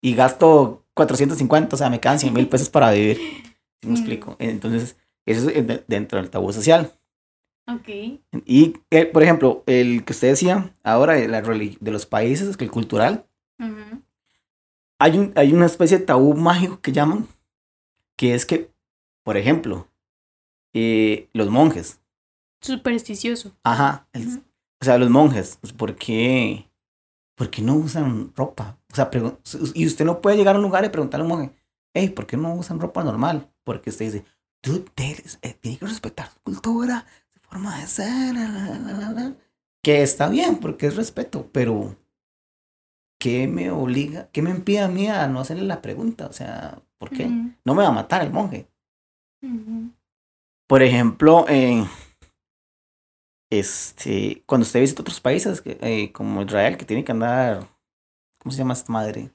y 0.00 0.14
gasto 0.14 0.84
450, 0.94 1.74
o 1.74 1.78
sea, 1.78 1.90
me 1.90 2.00
quedan 2.00 2.18
100 2.20 2.32
mil 2.32 2.48
pesos 2.48 2.70
para 2.70 2.92
vivir. 2.92 3.16
¿Sí 3.82 3.88
me 3.88 3.90
Mm. 3.90 3.96
explico? 3.96 4.36
Entonces, 4.38 4.96
eso 5.26 5.50
es 5.50 5.66
de- 5.66 5.84
dentro 5.88 6.18
del 6.20 6.30
tabú 6.30 6.52
social. 6.52 6.92
Ok. 7.66 7.88
Y, 8.46 8.74
eh, 8.90 9.06
por 9.06 9.22
ejemplo, 9.24 9.64
el 9.66 10.04
que 10.04 10.12
usted 10.12 10.28
decía 10.28 10.72
ahora 10.84 11.14
de, 11.14 11.26
la 11.28 11.42
de 11.42 11.90
los 11.90 12.06
países, 12.06 12.56
que 12.56 12.64
el 12.64 12.70
cultural, 12.70 13.26
hay, 15.00 15.18
un, 15.18 15.32
hay 15.34 15.52
una 15.52 15.66
especie 15.66 15.98
de 15.98 16.04
tabú 16.04 16.34
mágico 16.34 16.80
que 16.80 16.92
llaman, 16.92 17.26
que 18.16 18.34
es 18.34 18.46
que, 18.46 18.70
por 19.24 19.36
ejemplo, 19.36 19.87
eh, 20.74 21.28
los 21.32 21.48
monjes, 21.50 22.00
Supersticioso. 22.60 23.52
ajá, 23.62 24.08
el- 24.12 24.42
o 24.80 24.84
sea, 24.84 24.98
los 24.98 25.10
monjes, 25.10 25.58
pues, 25.60 25.72
¿por 25.72 25.96
qué, 25.96 26.68
por 27.36 27.50
qué 27.50 27.62
no 27.62 27.74
usan 27.76 28.32
ropa? 28.36 28.78
O 28.92 28.94
sea, 28.94 29.10
y 29.74 29.86
usted 29.86 30.04
no 30.04 30.20
puede 30.20 30.36
llegar 30.36 30.54
a 30.54 30.58
un 30.58 30.64
lugar 30.64 30.84
y 30.84 30.88
preguntarle 30.88 31.22
a 31.22 31.26
un 31.26 31.38
monje, 31.38 31.54
hey, 31.94 32.10
¿por 32.10 32.26
qué 32.26 32.36
no 32.36 32.54
usan 32.54 32.80
ropa 32.80 33.02
normal? 33.04 33.50
Porque 33.64 33.90
usted 33.90 34.06
dice, 34.06 34.24
tú 34.60 34.80
tienes, 34.94 35.38
eh, 35.42 35.54
tiene 35.54 35.78
que 35.78 35.86
respetar 35.86 36.30
su 36.30 36.40
cultura, 36.40 37.06
su 37.28 37.40
forma 37.40 37.78
de 37.80 37.86
ser, 37.86 38.34
la, 38.34 38.48
la, 38.48 38.78
la, 38.78 38.92
la, 38.92 39.10
la". 39.12 39.36
que 39.82 40.02
está 40.02 40.28
bien, 40.28 40.58
porque 40.60 40.86
es 40.86 40.96
respeto, 40.96 41.48
pero 41.52 41.96
¿qué 43.20 43.48
me 43.48 43.70
obliga, 43.70 44.28
qué 44.32 44.42
me 44.42 44.50
impide 44.50 44.80
a 44.80 44.88
mí 44.88 45.08
a 45.08 45.26
no 45.28 45.40
hacerle 45.40 45.64
la 45.64 45.82
pregunta? 45.82 46.26
O 46.26 46.32
sea, 46.32 46.80
¿por 46.98 47.10
qué? 47.10 47.26
No 47.64 47.74
me 47.74 47.82
va 47.82 47.88
a 47.88 47.92
matar 47.92 48.22
el 48.22 48.32
monje. 48.32 48.68
Ujú. 49.42 49.90
Por 50.68 50.82
ejemplo, 50.82 51.46
eh, 51.48 51.82
este, 53.50 54.42
cuando 54.46 54.66
usted 54.66 54.80
visita 54.80 55.00
otros 55.00 55.20
países, 55.20 55.62
eh, 55.64 56.12
como 56.12 56.42
Israel, 56.42 56.76
que 56.76 56.84
tiene 56.84 57.04
que 57.04 57.12
andar, 57.12 57.66
¿cómo 58.38 58.52
se 58.52 58.58
llama 58.58 58.74
esta 58.74 58.92
madre? 58.92 59.30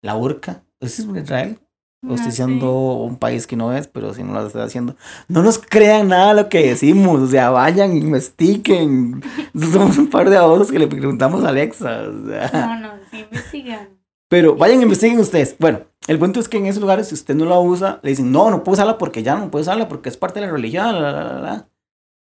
La 0.00 0.14
burka. 0.14 0.62
¿Es 0.80 0.98
Israel? 1.00 1.58
O 2.06 2.14
estoy 2.14 2.18
sé. 2.18 2.30
diciendo 2.30 2.70
un 2.70 3.16
país 3.16 3.46
que 3.46 3.56
no 3.56 3.72
es, 3.72 3.88
pero 3.88 4.12
si 4.14 4.22
no 4.22 4.34
lo 4.34 4.46
está 4.46 4.62
haciendo. 4.62 4.94
No 5.26 5.42
nos 5.42 5.58
crean 5.58 6.08
nada 6.08 6.34
lo 6.34 6.48
que 6.48 6.68
decimos. 6.68 7.20
O 7.20 7.26
sea, 7.26 7.50
vayan, 7.50 7.96
investiguen. 7.96 9.22
Somos 9.58 9.98
un 9.98 10.08
par 10.08 10.28
de 10.30 10.36
abogados 10.36 10.70
que 10.70 10.78
le 10.78 10.86
preguntamos 10.86 11.42
a 11.42 11.48
Alexa. 11.48 12.02
o 12.02 12.28
sea. 12.28 12.50
No, 12.52 12.80
no, 12.80 12.94
sí 13.10 13.20
investigan. 13.20 13.88
Pero 14.34 14.56
vayan, 14.56 14.82
investiguen 14.82 15.20
ustedes. 15.20 15.54
Bueno, 15.60 15.82
el 16.08 16.18
punto 16.18 16.40
es 16.40 16.48
que 16.48 16.56
en 16.58 16.66
esos 16.66 16.80
lugares, 16.80 17.06
si 17.06 17.14
usted 17.14 17.36
no 17.36 17.44
la 17.44 17.60
usa, 17.60 18.00
le 18.02 18.10
dicen, 18.10 18.32
no, 18.32 18.50
no 18.50 18.64
puedo 18.64 18.72
usarla 18.74 18.98
porque 18.98 19.22
ya 19.22 19.36
no 19.36 19.48
puedo 19.48 19.62
usarla 19.62 19.86
porque 19.86 20.08
es 20.08 20.16
parte 20.16 20.40
de 20.40 20.46
la 20.46 20.52
religión, 20.52 21.00
la, 21.00 21.12
la, 21.12 21.38
la. 21.40 21.68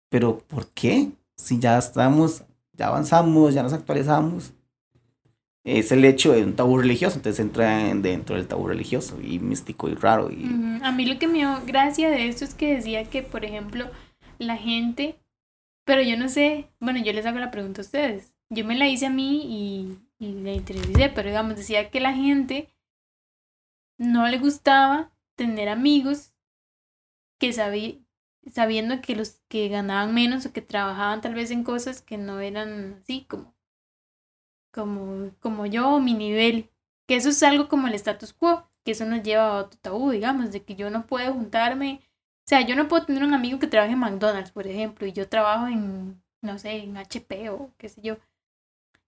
Pero, 0.09 0.39
¿por 0.39 0.69
qué? 0.69 1.11
Si 1.37 1.59
ya 1.59 1.77
estamos, 1.77 2.43
ya 2.73 2.87
avanzamos, 2.87 3.53
ya 3.53 3.63
nos 3.63 3.75
actualizamos. 3.75 4.55
Es 5.63 5.93
el 5.93 6.03
hecho 6.07 6.33
de 6.33 6.43
un 6.43 6.57
tabú 6.57 6.79
religioso, 6.79 7.17
entonces 7.17 7.39
entra 7.39 7.91
en- 7.91 8.01
dentro 8.01 8.37
del 8.37 8.47
tabú 8.49 8.67
religioso 8.67 9.19
y 9.21 9.39
místico 9.39 9.91
y 9.91 9.95
raro. 9.95 10.31
Y. 10.31 10.47
A 10.83 10.93
mí 10.93 11.05
lo 11.05 11.19
que 11.19 11.29
me 11.29 11.41
dio 11.41 11.61
gracia 11.67 12.09
de 12.09 12.29
esto 12.29 12.47
es 12.47 12.55
que 12.55 12.77
decía 12.77 13.05
que, 13.05 13.23
por 13.23 13.45
ejemplo, 13.45 13.85
la 14.39 14.57
gente, 14.57 15.17
pero 15.85 16.01
yo 16.01 16.17
no 16.17 16.31
sé, 16.31 16.71
bueno, 16.81 16.99
yo 17.05 17.13
les 17.13 17.27
hago 17.27 17.39
la 17.41 17.51
pregunta 17.51 17.83
a 17.83 17.85
ustedes. 17.85 18.33
Yo 18.49 18.65
me 18.65 18.75
la 18.75 18.89
hice 18.89 19.05
a 19.05 19.11
mí 19.11 19.43
y, 19.45 19.99
y 20.21 20.35
la 20.35 20.53
interioricé, 20.53 21.09
pero 21.09 21.31
digamos, 21.31 21.57
decía 21.57 21.91
que 21.91 21.99
la 21.99 22.13
gente 22.13 22.69
no 23.99 24.27
le 24.27 24.39
gustaba 24.41 25.13
tener 25.37 25.69
amigos 25.69 26.33
que 27.41 27.53
sabí- 27.53 28.05
sabiendo 28.53 29.01
que 29.01 29.17
los 29.17 29.41
que 29.49 29.69
ganaban 29.69 30.15
menos 30.15 30.47
o 30.47 30.53
que 30.53 30.63
trabajaban 30.63 31.21
tal 31.21 31.35
vez 31.35 31.51
en 31.51 31.65
cosas 31.65 32.03
que 32.03 32.19
no 32.19 32.39
eran 32.41 33.01
así 33.03 33.25
como 33.29 33.53
como 34.71 35.31
como 35.41 35.67
yo 35.67 35.89
o 35.97 36.01
mi 36.01 36.15
nivel 36.15 36.71
que 37.07 37.17
eso 37.17 37.29
es 37.31 37.43
algo 37.43 37.69
como 37.69 37.89
el 37.89 37.95
status 37.95 38.33
quo 38.33 38.69
que 38.85 38.93
eso 38.93 39.05
nos 39.05 39.23
lleva 39.23 39.49
a 39.49 39.57
otro 39.63 39.79
tabú 39.81 40.11
digamos 40.11 40.53
de 40.53 40.63
que 40.65 40.77
yo 40.77 40.91
no 40.91 41.07
puedo 41.07 41.33
juntarme 41.35 42.01
o 42.47 42.49
sea 42.49 42.61
yo 42.63 42.77
no 42.77 42.89
puedo 42.89 43.05
tener 43.07 43.25
un 43.25 43.35
amigo 43.35 43.59
que 43.59 43.67
trabaje 43.67 43.93
en 43.95 43.99
McDonald's 44.01 44.53
por 44.53 44.67
ejemplo 44.67 45.07
y 45.07 45.13
yo 45.13 45.29
trabajo 45.29 45.67
en 45.69 46.23
no 46.43 46.59
sé 46.59 46.79
en 46.85 46.97
HP 46.97 47.51
o 47.51 47.71
qué 47.79 47.89
sé 47.89 48.01
yo 48.03 48.17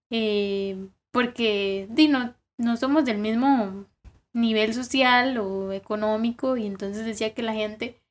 eh, 0.09 0.77
porque 1.13 1.87
di, 1.91 2.07
no, 2.07 2.33
no 2.57 2.75
somos 2.75 3.05
del 3.05 3.19
mismo 3.19 3.85
nivel 4.33 4.73
social 4.73 5.37
o 5.37 5.71
económico 5.71 6.57
y 6.57 6.65
entonces 6.65 7.05
decía 7.05 7.35
que 7.35 7.43
la 7.43 7.53
gente 7.53 8.01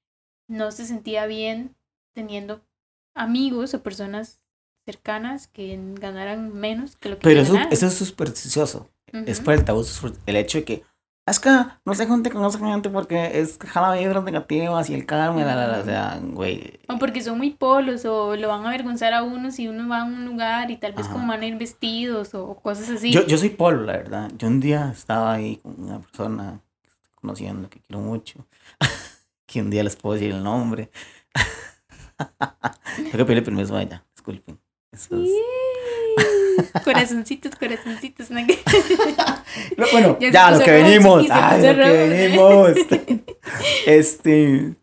no 0.48 0.70
se 0.70 0.86
sentía 0.86 1.26
bien 1.26 1.74
teniendo 2.14 2.62
amigos 3.14 3.74
o 3.74 3.82
personas 3.82 4.40
cercanas 4.86 5.48
que 5.48 5.78
ganaran 6.00 6.54
menos 6.54 6.96
que 6.96 7.08
lo 7.08 7.18
que 7.18 7.22
pero 7.22 7.40
eso, 7.40 7.58
es 7.70 7.94
supersticioso. 7.94 8.88
Es 9.12 9.40
por 9.40 9.54
el 9.54 9.64
tabú, 9.64 9.84
el 10.24 10.36
hecho 10.36 10.58
de 10.58 10.64
que 10.64 10.82
es 11.24 11.38
que 11.38 11.50
no 11.84 11.94
se 11.94 12.06
junte 12.06 12.30
con 12.30 12.44
esa 12.44 12.58
gente 12.58 12.90
porque 12.90 13.38
es 13.40 13.56
jala 13.58 13.92
vibras 13.96 14.24
negativas 14.24 14.90
y 14.90 14.94
el 14.94 15.06
karma, 15.06 15.44
la, 15.44 15.54
la, 15.54 15.66
la, 15.68 15.78
o 15.78 15.84
sea, 15.84 16.18
güey. 16.20 16.80
O 16.88 16.98
porque 16.98 17.22
son 17.22 17.38
muy 17.38 17.50
polos 17.50 18.04
o 18.04 18.34
lo 18.36 18.48
van 18.48 18.64
a 18.64 18.68
avergonzar 18.68 19.12
a 19.14 19.22
uno 19.22 19.50
si 19.52 19.68
uno 19.68 19.88
va 19.88 20.00
a 20.00 20.04
un 20.04 20.24
lugar 20.24 20.70
y 20.72 20.76
tal 20.78 20.92
vez 20.92 21.06
Ajá. 21.06 21.14
como 21.14 21.28
van 21.28 21.40
a 21.42 21.46
ir 21.46 21.56
vestidos 21.56 22.34
o 22.34 22.54
cosas 22.56 22.90
así. 22.90 23.12
Yo, 23.12 23.24
yo 23.26 23.38
soy 23.38 23.50
Polo, 23.50 23.82
la 23.82 23.92
verdad. 23.92 24.30
Yo 24.36 24.48
un 24.48 24.58
día 24.60 24.90
estaba 24.92 25.32
ahí 25.34 25.56
con 25.58 25.76
una 25.80 26.00
persona 26.00 26.60
que 26.82 26.88
estoy 26.88 27.10
conociendo, 27.14 27.70
que 27.70 27.80
quiero 27.80 28.00
mucho, 28.02 28.44
que 29.46 29.60
un 29.60 29.70
día 29.70 29.84
les 29.84 29.94
puedo 29.96 30.14
decir 30.14 30.32
el 30.32 30.42
nombre. 30.42 30.90
Tengo 32.96 33.10
que 33.12 33.24
pedirle 33.24 33.42
permiso 33.42 33.76
a 33.76 33.82
ella, 33.82 34.04
disculpen. 34.14 34.58
Eso 34.90 35.14
es- 35.22 35.28
Yay. 35.30 35.71
Corazoncitos, 36.84 37.54
corazoncitos. 37.56 38.30
¿no? 38.30 38.40
No, 39.76 39.86
Bueno, 39.92 40.18
Ya 40.20 40.30
ya, 40.30 40.50
lo 40.50 40.64
que 40.64 40.70
venimos. 40.70 41.26
Ay, 41.30 41.62
lo 41.74 41.84
que 41.84 42.08
venimos. 42.08 42.70
Este. 43.86 44.74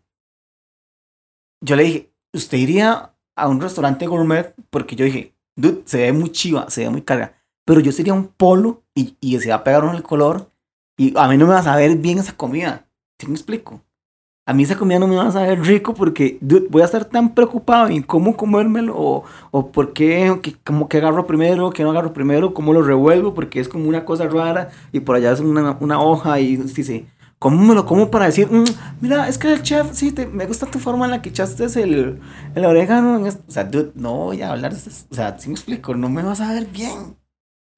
Yo 1.62 1.76
le 1.76 1.82
dije, 1.84 2.12
¿usted 2.32 2.58
iría 2.58 3.12
a 3.36 3.48
un 3.48 3.60
restaurante 3.60 4.06
gourmet? 4.06 4.54
Porque 4.70 4.96
yo 4.96 5.04
dije, 5.04 5.34
dude, 5.56 5.82
se 5.84 5.98
ve 5.98 6.12
muy 6.12 6.30
chiva, 6.30 6.70
se 6.70 6.84
ve 6.84 6.90
muy 6.90 7.02
carga. 7.02 7.34
Pero 7.66 7.80
yo 7.80 7.92
sería 7.92 8.14
un 8.14 8.28
polo 8.28 8.82
y, 8.94 9.16
y 9.20 9.38
se 9.38 9.50
va 9.50 9.56
a 9.56 9.64
pegar 9.64 9.84
uno 9.84 9.94
el 9.96 10.02
color. 10.02 10.50
Y 10.96 11.12
a 11.16 11.28
mí 11.28 11.36
no 11.36 11.46
me 11.46 11.54
va 11.54 11.60
a 11.60 11.64
saber 11.64 11.96
bien 11.96 12.18
esa 12.18 12.36
comida. 12.36 12.86
¿Sí 13.18 13.26
me 13.26 13.34
explico? 13.34 13.82
A 14.46 14.52
mí 14.52 14.64
esa 14.64 14.76
comida 14.76 14.98
no 14.98 15.06
me 15.06 15.14
va 15.16 15.28
a 15.28 15.32
saber 15.32 15.60
rico 15.60 15.94
porque 15.94 16.38
dude, 16.40 16.66
voy 16.70 16.82
a 16.82 16.86
estar 16.86 17.04
tan 17.04 17.34
preocupado 17.34 17.88
en 17.88 18.02
cómo 18.02 18.36
comérmelo 18.36 18.94
o, 18.96 19.24
o 19.52 19.70
por 19.70 19.92
qué, 19.92 20.36
que, 20.42 20.54
como 20.64 20.88
que 20.88 20.96
agarro 20.98 21.26
primero, 21.26 21.70
que 21.70 21.84
no 21.84 21.90
agarro 21.90 22.12
primero, 22.12 22.52
cómo 22.52 22.72
lo 22.72 22.82
revuelvo, 22.82 23.32
porque 23.32 23.60
es 23.60 23.68
como 23.68 23.88
una 23.88 24.04
cosa 24.04 24.26
rara 24.26 24.70
y 24.92 25.00
por 25.00 25.14
allá 25.16 25.30
es 25.32 25.40
una, 25.40 26.00
hoja 26.00 26.40
y 26.40 26.56
dice, 26.56 27.06
¿cómo 27.38 27.62
me 27.64 27.74
lo 27.74 27.86
como 27.86 28.10
para 28.10 28.26
decir, 28.26 28.50
"Mm, 28.50 28.64
mira, 29.00 29.28
es 29.28 29.38
que 29.38 29.52
el 29.52 29.62
chef, 29.62 29.92
sí, 29.92 30.10
te, 30.10 30.26
me 30.26 30.46
gusta 30.46 30.66
tu 30.66 30.78
forma 30.80 31.04
en 31.04 31.12
la 31.12 31.22
que 31.22 31.28
echaste 31.28 31.64
el, 31.82 32.20
el 32.54 32.64
orégano? 32.64 33.18
en 33.18 33.26
esto"? 33.26 33.44
O 33.48 33.52
sea, 33.52 33.64
dude, 33.64 33.92
no 33.94 34.14
voy 34.16 34.42
a 34.42 34.50
hablar. 34.52 34.72
O 34.74 35.14
sea, 35.14 35.38
si 35.38 35.48
me 35.48 35.54
explico, 35.54 35.94
no 35.94 36.08
me 36.08 36.22
vas 36.22 36.40
a 36.40 36.52
ver 36.52 36.66
bien. 36.66 37.16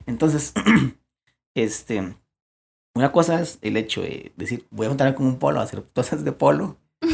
Entonces, 0.06 0.54
este, 1.54 2.14
una 2.94 3.12
cosa 3.12 3.40
es 3.40 3.58
el 3.62 3.76
hecho 3.76 4.02
de 4.02 4.32
decir, 4.36 4.66
voy 4.70 4.86
a 4.86 4.90
juntarme 4.90 5.14
con 5.14 5.26
un 5.26 5.38
polo, 5.38 5.60
a 5.60 5.64
hacer 5.64 5.84
cosas 5.94 6.24
de 6.24 6.32
polo. 6.32 6.76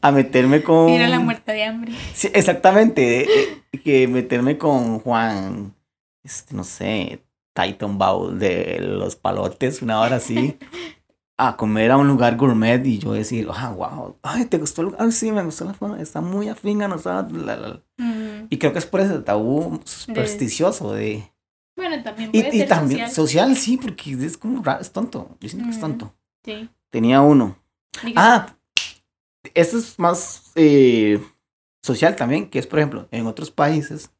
a 0.00 0.10
meterme 0.10 0.62
con... 0.62 0.86
Mira 0.86 1.08
la 1.08 1.20
muerta 1.20 1.52
de 1.52 1.64
hambre. 1.64 1.92
Sí, 2.14 2.28
exactamente. 2.32 3.22
eh, 3.22 3.62
eh, 3.72 3.78
que 3.78 4.08
meterme 4.08 4.58
con 4.58 4.98
Juan, 5.00 5.74
este, 6.24 6.54
no 6.54 6.64
sé, 6.64 7.22
Titan 7.54 7.98
Bowl 7.98 8.38
de 8.38 8.78
los 8.80 9.16
palotes, 9.16 9.82
una 9.82 10.00
hora 10.00 10.16
así, 10.16 10.58
a 11.38 11.56
comer 11.56 11.90
a 11.90 11.96
un 11.96 12.08
lugar 12.08 12.36
gourmet 12.36 12.84
y 12.86 12.98
yo 12.98 13.12
decir, 13.12 13.48
ah, 13.52 13.70
wow, 13.70 14.16
ay, 14.22 14.46
¿te 14.46 14.58
gustó 14.58 14.82
el 14.82 14.86
lugar? 14.86 15.02
Ay, 15.02 15.12
sí, 15.12 15.32
me 15.32 15.42
gustó 15.44 15.64
la 15.64 15.74
forma, 15.74 16.00
está 16.00 16.20
muy 16.20 16.48
afín 16.48 16.82
a 16.82 16.88
nosotros. 16.88 17.32
la, 17.32 17.56
la, 17.56 17.68
la". 17.68 17.82
Mm, 17.98 18.46
Y 18.50 18.58
creo 18.58 18.72
que 18.72 18.78
es 18.78 18.86
por 18.86 19.00
ese 19.00 19.18
tabú 19.20 19.80
supersticioso 19.84 20.92
de... 20.92 21.31
Bueno, 21.88 22.02
también 22.02 22.30
Y, 22.32 22.42
puede 22.42 22.56
y 22.56 22.58
ser 22.60 22.68
también 22.68 23.00
social. 23.08 23.14
social, 23.14 23.56
sí, 23.56 23.76
porque 23.76 24.12
es 24.12 24.36
como 24.36 24.62
raro, 24.62 24.80
es 24.80 24.92
tonto. 24.92 25.36
Yo 25.40 25.48
siento 25.48 25.66
que 25.66 25.72
es 25.72 25.78
Mm. 25.78 25.80
tonto. 25.80 26.14
Sí. 26.44 26.68
Tenía 26.90 27.20
uno. 27.22 27.56
Ah, 28.16 28.54
esto 29.54 29.78
es 29.78 29.98
más 29.98 30.52
eh, 30.54 31.20
social 31.82 32.14
también, 32.16 32.48
que 32.48 32.58
es, 32.58 32.66
por 32.66 32.78
ejemplo, 32.78 33.08
en 33.10 33.26
otros 33.26 33.50
países. 33.50 34.10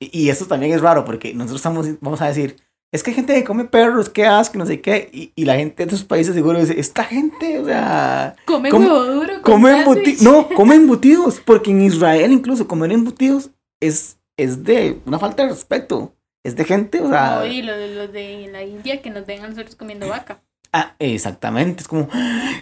Y, 0.00 0.16
y 0.26 0.28
esto 0.30 0.46
también 0.46 0.72
es 0.72 0.80
raro, 0.80 1.04
porque 1.04 1.32
nosotros 1.34 1.60
estamos, 1.60 1.86
vamos 2.00 2.20
a 2.20 2.26
decir, 2.26 2.56
es 2.92 3.02
que 3.02 3.10
hay 3.10 3.16
gente 3.16 3.34
que 3.34 3.44
come 3.44 3.64
perros, 3.64 4.08
qué 4.08 4.26
asco, 4.26 4.58
no 4.58 4.66
sé 4.66 4.80
qué. 4.80 5.10
Y, 5.12 5.32
y 5.34 5.44
la 5.44 5.56
gente 5.56 5.84
de 5.84 5.92
esos 5.94 6.04
países 6.06 6.34
seguro 6.34 6.58
dice, 6.60 6.78
esta 6.78 7.04
gente, 7.04 7.58
o 7.58 7.64
sea, 7.64 8.36
come 8.46 8.70
come- 8.70 8.86
huevo 8.86 9.04
duro. 9.04 9.42
come 9.42 9.70
embutidos. 9.80 10.22
No, 10.22 10.48
come 10.54 10.74
embutidos, 10.76 11.40
porque 11.40 11.70
en 11.70 11.82
Israel 11.82 12.30
incluso 12.32 12.68
comer 12.68 12.92
embutidos 12.92 13.50
es, 13.80 14.18
es 14.36 14.62
de 14.64 15.00
una 15.06 15.18
falta 15.18 15.42
de 15.44 15.50
respeto. 15.50 16.14
Es 16.44 16.56
de 16.56 16.64
gente, 16.64 17.00
o 17.00 17.08
sea... 17.08 17.36
No, 17.40 17.46
y 17.46 17.62
los 17.62 17.76
de, 17.76 17.94
los 17.94 18.12
de 18.12 18.48
la 18.52 18.62
India 18.62 19.02
que 19.02 19.10
nos 19.10 19.26
ven 19.26 19.44
a 19.44 19.48
nosotros 19.48 19.74
comiendo 19.76 20.08
vaca. 20.08 20.40
Ah, 20.72 20.94
exactamente, 20.98 21.80
es 21.82 21.88
como, 21.88 22.08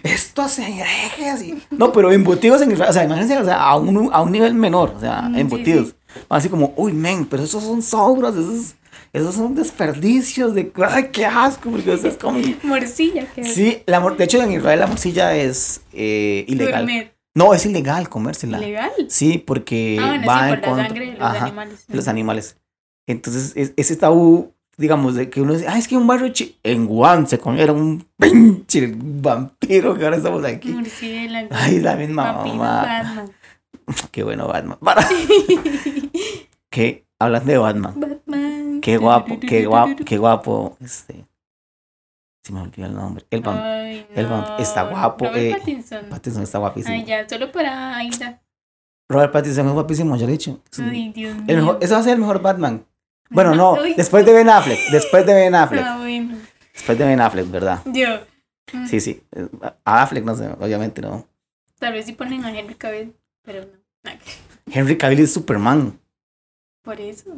esto 0.03 0.47
se 0.47 0.63
herejes 0.63 1.43
y... 1.43 1.61
No, 1.71 1.91
pero 1.91 2.11
embutidos 2.11 2.61
en 2.61 2.71
Israel, 2.71 2.89
o 2.89 2.93
sea, 2.93 3.03
imagínense, 3.03 3.37
o 3.37 3.43
sea, 3.45 3.61
a 3.61 3.75
un, 3.75 4.09
a 4.13 4.21
un 4.21 4.31
nivel 4.31 4.53
menor, 4.53 4.93
o 4.95 4.99
sea, 4.99 5.23
Mm, 5.23 5.33
sí, 5.35 5.41
embutidos. 5.41 5.95
Así 6.29 6.47
como, 6.49 6.73
uy, 6.77 6.93
men, 6.93 7.25
pero 7.25 7.43
esos 7.43 7.63
son 7.63 7.81
sobras, 7.81 8.33
esos, 8.35 8.75
esos 9.13 9.35
son 9.35 9.55
desperdicios 9.55 10.55
de... 10.55 10.71
¡Ay, 10.89 11.09
qué 11.11 11.25
asco! 11.25 11.69
Porque 11.69 11.91
ustedes 11.91 12.15
comen... 12.17 12.57
Morcilla, 12.63 13.25
que 13.35 13.43
Sí, 13.43 13.83
la, 13.85 13.99
mor- 13.99 14.15
de 14.17 14.23
hecho 14.23 14.41
en 14.41 14.53
Israel 14.53 14.79
la 14.79 14.87
morcilla 14.87 15.35
es 15.35 15.81
eh, 15.93 16.45
ilegal. 16.47 16.83
Gourmet. 16.85 17.13
No, 17.35 17.53
es 17.53 17.65
ilegal 17.65 18.09
comérsela. 18.09 18.57
¿Legal? 18.57 18.91
Sí, 19.09 19.37
porque 19.37 19.97
Ah, 20.01 20.07
bueno, 20.07 20.27
va 20.27 20.33
sí, 20.39 20.43
en 20.43 20.49
por 20.49 20.59
la 20.59 20.67
contra- 20.67 20.87
sangre 20.87 21.05
de 21.05 21.11
los 21.11 21.21
Ajá, 21.21 21.45
animales. 21.45 21.85
los 21.89 22.07
animales. 22.07 22.57
Entonces, 23.07 23.53
es- 23.55 23.73
ese 23.77 23.95
tabú, 23.95 24.53
digamos, 24.77 25.15
de 25.15 25.29
que 25.29 25.41
uno 25.41 25.53
dice, 25.53 25.67
ah, 25.67 25.77
es 25.77 25.87
que 25.87 25.97
un 25.97 26.05
barrio 26.05 26.27
chi-". 26.29 26.57
en 26.63 26.87
Wuhan 26.87 27.25
se 27.27 27.39
comieron 27.39 27.77
un 27.81 28.05
pinche 28.19 28.93
vampiro 28.95 29.97
que 29.97 30.03
ahora 30.05 30.17
estamos 30.17 30.43
aquí. 30.45 30.69
Murciélago. 30.69 31.47
Ay, 31.51 31.79
la 31.79 31.95
misma 31.95 32.31
Vampiro 32.33 32.55
mamá. 32.57 32.81
Batman. 32.83 33.31
Qué 34.11 34.23
bueno 34.23 34.47
Batman. 34.47 34.77
Para- 34.81 35.07
que 36.69 37.05
hablan 37.19 37.45
de 37.45 37.57
Batman. 37.57 37.93
Batman. 37.99 38.81
Qué 38.81 38.97
guapo, 38.97 39.39
qué 39.39 39.65
guapo, 39.65 40.03
qué 40.05 40.17
guapo. 40.17 40.77
Este. 40.79 41.25
Se 42.43 42.53
me 42.53 42.61
olvidó 42.61 42.85
el 42.87 42.93
nombre. 42.95 43.25
El 43.29 43.41
vampiro. 43.41 43.65
Ay, 43.67 44.05
el 44.15 44.27
vamp- 44.27 44.49
no. 44.49 44.57
está 44.59 44.83
guapo, 44.83 45.25
Robert 45.25 45.37
eh, 45.43 45.55
Pattinson. 45.57 46.05
Pattinson 46.09 46.43
está 46.43 46.59
guapísimo. 46.59 46.93
Ay, 46.93 47.03
ya, 47.05 47.27
solo 47.27 47.51
para 47.51 47.95
Aida. 47.97 48.41
Robert 49.09 49.31
Pattinson 49.33 49.67
es 49.67 49.73
guapísimo, 49.73 50.15
ya 50.15 50.23
lo 50.23 50.29
he 50.29 50.31
dicho. 50.33 50.61
Ay, 50.79 51.11
Dios 51.13 51.35
mío. 51.35 51.43
el 51.47 51.55
mejor, 51.57 51.77
ese 51.81 51.93
va 51.93 51.99
a 51.99 52.03
ser 52.03 52.13
el 52.13 52.19
mejor 52.19 52.41
Batman. 52.41 52.85
Bueno, 53.29 53.55
no, 53.55 53.77
después 53.97 54.25
de 54.25 54.33
Ben 54.33 54.49
Affleck. 54.49 54.79
Después 54.91 55.25
de 55.25 55.33
Ben 55.33 55.55
Affleck. 55.55 55.83
Ah, 55.85 55.97
bueno. 55.97 56.35
Después 56.73 56.97
de 56.97 57.05
Ben 57.05 57.19
Affleck, 57.21 57.49
¿verdad? 57.51 57.81
Yo. 57.85 58.19
Sí, 58.87 58.99
sí. 58.99 59.21
Eh, 59.35 59.47
A 59.85 60.03
Affleck 60.03 60.23
no 60.25 60.35
sé, 60.35 60.47
obviamente 60.59 61.01
no. 61.01 61.25
Tal 61.79 61.93
vez 61.93 62.05
si 62.05 62.13
ponen 62.13 62.43
a 62.43 62.57
Henry 62.57 62.75
Cavill, 62.75 63.13
pero 63.43 63.65
no. 64.03 64.11
Henry 64.71 64.97
Cavill 64.97 65.19
es 65.21 65.33
Superman. 65.33 65.97
Por 66.83 66.99
eso. 66.99 67.37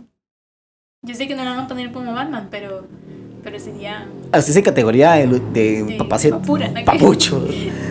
Yo 1.01 1.15
sé 1.15 1.27
que 1.27 1.35
no 1.35 1.43
lo 1.43 1.51
van 1.51 1.59
a 1.59 1.67
poner 1.67 1.91
como 1.91 2.13
Batman, 2.13 2.47
pero, 2.51 2.85
pero 3.43 3.59
sería. 3.59 4.07
Así 4.31 4.51
es 4.57 4.63
categoría 4.63 5.13
de, 5.13 5.27
de 5.27 5.83
De 5.83 5.95
papacito. 5.97 6.39
papura, 6.39 6.67
¿no? 6.67 6.81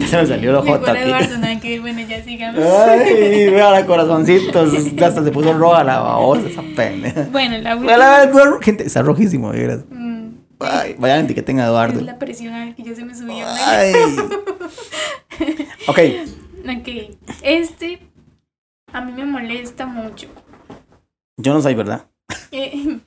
Se 0.06 0.16
me 0.16 0.26
salió 0.26 0.58
acuerdo 0.58 0.84
de 0.86 0.90
aquí. 0.92 1.08
Eduardo, 1.08 1.38
nada 1.38 1.60
que 1.60 1.68
ver, 1.70 1.80
bueno, 1.80 2.00
ya 2.08 2.22
sigamos. 2.24 2.62
Ay, 2.64 3.50
vea 3.50 3.70
la 3.70 3.86
corazoncitos. 3.86 4.72
Hasta 5.02 5.24
se 5.24 5.30
puso 5.30 5.52
roja 5.52 5.84
la 5.84 6.00
babosa 6.00 6.48
esa 6.48 6.62
pendeja. 6.76 7.28
Bueno, 7.30 7.58
la 7.58 7.76
última. 7.76 8.58
Gente, 8.62 8.84
está 8.86 9.02
rojísimo, 9.02 9.52
de 9.52 9.58
veras. 9.60 9.84
Mm, 9.90 10.30
Ay, 10.60 10.94
vayan 10.98 11.26
que 11.26 11.42
tenga 11.42 11.64
Eduardo. 11.66 12.00
es 12.00 12.06
la 12.06 12.18
presión 12.18 12.52
a 12.54 12.74
que 12.74 12.82
ya 12.82 12.94
se 12.94 13.04
me 13.04 13.14
subió. 13.14 13.44
Ay. 13.46 13.92
Ok, 15.88 15.98
Ok, 16.68 16.88
este 17.42 17.98
a 18.92 19.00
mí 19.00 19.12
me 19.12 19.24
molesta 19.24 19.86
mucho. 19.86 20.28
yo 21.38 21.54
no 21.54 21.62
soy, 21.62 21.74
¿verdad? 21.74 22.06
Eh, 22.52 22.98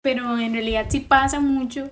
pero 0.00 0.38
en 0.38 0.54
realidad 0.54 0.86
sí 0.88 1.00
pasa 1.00 1.38
mucho 1.40 1.90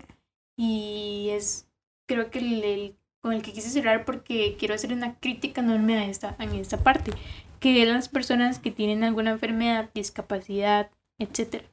y 0.56 1.28
es 1.32 1.66
creo 2.06 2.30
que 2.30 2.38
el, 2.38 2.64
el- 2.64 2.94
con 3.22 3.32
el 3.32 3.42
que 3.42 3.52
quise 3.52 3.68
cerrar 3.70 4.04
porque 4.04 4.56
quiero 4.58 4.74
hacer 4.74 4.92
una 4.92 5.14
crítica 5.18 5.60
enorme 5.60 5.98
a 5.98 6.06
esta, 6.06 6.36
en 6.38 6.54
esta 6.54 6.78
parte, 6.78 7.12
que 7.58 7.84
las 7.84 8.08
personas 8.08 8.58
que 8.58 8.70
tienen 8.70 9.04
alguna 9.04 9.30
enfermedad, 9.32 9.90
discapacidad, 9.94 10.90
etcétera. 11.18 11.64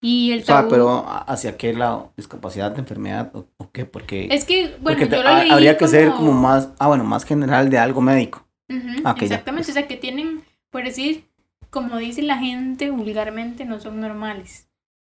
Y 0.00 0.32
el 0.32 0.42
O 0.42 0.44
sea, 0.44 0.62
tabú- 0.62 0.70
pero 0.70 1.04
¿hacia 1.06 1.56
qué 1.56 1.72
lado? 1.74 2.12
¿Discapacidad, 2.16 2.76
enfermedad 2.78 3.30
o, 3.34 3.46
o 3.56 3.70
qué? 3.70 3.84
Porque, 3.84 4.28
es 4.30 4.44
que, 4.44 4.68
bueno, 4.80 4.98
porque 4.98 5.06
te- 5.06 5.16
yo 5.16 5.22
lo 5.22 5.34
leí 5.34 5.50
habría 5.50 5.76
que 5.76 5.86
ser 5.86 6.10
como 6.12 6.32
más, 6.32 6.70
ah, 6.78 6.88
bueno, 6.88 7.04
más 7.04 7.24
general 7.24 7.70
de 7.70 7.78
algo 7.78 8.00
médico. 8.00 8.44
Ujú, 8.68 9.02
Ah, 9.04 9.12
ok, 9.12 9.18
ya. 9.18 9.24
exactamente, 9.26 9.70
o 9.70 9.74
sea, 9.74 9.86
que 9.86 9.96
tienen, 9.96 10.42
por 10.70 10.82
decir, 10.82 11.28
como 11.70 11.98
dice 11.98 12.22
la 12.22 12.38
gente 12.38 12.90
vulgarmente, 12.90 13.64
no 13.64 13.78
son 13.78 14.00
normales. 14.00 14.68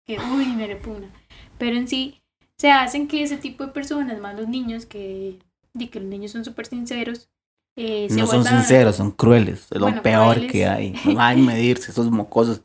Que, 0.05 0.17
uy, 0.19 0.47
me 0.47 0.67
repugna. 0.67 1.07
Pero 1.57 1.77
en 1.77 1.87
sí, 1.87 2.21
se 2.57 2.71
hacen 2.71 3.07
que 3.07 3.23
ese 3.23 3.37
tipo 3.37 3.65
de 3.65 3.71
personas, 3.71 4.19
más 4.19 4.35
los 4.39 4.47
niños, 4.47 4.85
que, 4.85 5.39
que 5.91 5.99
los 5.99 6.09
niños 6.09 6.31
son 6.31 6.45
súper 6.45 6.65
sinceros, 6.67 7.29
eh, 7.75 8.07
se 8.09 8.19
No 8.19 8.27
son 8.27 8.45
sinceros, 8.45 8.95
son 8.95 9.11
crueles. 9.11 9.67
Es 9.71 9.79
lo 9.81 10.01
peor 10.01 10.33
crueles. 10.35 10.51
que 10.51 10.65
hay. 10.67 10.93
No 11.05 11.15
saben 11.15 11.45
medirse, 11.45 11.91
esos 11.91 12.11
mocosos. 12.11 12.61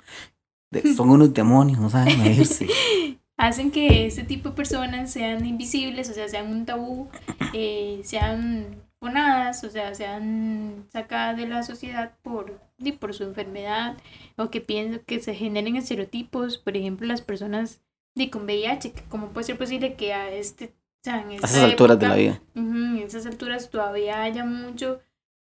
de- 0.71 0.95
son 0.95 1.11
unos 1.11 1.33
demonios, 1.33 1.79
no 1.81 1.89
saben 1.91 2.19
medirse. 2.23 2.67
hacen 3.39 3.71
que 3.71 4.07
ese 4.07 4.25
tipo 4.25 4.51
de 4.51 4.55
personas 4.57 5.11
sean 5.13 5.47
invisibles, 5.47 6.11
o 6.11 6.15
sea, 6.15 6.29
sean 6.29 6.49
un 6.51 6.67
tabú, 6.67 7.09
eh, 7.55 8.01
sean 8.05 8.83
ponadas, 8.99 9.63
o 9.65 9.71
sea, 9.71 9.95
sean 9.95 10.85
sacadas 10.93 11.37
de 11.37 11.47
la 11.47 11.63
sociedad 11.63 12.13
por, 12.23 12.61
por 12.99 13.15
su 13.15 13.23
enfermedad, 13.23 13.97
o 14.37 14.51
que 14.51 14.61
piensen 14.61 15.01
que 15.07 15.21
se 15.21 15.35
generen 15.35 15.77
estereotipos, 15.77 16.59
por 16.59 16.77
ejemplo, 16.77 17.07
las 17.07 17.23
personas 17.23 17.81
di, 18.19 18.29
con 18.31 18.45
VIH, 18.45 18.93
que 18.93 19.03
¿cómo 19.09 19.29
puede 19.29 19.47
ser 19.47 19.59
posible 19.59 19.95
que 19.95 20.13
a 20.13 20.31
este, 20.33 20.67
o 20.67 21.05
sea, 21.05 21.23
en 21.23 21.31
A 21.31 21.35
esas 21.37 21.57
alturas 21.59 21.99
de 21.99 22.09
la 22.09 22.19
época, 22.19 22.39
vida. 22.39 22.43
en 22.55 22.99
esas 22.99 23.27
alturas 23.27 23.71
todavía 23.71 24.23
haya 24.23 24.45
mucho 24.45 25.01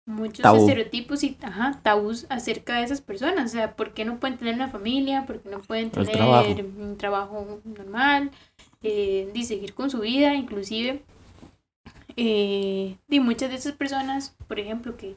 muchos 0.07 0.41
Tabú. 0.41 0.57
estereotipos 0.67 1.23
y 1.23 1.37
ajá, 1.41 1.79
tabús 1.83 2.25
acerca 2.29 2.77
de 2.77 2.83
esas 2.85 3.01
personas. 3.01 3.51
O 3.51 3.53
sea, 3.53 3.75
¿por 3.75 3.93
qué 3.93 4.03
no 4.03 4.19
pueden 4.19 4.37
tener 4.37 4.55
una 4.55 4.67
familia? 4.69 5.25
¿Por 5.25 5.41
qué 5.41 5.49
no 5.49 5.61
pueden 5.61 5.91
tener 5.91 6.09
trabajo. 6.11 6.49
un 6.79 6.97
trabajo 6.97 7.61
normal? 7.63 8.31
Eh, 8.81 9.29
y 9.33 9.43
seguir 9.45 9.73
con 9.75 9.89
su 9.91 9.99
vida, 9.99 10.33
inclusive. 10.33 11.03
Eh, 12.17 12.97
y 13.09 13.19
muchas 13.19 13.49
de 13.49 13.55
esas 13.55 13.73
personas, 13.73 14.35
por 14.47 14.59
ejemplo, 14.59 14.97
que 14.97 15.15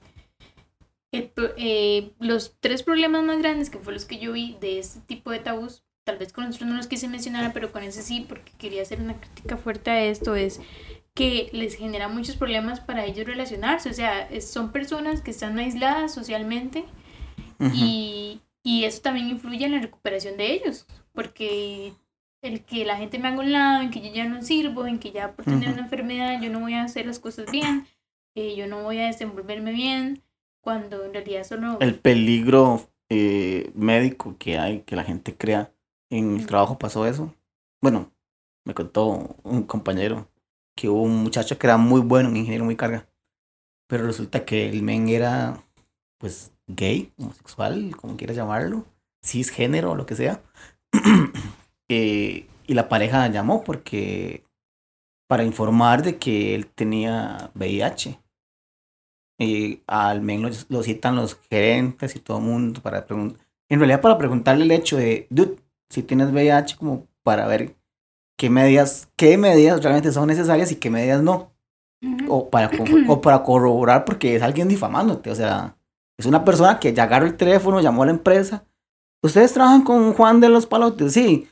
el 1.12 1.30
eh, 1.56 2.12
los 2.20 2.56
tres 2.60 2.82
problemas 2.82 3.22
más 3.24 3.38
grandes 3.38 3.70
que 3.70 3.78
fue 3.78 3.92
los 3.92 4.04
que 4.04 4.18
yo 4.18 4.32
vi 4.32 4.56
de 4.60 4.78
este 4.80 5.00
tipo 5.00 5.30
de 5.30 5.38
tabús, 5.38 5.83
tal 6.04 6.18
vez 6.18 6.32
con 6.32 6.44
nosotros 6.44 6.70
no 6.70 6.76
los 6.76 6.86
quise 6.86 7.08
mencionar, 7.08 7.52
pero 7.52 7.72
con 7.72 7.82
ese 7.82 8.02
sí, 8.02 8.24
porque 8.28 8.52
quería 8.58 8.82
hacer 8.82 9.00
una 9.00 9.14
crítica 9.20 9.56
fuerte 9.56 9.90
a 9.90 10.04
esto, 10.04 10.34
es 10.36 10.60
que 11.14 11.48
les 11.52 11.76
genera 11.76 12.08
muchos 12.08 12.36
problemas 12.36 12.80
para 12.80 13.04
ellos 13.06 13.26
relacionarse. 13.26 13.90
O 13.90 13.94
sea, 13.94 14.22
es- 14.28 14.50
son 14.50 14.72
personas 14.72 15.20
que 15.22 15.30
están 15.30 15.58
aisladas 15.58 16.12
socialmente 16.14 16.84
y, 17.72 18.40
y 18.62 18.84
eso 18.84 19.00
también 19.00 19.28
influye 19.30 19.64
en 19.64 19.72
la 19.72 19.80
recuperación 19.80 20.36
de 20.36 20.52
ellos, 20.52 20.86
porque 21.12 21.92
el 22.42 22.62
que 22.64 22.84
la 22.84 22.96
gente 22.96 23.18
me 23.18 23.28
haga 23.28 23.38
un 23.40 23.52
lado, 23.52 23.82
en 23.82 23.90
que 23.90 24.00
yo 24.02 24.12
ya 24.12 24.26
no 24.26 24.42
sirvo, 24.42 24.86
en 24.86 24.98
que 24.98 25.12
ya 25.12 25.32
por 25.32 25.44
tener 25.46 25.70
una 25.70 25.82
enfermedad 25.82 26.42
yo 26.42 26.50
no 26.50 26.60
voy 26.60 26.74
a 26.74 26.82
hacer 26.84 27.06
las 27.06 27.18
cosas 27.18 27.50
bien, 27.50 27.86
eh, 28.34 28.54
yo 28.56 28.66
no 28.66 28.82
voy 28.82 28.98
a 28.98 29.06
desenvolverme 29.06 29.72
bien, 29.72 30.22
cuando 30.60 31.04
en 31.04 31.14
realidad 31.14 31.44
solo... 31.44 31.78
El 31.80 31.94
peligro 31.94 32.90
eh, 33.08 33.70
médico 33.74 34.36
que 34.38 34.58
hay, 34.58 34.80
que 34.80 34.96
la 34.96 35.04
gente 35.04 35.34
crea. 35.36 35.70
En 36.14 36.36
el 36.36 36.46
trabajo 36.46 36.78
pasó 36.78 37.06
eso. 37.06 37.34
Bueno, 37.82 38.12
me 38.64 38.72
contó 38.72 39.36
un 39.42 39.64
compañero 39.64 40.28
que 40.76 40.88
hubo 40.88 41.02
un 41.02 41.24
muchacho 41.24 41.58
que 41.58 41.66
era 41.66 41.76
muy 41.76 42.02
bueno, 42.02 42.28
un 42.28 42.36
ingeniero 42.36 42.64
muy 42.64 42.76
carga. 42.76 43.08
Pero 43.88 44.06
resulta 44.06 44.44
que 44.44 44.68
el 44.68 44.82
men 44.82 45.08
era, 45.08 45.64
pues, 46.18 46.52
gay, 46.68 47.12
homosexual, 47.18 47.96
como 47.96 48.16
quieras 48.16 48.36
llamarlo, 48.36 48.86
cisgénero 49.24 49.90
o 49.90 49.96
lo 49.96 50.06
que 50.06 50.14
sea. 50.14 50.42
Eh, 51.90 52.48
y 52.66 52.72
la 52.72 52.88
pareja 52.88 53.28
llamó 53.28 53.62
porque 53.62 54.42
para 55.28 55.44
informar 55.44 56.02
de 56.02 56.16
que 56.16 56.54
él 56.54 56.66
tenía 56.66 57.50
VIH. 57.54 58.18
Y 59.38 59.82
al 59.86 60.22
menos 60.22 60.64
lo, 60.70 60.82
citan 60.82 61.14
los 61.14 61.38
gerentes 61.50 62.16
y 62.16 62.20
todo 62.20 62.38
el 62.38 62.44
mundo 62.44 62.80
para 62.80 63.04
preguntar. 63.04 63.38
En 63.68 63.80
realidad, 63.80 64.00
para 64.00 64.16
preguntarle 64.16 64.64
el 64.64 64.70
hecho 64.70 64.96
de, 64.96 65.28
si 65.90 66.02
tienes 66.02 66.30
VIH, 66.30 66.76
como 66.76 67.06
para 67.22 67.46
ver 67.46 67.76
qué 68.36 68.50
medidas, 68.50 69.08
qué 69.16 69.36
medidas 69.38 69.82
realmente 69.82 70.12
son 70.12 70.28
necesarias 70.28 70.72
y 70.72 70.76
qué 70.76 70.90
medidas 70.90 71.22
no. 71.22 71.52
O 72.28 72.50
para, 72.50 72.70
o 73.08 73.20
para 73.20 73.42
corroborar 73.42 74.04
porque 74.04 74.36
es 74.36 74.42
alguien 74.42 74.68
difamándote. 74.68 75.30
O 75.30 75.34
sea, 75.34 75.76
es 76.18 76.26
una 76.26 76.44
persona 76.44 76.78
que 76.78 76.92
ya 76.92 77.04
agarró 77.04 77.26
el 77.26 77.36
teléfono, 77.36 77.80
llamó 77.80 78.02
a 78.02 78.06
la 78.06 78.12
empresa. 78.12 78.64
¿Ustedes 79.22 79.52
trabajan 79.52 79.82
con 79.82 80.12
Juan 80.12 80.40
de 80.40 80.48
los 80.48 80.66
Palotes? 80.66 81.12
Sí. 81.12 81.48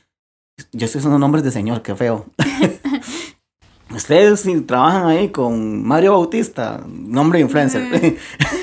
Yo 0.71 0.85
estoy 0.85 0.99
usando 0.99 1.17
nombres 1.17 1.43
de 1.43 1.51
señor, 1.51 1.81
qué 1.81 1.95
feo. 1.95 2.27
Ustedes 3.95 4.43
trabajan 4.65 5.05
ahí 5.05 5.29
con 5.29 5.83
Mario 5.83 6.13
Bautista, 6.13 6.83
nombre 6.87 7.39
de 7.39 7.45
influencer. 7.45 8.17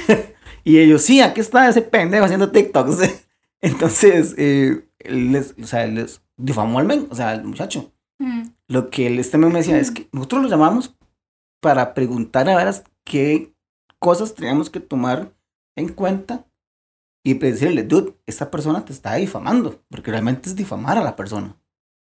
y 0.64 0.78
ellos, 0.78 1.02
sí, 1.02 1.20
aquí 1.20 1.40
está 1.40 1.68
ese 1.68 1.82
pendejo 1.82 2.24
haciendo 2.24 2.50
TikToks. 2.50 3.26
Entonces, 3.60 4.34
eh, 4.38 4.84
les, 5.04 5.54
o 5.60 5.66
sea, 5.66 5.86
les 5.86 6.22
difamó 6.36 6.78
al 6.78 6.86
men, 6.86 7.06
o 7.10 7.14
sea, 7.14 7.30
al 7.30 7.44
muchacho. 7.44 7.92
Lo 8.68 8.90
que 8.90 9.18
este 9.18 9.38
men 9.38 9.52
me 9.52 9.60
decía 9.60 9.78
es 9.78 9.90
que 9.90 10.08
nosotros 10.12 10.42
lo 10.42 10.48
llamamos 10.48 10.94
para 11.60 11.94
preguntar 11.94 12.48
a 12.48 12.56
ver 12.56 12.74
qué 13.04 13.54
cosas 13.98 14.34
tenemos 14.34 14.68
que 14.68 14.80
tomar 14.80 15.34
en 15.76 15.88
cuenta 15.88 16.46
y 17.24 17.34
decirle, 17.34 17.82
dude, 17.82 18.14
esta 18.26 18.50
persona 18.50 18.84
te 18.84 18.92
está 18.92 19.14
difamando, 19.14 19.82
porque 19.88 20.10
realmente 20.10 20.48
es 20.48 20.56
difamar 20.56 20.98
a 20.98 21.02
la 21.02 21.16
persona. 21.16 21.56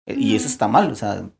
Y 0.07 0.37
eso 0.37 0.47
está 0.47 0.69
mal, 0.69 0.91
o 0.91 0.95
sea, 0.95 1.31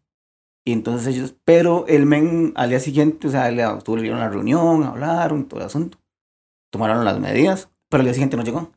y 0.69 0.73
entonces 0.73 1.07
ellos, 1.07 1.35
pero 1.47 1.87
el 1.87 2.05
men 2.05 2.53
al 2.55 2.69
día 2.69 2.79
siguiente, 2.79 3.29
o 3.29 3.31
sea, 3.31 3.51
le 3.51 3.65
tuvieron 3.83 4.21
la 4.21 4.29
reunión, 4.29 4.85
hablaron, 4.85 5.49
todo 5.49 5.61
el 5.61 5.67
asunto, 5.67 5.99
tomaron 6.71 7.07
las 7.07 7.19
medidas, 7.19 7.71
pero 7.89 8.03
al 8.03 8.05
día 8.05 8.13
siguiente 8.13 8.37
no 8.37 8.45
llegó. 8.45 8.71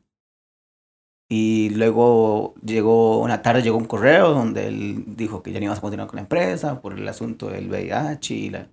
Y 1.34 1.70
luego 1.70 2.52
llegó, 2.62 3.22
una 3.22 3.40
tarde 3.40 3.62
llegó 3.62 3.78
un 3.78 3.86
correo 3.86 4.34
donde 4.34 4.68
él 4.68 5.02
dijo 5.16 5.42
que 5.42 5.50
ya 5.50 5.60
no 5.60 5.64
iba 5.64 5.74
a 5.74 5.80
continuar 5.80 6.06
con 6.06 6.16
la 6.16 6.24
empresa 6.24 6.82
por 6.82 6.92
el 6.92 7.08
asunto 7.08 7.48
del 7.48 7.70
VIH 7.70 8.34
y 8.34 8.50
la... 8.50 8.68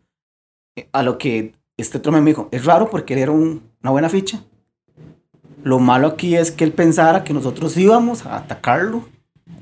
A 0.91 1.01
lo 1.01 1.17
que 1.17 1.53
este 1.77 1.99
otro 1.99 2.11
me 2.11 2.19
dijo, 2.19 2.49
es 2.51 2.65
raro 2.65 2.89
porque 2.89 3.13
él 3.13 3.21
era 3.21 3.31
una 3.31 3.91
buena 3.91 4.09
ficha. 4.09 4.43
Lo 5.63 5.79
malo 5.79 6.07
aquí 6.07 6.35
es 6.35 6.51
que 6.51 6.65
él 6.65 6.73
pensara 6.73 7.23
que 7.23 7.33
nosotros 7.33 7.77
íbamos 7.77 8.25
a 8.25 8.35
atacarlo 8.35 9.07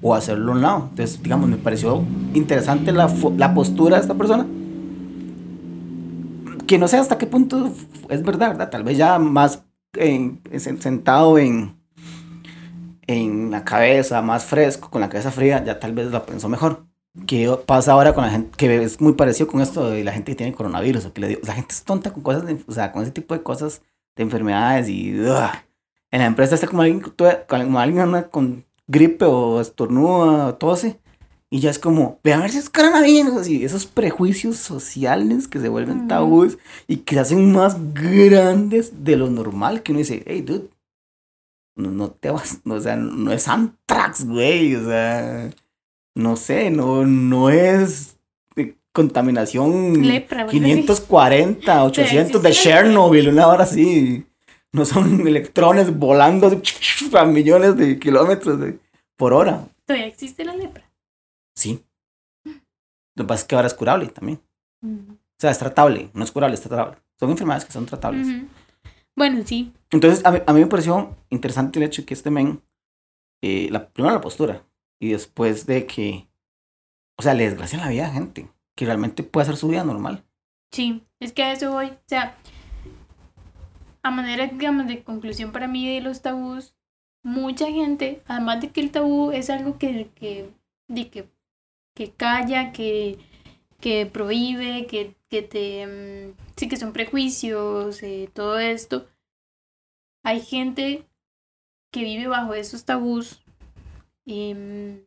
o 0.02 0.16
hacerlo 0.16 0.54
a 0.54 0.56
un 0.56 0.62
lado. 0.64 0.88
Entonces, 0.90 1.22
digamos, 1.22 1.48
me 1.48 1.58
pareció 1.58 2.04
interesante 2.34 2.92
la, 2.92 3.14
la 3.38 3.54
postura 3.54 3.98
de 3.98 4.02
esta 4.02 4.16
persona. 4.16 4.48
Que 6.66 6.80
no 6.80 6.88
sé 6.88 6.98
hasta 6.98 7.20
qué 7.20 7.28
punto 7.28 7.72
es 8.10 8.24
verdad, 8.24 8.48
¿verdad? 8.50 8.72
Tal 8.72 8.84
vez 8.84 8.98
ya 8.98 9.20
más 9.20 9.64
sentado 10.58 11.38
en, 11.38 11.77
en 13.08 13.52
la 13.52 13.64
cabeza, 13.64 14.22
más 14.22 14.46
fresco, 14.46 14.90
con 14.90 15.02
la 15.02 15.10
cabeza 15.10 15.32
fría, 15.32 15.64
ya 15.64 15.80
tal 15.80 15.94
vez 15.94 16.12
lo 16.12 16.26
pensó 16.26 16.50
mejor. 16.50 16.86
¿Qué 17.26 17.50
pasa 17.66 17.94
ahora 17.94 18.14
con 18.14 18.24
la 18.24 18.30
gente? 18.30 18.52
Que 18.56 18.84
es 18.84 19.02
muy 19.02 19.14
parecido 19.14 19.48
con 19.48 19.62
esto 19.62 19.90
de 19.90 20.04
la 20.04 20.12
gente 20.12 20.34
que 20.34 20.36
tiene 20.36 20.54
coronavirus. 20.54 21.06
O 21.06 21.14
que 21.14 21.22
le 21.22 21.28
digo, 21.30 21.42
la 21.46 21.54
gente 21.54 21.74
es 21.74 21.84
tonta 21.84 22.12
con 22.14 22.22
cosas, 22.22 22.44
o 22.68 22.72
sea, 22.72 22.92
con 22.92 23.02
ese 23.02 23.12
tipo 23.12 23.34
de 23.34 23.42
cosas, 23.42 23.82
de 24.16 24.24
enfermedades 24.24 24.88
y... 24.90 25.16
En 26.10 26.22
la 26.22 26.26
empresa 26.26 26.56
está 26.56 26.68
como 26.68 26.84
alguien, 26.84 27.02
como 27.02 27.80
alguien 27.80 28.00
anda 28.00 28.30
con 28.30 28.66
gripe 28.88 29.26
o 29.26 29.60
estornuda 29.60 30.48
o 30.48 30.56
tose. 30.56 31.00
Y 31.50 31.60
ya 31.60 31.70
es 31.70 31.80
como, 31.80 32.20
ve 32.24 32.34
a 32.34 32.40
ver 32.40 32.52
si 32.52 32.58
es 32.58 32.70
coronavirus. 32.70 33.38
Así, 33.38 33.64
esos 33.64 33.86
prejuicios 33.86 34.58
sociales 34.58 35.48
que 35.48 35.60
se 35.60 35.70
vuelven 35.70 36.08
tabúes 36.08 36.58
y 36.88 36.98
que 36.98 37.16
se 37.16 37.22
hacen 37.22 37.52
más 37.52 37.78
grandes 37.94 39.04
de 39.04 39.16
lo 39.16 39.30
normal. 39.30 39.82
Que 39.82 39.92
uno 39.92 40.00
dice, 40.00 40.24
hey, 40.26 40.42
dude, 40.42 40.70
no, 41.78 42.12
te 42.12 42.30
vas, 42.32 42.60
o 42.66 42.80
sea, 42.80 42.96
no 42.96 43.32
es 43.32 43.48
anthrax, 43.48 44.26
güey. 44.26 44.76
O 44.76 44.86
sea, 44.86 45.50
no 46.16 46.36
sé, 46.36 46.70
no, 46.70 47.06
no 47.06 47.50
es 47.50 48.16
contaminación 48.92 50.08
Lepra, 50.08 50.48
540, 50.48 51.84
800 51.84 52.42
de 52.42 52.52
Chernobyl, 52.52 53.30
una 53.30 53.48
hora 53.48 53.64
así 53.64 54.26
no 54.78 54.86
son 54.86 55.28
electrones 55.28 55.98
volando 55.98 56.62
a 57.14 57.26
millones 57.26 57.76
de 57.78 58.00
kilómetros 58.00 58.60
por 59.16 59.34
hora. 59.34 59.68
¿Todavía 59.86 60.08
existe 60.08 60.46
la 60.46 60.56
lepra? 60.56 60.90
Sí. 61.56 61.84
Lo 62.46 63.24
que 63.24 63.28
pasa 63.28 63.42
es 63.42 63.48
que 63.48 63.56
ahora 63.56 63.68
es 63.68 63.74
curable 63.74 64.08
también. 64.08 64.40
O 64.84 65.40
sea, 65.40 65.52
es 65.52 65.58
tratable, 65.58 66.10
no 66.14 66.24
es 66.24 66.32
curable, 66.32 66.56
es 66.56 66.62
tratable. 66.62 66.98
Son 67.20 67.30
enfermedades 67.32 67.66
que 67.66 67.72
son 67.72 67.86
tratables. 67.86 68.28
Bueno, 69.18 69.42
sí. 69.44 69.74
Entonces, 69.90 70.24
a 70.26 70.32
mí, 70.32 70.40
a 70.46 70.54
mí, 70.54 70.60
me 70.60 70.68
pareció 70.68 71.18
interesante 71.30 71.80
el 71.80 71.86
hecho 71.86 72.04
de 72.04 72.06
que 72.06 72.14
este 72.14 72.30
men, 72.30 72.62
eh, 73.42 73.68
la, 73.72 73.90
primero 73.90 74.14
la 74.14 74.22
postura, 74.22 74.64
y 75.02 75.10
después 75.10 75.66
de 75.66 75.88
que, 75.88 76.28
o 77.18 77.24
sea, 77.24 77.34
le 77.34 77.50
desgracia 77.50 77.80
la 77.80 77.90
vida 77.90 78.06
a 78.06 78.12
gente, 78.12 78.48
que 78.76 78.86
realmente 78.86 79.24
puede 79.24 79.44
hacer 79.44 79.58
su 79.58 79.70
vida 79.70 79.84
normal. 79.84 80.24
Sí, 80.72 81.04
es 81.20 81.34
que 81.34 81.44
a 81.44 81.52
eso 81.52 81.72
voy. 81.72 81.88
O 81.88 82.04
sea, 82.06 82.36
a 84.04 84.12
manera, 84.12 84.46
digamos, 84.46 84.88
de 84.88 85.04
conclusión 85.04 85.52
para 85.52 85.68
mí 85.68 85.96
de 85.96 86.02
los 86.02 86.22
tabús, 86.22 86.76
mucha 87.24 87.66
gente, 87.72 88.22
además 88.28 88.62
de 88.62 88.70
que 88.70 88.82
el 88.82 88.92
tabú 88.92 89.32
es 89.32 89.50
algo 89.50 89.80
que, 89.80 90.12
que, 90.14 90.52
de 90.88 91.10
que, 91.10 91.28
que 91.96 92.12
calla, 92.12 92.72
que, 92.72 93.18
que 93.80 94.06
prohíbe, 94.06 94.88
que, 94.88 95.16
que 95.30 95.42
te... 95.42 95.86
Mm, 95.88 96.34
sí, 96.56 96.68
que 96.68 96.78
son 96.78 96.94
prejuicios, 96.94 98.02
eh, 98.04 98.30
todo 98.34 98.60
esto. 98.60 99.08
Hay 100.24 100.42
gente 100.42 101.06
que 101.92 102.04
vive 102.04 102.28
bajo 102.28 102.54
esos 102.54 102.86
tabús 102.86 103.42
em, 104.26 105.06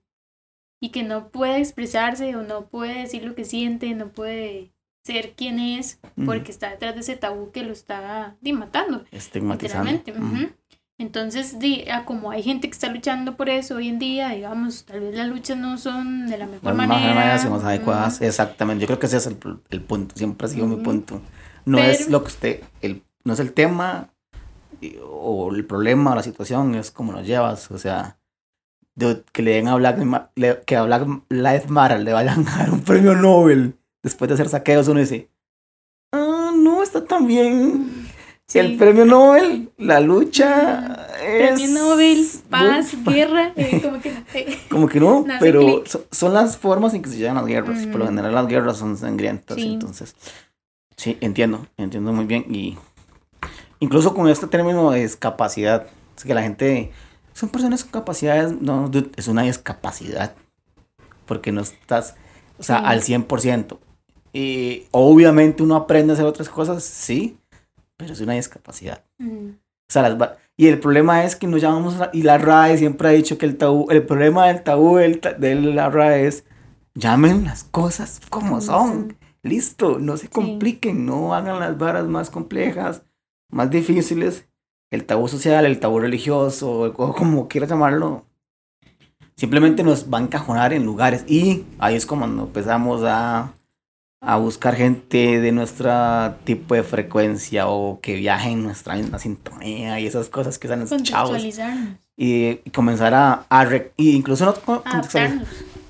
y 0.81 0.91
que 0.91 1.03
no 1.03 1.29
puede 1.29 1.59
expresarse 1.59 2.35
o 2.37 2.43
no 2.43 2.67
puede 2.69 3.03
decir 3.03 3.25
lo 3.25 3.35
que 3.35 3.45
siente, 3.45 3.95
no 3.95 4.13
puede 4.13 4.73
ser 5.05 5.35
quien 5.35 5.59
es 5.59 5.99
porque 6.27 6.51
está 6.51 6.71
detrás 6.71 6.95
de 6.95 7.01
ese 7.01 7.17
tabú 7.17 7.51
que 7.51 7.65
lo 7.65 7.73
está 7.73 8.37
matando. 8.43 9.05
Estigmatizando. 9.11 10.03
Entonces, 11.01 11.59
di, 11.59 11.87
como 12.05 12.31
hay 12.31 12.43
gente 12.43 12.69
que 12.69 12.75
está 12.75 12.89
luchando 12.89 13.35
por 13.35 13.49
eso 13.49 13.77
hoy 13.77 13.89
en 13.89 13.99
día, 13.99 14.29
digamos, 14.29 14.85
tal 14.85 15.01
vez 15.01 15.15
las 15.15 15.29
luchas 15.29 15.57
no 15.57 15.79
son 15.79 16.27
de 16.27 16.37
la 16.37 16.45
mejor 16.45 16.75
manera. 16.75 17.15
Más, 17.15 17.49
más 17.49 17.65
adecuadas, 17.65 18.21
exactamente. 18.21 18.83
Yo 18.83 18.87
creo 18.87 18.99
que 18.99 19.07
ese 19.07 19.17
es 19.17 19.27
el, 19.27 19.39
el 19.71 19.81
punto, 19.81 20.15
siempre 20.15 20.47
ha 20.47 20.51
sido 20.51 20.67
mi 20.67 20.77
punto. 20.77 21.23
No 21.65 21.79
es 21.79 22.11
lo 22.11 22.21
que 22.23 22.27
usted, 22.27 22.61
el, 22.83 23.03
no 23.25 23.33
es 23.33 23.41
el 23.41 23.55
tema 23.55 24.11
o 25.03 25.51
el 25.55 25.65
problema 25.65 26.13
o 26.13 26.17
la 26.17 26.23
situación, 26.23 26.75
es 26.75 26.91
cómo 26.91 27.13
lo 27.13 27.23
llevas, 27.23 27.71
o 27.71 27.79
sea, 27.79 28.19
que 29.33 29.43
le 29.43 29.53
den 29.53 29.69
a 29.69 29.77
Black, 29.77 30.65
que 30.67 30.77
a 30.77 30.83
Black 30.83 31.09
Lives 31.31 31.71
Matter 31.71 32.01
le 32.01 32.13
vayan 32.13 32.47
a 32.47 32.57
dar 32.59 32.71
un 32.71 32.83
premio 32.83 33.15
Nobel 33.15 33.75
después 34.03 34.29
de 34.29 34.35
hacer 34.35 34.51
saqueos, 34.51 34.87
uno 34.87 35.01
dice, 35.01 35.31
ah, 36.13 36.53
no, 36.55 36.83
está 36.83 37.03
tan 37.07 37.27
bien. 37.27 37.90
El 38.55 38.77
premio 38.77 39.05
Nobel, 39.05 39.71
la 39.79 40.01
lucha. 40.01 41.07
Es... 41.25 41.53
Premio 41.53 41.69
Nobel, 41.69 42.27
paz, 42.49 42.93
guerra, 43.05 43.53
eh, 43.57 43.81
como 43.81 44.01
que 44.01 44.11
no. 44.11 44.25
como 44.69 44.89
que 44.89 45.01
no, 45.01 45.25
pero 45.39 45.85
son, 46.11 46.35
las 46.35 46.57
formas 46.57 46.95
en 46.95 47.03
que 47.03 47.11
se 47.11 47.19
llevan 47.19 47.37
las 47.37 47.47
guerras. 47.47 47.87
Por 47.87 48.01
lo 48.01 48.07
general, 48.07 48.35
las 48.35 48.49
guerras 48.49 48.77
son 48.77 48.97
sangrientas. 48.97 49.57
Entonces, 49.59 50.17
sí, 50.97 51.17
entiendo, 51.21 51.67
entiendo 51.77 52.13
muy 52.13 52.25
bien. 52.25 52.45
Y 52.51 52.77
incluso 53.79 54.15
con 54.15 54.29
este 54.29 54.49
término 54.49 54.91
de 54.91 55.03
discapacidad, 55.03 55.87
es 56.17 56.25
que 56.25 56.35
la 56.35 56.43
gente. 56.43 56.91
Son 57.33 57.49
personas 57.49 57.85
con 57.85 57.93
capacidades, 57.93 58.61
no, 58.61 58.91
es 59.17 59.29
una 59.29 59.43
discapacidad. 59.43 60.35
Porque 61.27 61.53
no 61.53 61.61
estás, 61.61 62.17
o 62.59 62.65
sea, 62.65 62.79
al 62.79 63.03
100%. 63.03 63.79
Y 64.33 64.85
obviamente 64.91 65.63
uno 65.63 65.77
aprende 65.77 66.13
a 66.13 66.15
hacer 66.15 66.27
otras 66.27 66.49
cosas, 66.49 66.83
sí, 66.85 67.40
pero 68.01 68.15
es 68.15 68.21
una 68.23 68.33
discapacidad. 68.33 69.05
O 69.21 69.93
sea, 69.93 70.09
las, 70.09 70.31
y 70.57 70.69
el 70.69 70.81
problema 70.81 71.25
es 71.25 71.37
que 71.37 71.47
nos 71.47 71.61
llamamos, 71.61 71.97
y 72.15 72.23
la 72.23 72.39
RAE 72.39 72.79
siempre 72.79 73.09
ha 73.09 73.13
dicho 73.13 73.37
que 73.37 73.45
el 73.45 73.59
tabú, 73.59 73.91
el 73.91 74.07
problema 74.07 74.47
del 74.47 74.63
tabú 74.63 74.97
de 74.97 75.55
la 75.75 75.91
RAE 75.91 76.27
es, 76.27 76.45
llamen 76.95 77.45
las 77.45 77.65
cosas 77.65 78.23
como 78.31 78.63
son. 78.63 79.19
Listo, 79.43 79.99
no 79.99 80.17
se 80.17 80.29
compliquen, 80.29 81.05
no 81.05 81.35
hagan 81.35 81.61
las 81.61 81.77
varas 81.77 82.07
más 82.07 82.31
complejas, 82.31 83.03
más 83.51 83.71
difíciles. 83.71 84.47
El 84.91 85.05
tabú 85.05 85.29
social, 85.29 85.67
el 85.67 85.79
tabú 85.79 86.01
religioso, 86.01 86.93
o 86.97 87.15
como 87.15 87.49
quieras 87.49 87.69
llamarlo, 87.69 88.25
simplemente 89.37 89.83
nos 89.83 90.11
va 90.11 90.19
a 90.19 90.23
encajonar 90.23 90.73
en 90.73 90.87
lugares. 90.87 91.25
Y 91.27 91.67
ahí 91.79 91.97
es 91.97 92.07
como 92.07 92.23
cuando 92.23 92.45
empezamos 92.45 93.03
a 93.05 93.53
a 94.21 94.37
buscar 94.37 94.77
gente 94.77 95.41
de 95.41 95.51
nuestro 95.53 95.91
tipo 96.45 96.75
de 96.75 96.83
frecuencia 96.83 97.69
o 97.69 98.01
que 98.01 98.17
viaje 98.17 98.51
en 98.51 98.63
nuestra 98.63 98.95
misma 98.95 99.19
sintonía 99.19 99.99
y 99.99 100.07
esas 100.07 100.29
cosas 100.29 100.59
que 100.59 100.67
están 100.67 100.81
los 100.81 101.03
chavos. 101.03 101.43
Y, 102.17 102.57
comenzar 102.75 103.15
a, 103.15 103.47
a 103.49 103.67
y 103.97 104.11
incluso 104.11 104.55
no, 104.67 104.83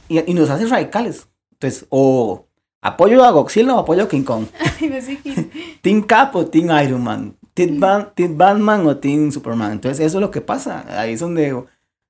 y, 0.08 0.30
y, 0.30 0.34
nos 0.34 0.48
hace 0.48 0.66
radicales. 0.66 1.26
Entonces, 1.52 1.86
o 1.88 2.46
apoyo 2.80 3.24
a 3.24 3.30
Godzilla 3.32 3.74
o 3.74 3.80
apoyo 3.80 4.04
a 4.04 4.08
King 4.08 4.22
Kong. 4.22 4.46
Team 5.82 6.02
Cap 6.02 6.36
o 6.36 6.46
Team 6.46 6.70
Iron 6.84 7.02
Man. 7.02 7.36
¿Team, 7.52 7.80
Ban- 7.80 8.14
Team 8.14 8.38
Batman 8.38 8.86
o 8.86 8.96
Team 8.96 9.32
Superman? 9.32 9.72
Entonces 9.72 10.06
eso 10.06 10.18
es 10.18 10.22
lo 10.22 10.30
que 10.30 10.40
pasa. 10.40 10.84
Ahí 11.00 11.14
es 11.14 11.20
donde 11.20 11.64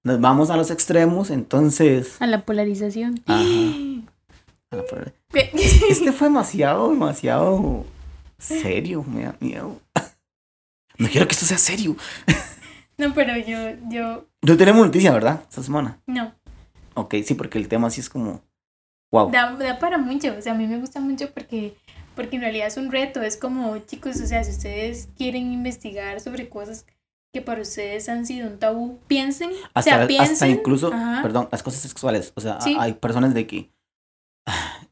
nos 0.05 0.21
vamos 0.21 0.51
a 0.51 0.57
los 0.57 0.71
extremos, 0.71 1.31
entonces... 1.31 2.21
A 2.21 2.27
la 2.27 2.45
polarización. 2.45 3.23
Ajá. 3.27 3.43
a 4.71 4.77
la 4.77 4.85
por- 4.85 5.20
Este 5.89 6.13
fue 6.13 6.29
demasiado, 6.29 6.91
demasiado 6.91 7.85
serio, 8.39 9.05
me 9.07 9.25
da 9.25 9.37
miedo. 9.41 9.81
No 10.99 11.09
quiero 11.09 11.27
que 11.27 11.33
esto 11.35 11.47
sea 11.47 11.59
serio. 11.59 11.97
No, 12.99 13.15
pero 13.15 13.37
yo, 13.37 13.57
yo, 13.89 14.27
No 14.43 14.57
tenemos 14.57 14.85
noticia, 14.85 15.13
¿verdad? 15.13 15.41
Esta 15.49 15.63
semana. 15.63 15.99
no. 16.07 16.33
Ok, 16.95 17.15
sí, 17.25 17.35
porque 17.35 17.57
el 17.57 17.69
tema 17.69 17.89
sí 17.89 18.01
es 18.01 18.11
como... 18.11 18.43
Wow. 19.13 19.31
Da, 19.31 19.53
da 19.55 19.79
para 19.79 19.97
mucho, 19.97 20.35
o 20.37 20.43
sea, 20.43 20.53
a 20.53 20.57
mí 20.57 20.67
me 20.67 20.79
gusta 20.79 21.01
mucho 21.01 21.31
porque, 21.33 21.77
porque 22.17 22.37
en 22.37 22.43
realidad 22.43 22.67
es 22.67 22.77
un 22.77 22.91
reto, 22.91 23.23
es 23.23 23.37
como, 23.37 23.79
chicos, 23.79 24.21
o 24.21 24.27
sea, 24.27 24.43
si 24.45 24.51
ustedes 24.51 25.09
quieren 25.17 25.53
investigar 25.53 26.21
sobre 26.21 26.49
cosas 26.49 26.85
que 27.33 27.41
para 27.41 27.63
ustedes 27.63 28.09
han 28.09 28.27
sido 28.27 28.49
un 28.49 28.59
tabú, 28.59 28.99
piensen, 29.07 29.51
Hasta, 29.73 29.81
o 29.81 29.83
sea, 29.83 29.95
hasta 29.95 30.07
piensen, 30.09 30.51
incluso, 30.51 30.93
ajá. 30.93 31.23
perdón, 31.23 31.49
las 31.51 31.63
cosas 31.63 31.81
sexuales. 31.81 32.33
O 32.35 32.41
sea, 32.41 32.61
Sí. 32.61 32.77
hay 32.79 32.93
personas 32.95 33.33
de 33.33 33.47
que... 33.47 33.71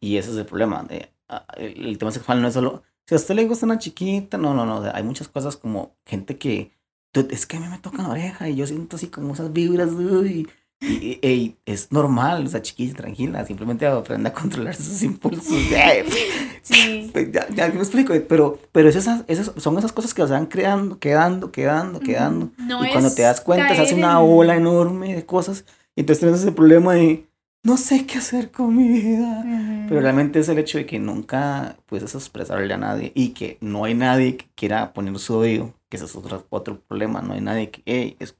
Y 0.01 0.17
ese 0.17 0.31
es 0.31 0.37
el 0.37 0.47
problema. 0.47 0.83
De, 0.85 1.11
ah, 1.29 1.45
el, 1.57 1.87
el 1.87 1.99
tema 1.99 2.11
sexual 2.11 2.41
no 2.43 2.49
es 2.49 2.55
solo... 2.55 2.83
Si 3.07 3.15
a 3.15 3.17
usted 3.19 3.35
le 3.35 3.47
gusta 3.47 3.65
una 3.67 3.79
chiquita, 3.79 4.37
no, 4.37 4.53
no, 4.55 4.67
no. 4.67 4.79
o 4.79 4.83
sea, 4.83 4.93
hay 4.95 5.03
muchas 5.03 5.29
cosas 5.29 5.57
como 5.57 5.97
gente 6.05 6.37
que... 6.37 6.73
"Dude, 7.15 7.35
Es 7.35 7.47
que 7.47 7.57
a 7.57 7.61
mí 7.61 7.67
me 7.69 7.79
toca 7.79 8.03
la 8.03 8.11
oreja 8.11 8.49
y 8.51 8.57
yo 8.57 8.67
siento 8.67 8.97
así 8.97 9.07
como 9.09 9.33
esas 9.35 9.53
vibras. 9.53 9.91
uy, 9.93 10.47
y, 10.81 10.87
y- 10.87 11.19
y 11.29 11.57
es 11.67 11.91
normal, 11.91 12.47
o 12.47 12.49
sea, 12.49 12.61
chiquita, 12.63 12.99
tranquila. 12.99 13.45
Simplemente 13.47 13.87
aprende 13.87 14.29
a 14.29 14.33
controlar 14.35 14.75
sus 14.77 15.03
impulsos. 15.03 15.47
Sí, 16.63 17.09
pues, 17.13 17.33
Ya, 17.33 17.49
ya 17.49 17.69
me 17.69 17.79
explico, 17.81 18.13
pero, 18.29 18.59
pero 18.73 18.89
es 18.91 18.97
esas, 18.97 19.25
esas, 19.27 19.53
son 19.57 19.79
esas 19.79 19.93
cosas 19.93 20.13
que 20.13 20.27
se 20.27 20.33
van 20.33 20.47
creando, 20.47 20.99
quedando, 20.99 21.51
quedando, 21.51 22.01
quedando. 22.01 22.51
No 22.59 22.85
y 22.85 22.91
cuando 22.91 23.13
te 23.15 23.23
das 23.23 23.41
cuenta, 23.41 23.75
se 23.75 23.81
hace 23.83 23.95
una 23.95 24.21
ola 24.21 24.55
enorme 24.57 25.15
de 25.15 25.25
cosas. 25.25 25.65
Y 25.97 26.01
entonces 26.01 26.21
tienes 26.21 26.41
ese 26.41 26.53
problema 26.53 26.95
de 26.95 27.27
no 27.63 27.77
sé 27.77 28.07
qué 28.07 28.19
hacer 28.19 28.51
con 28.51 28.77
mi 28.77 28.89
vida. 28.89 29.45
Pero 29.89 30.01
realmente 30.01 30.39
es 30.39 30.49
el 30.49 30.59
hecho 30.59 30.79
de 30.79 30.87
que 30.87 30.99
nunca 30.99 31.77
puedes 31.87 32.15
expresarle 32.15 32.73
a 32.75 32.79
nadie 32.79 33.13
y 33.15 33.31
que 33.31 33.59
no 33.61 33.85
hay 33.85 33.95
nadie 33.95 34.37
que 34.37 34.47
quiera 34.55 34.93
poner 34.93 35.19
su 35.19 35.37
oído, 35.37 35.75
que 35.89 35.97
ese 35.97 36.07
es 36.07 36.17
otro, 36.17 36.47
otro 36.51 36.81
problema. 36.81 37.23
No 37.23 37.35
hay 37.35 37.41
nadie 37.41 37.71
que, 37.71 37.83
hey, 37.87 38.17
es, 38.19 38.37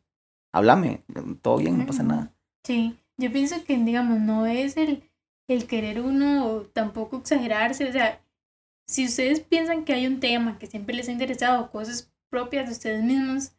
háblame, 0.53 1.03
todo 1.43 1.59
bien, 1.59 1.79
no 1.79 1.87
pasa 1.87 2.03
nada. 2.03 2.33
Sí, 2.65 2.97
yo 3.17 3.33
pienso 3.33 3.65
que, 3.65 3.77
digamos, 3.77 4.21
no 4.21 4.47
es 4.47 4.77
el, 4.77 5.03
el 5.49 5.67
querer 5.67 6.01
uno 6.01 6.63
tampoco 6.73 7.19
exagerarse, 7.19 7.89
o 7.89 7.93
sea, 7.93 8.21
si 8.87 9.05
ustedes 9.05 9.41
piensan 9.41 9.85
que 9.85 9.93
hay 9.93 10.07
un 10.07 10.19
tema 10.19 10.59
que 10.59 10.67
siempre 10.67 10.95
les 10.95 11.09
ha 11.09 11.13
interesado, 11.13 11.71
cosas 11.71 12.11
propias 12.31 12.67
de 12.67 12.73
ustedes 12.73 13.05
mismos, 13.05 13.53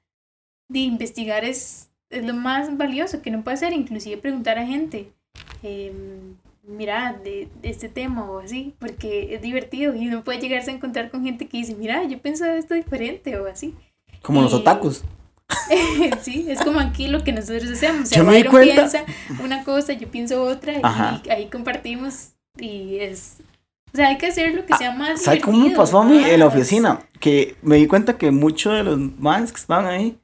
de 0.69 0.79
investigar 0.79 1.45
es, 1.45 1.91
es 2.09 2.25
lo 2.25 2.33
más 2.33 2.75
valioso 2.77 3.21
que 3.21 3.31
no 3.31 3.43
puede 3.43 3.55
hacer, 3.55 3.73
inclusive 3.73 4.17
preguntar 4.17 4.57
a 4.57 4.65
gente, 4.65 5.13
em, 5.63 6.35
mira, 6.67 7.13
de, 7.23 7.47
de 7.61 7.69
este 7.69 7.89
tema 7.89 8.29
o 8.29 8.39
así, 8.39 8.73
porque 8.79 9.33
es 9.35 9.41
divertido 9.41 9.95
y 9.95 10.07
uno 10.07 10.23
puede 10.23 10.39
llegarse 10.39 10.71
a 10.71 10.75
encontrar 10.75 11.09
con 11.11 11.23
gente 11.23 11.47
que 11.47 11.57
dice, 11.57 11.75
mira, 11.75 12.03
yo 12.03 12.19
pensaba 12.19 12.55
esto 12.55 12.73
diferente 12.75 13.37
o 13.39 13.47
así. 13.47 13.73
Como 14.21 14.41
los 14.41 14.51
Y- 14.51 14.55
otakus. 14.55 15.03
sí, 16.21 16.45
es 16.47 16.59
como 16.61 16.79
aquí 16.79 17.07
lo 17.07 17.23
que 17.23 17.31
nosotros 17.31 17.71
hacemos. 17.71 18.03
O 18.03 18.05
sea, 18.05 18.17
Yo 18.19 18.23
me 18.23 18.33
di 18.35 18.43
Byron 18.43 18.51
cuenta- 18.51 18.75
piensa 18.75 19.03
una 19.43 19.63
cosa, 19.63 19.93
yo 19.93 20.07
pienso 20.09 20.43
otra, 20.43 20.73
Ajá. 20.83 21.21
y 21.25 21.29
ahí 21.29 21.47
compartimos. 21.49 22.29
Y 22.59 22.97
es. 22.99 23.37
O 23.91 23.97
sea, 23.97 24.09
hay 24.09 24.17
que 24.19 24.27
hacer 24.27 24.53
lo 24.53 24.65
que 24.65 24.75
sea 24.77 24.93
más. 24.93 25.23
¿Sabes 25.23 25.41
cómo 25.41 25.57
me 25.67 25.71
pasó 25.75 26.01
a 26.01 26.05
mí 26.05 26.23
en 26.23 26.39
la 26.39 26.45
más. 26.45 26.55
oficina? 26.55 26.99
Que 27.19 27.55
me 27.63 27.77
di 27.77 27.87
cuenta 27.87 28.17
que 28.17 28.29
muchos 28.29 28.73
de 28.73 28.83
los 28.83 28.99
más 29.19 29.51
que 29.51 29.59
estaban 29.59 29.87
ahí 29.87 30.17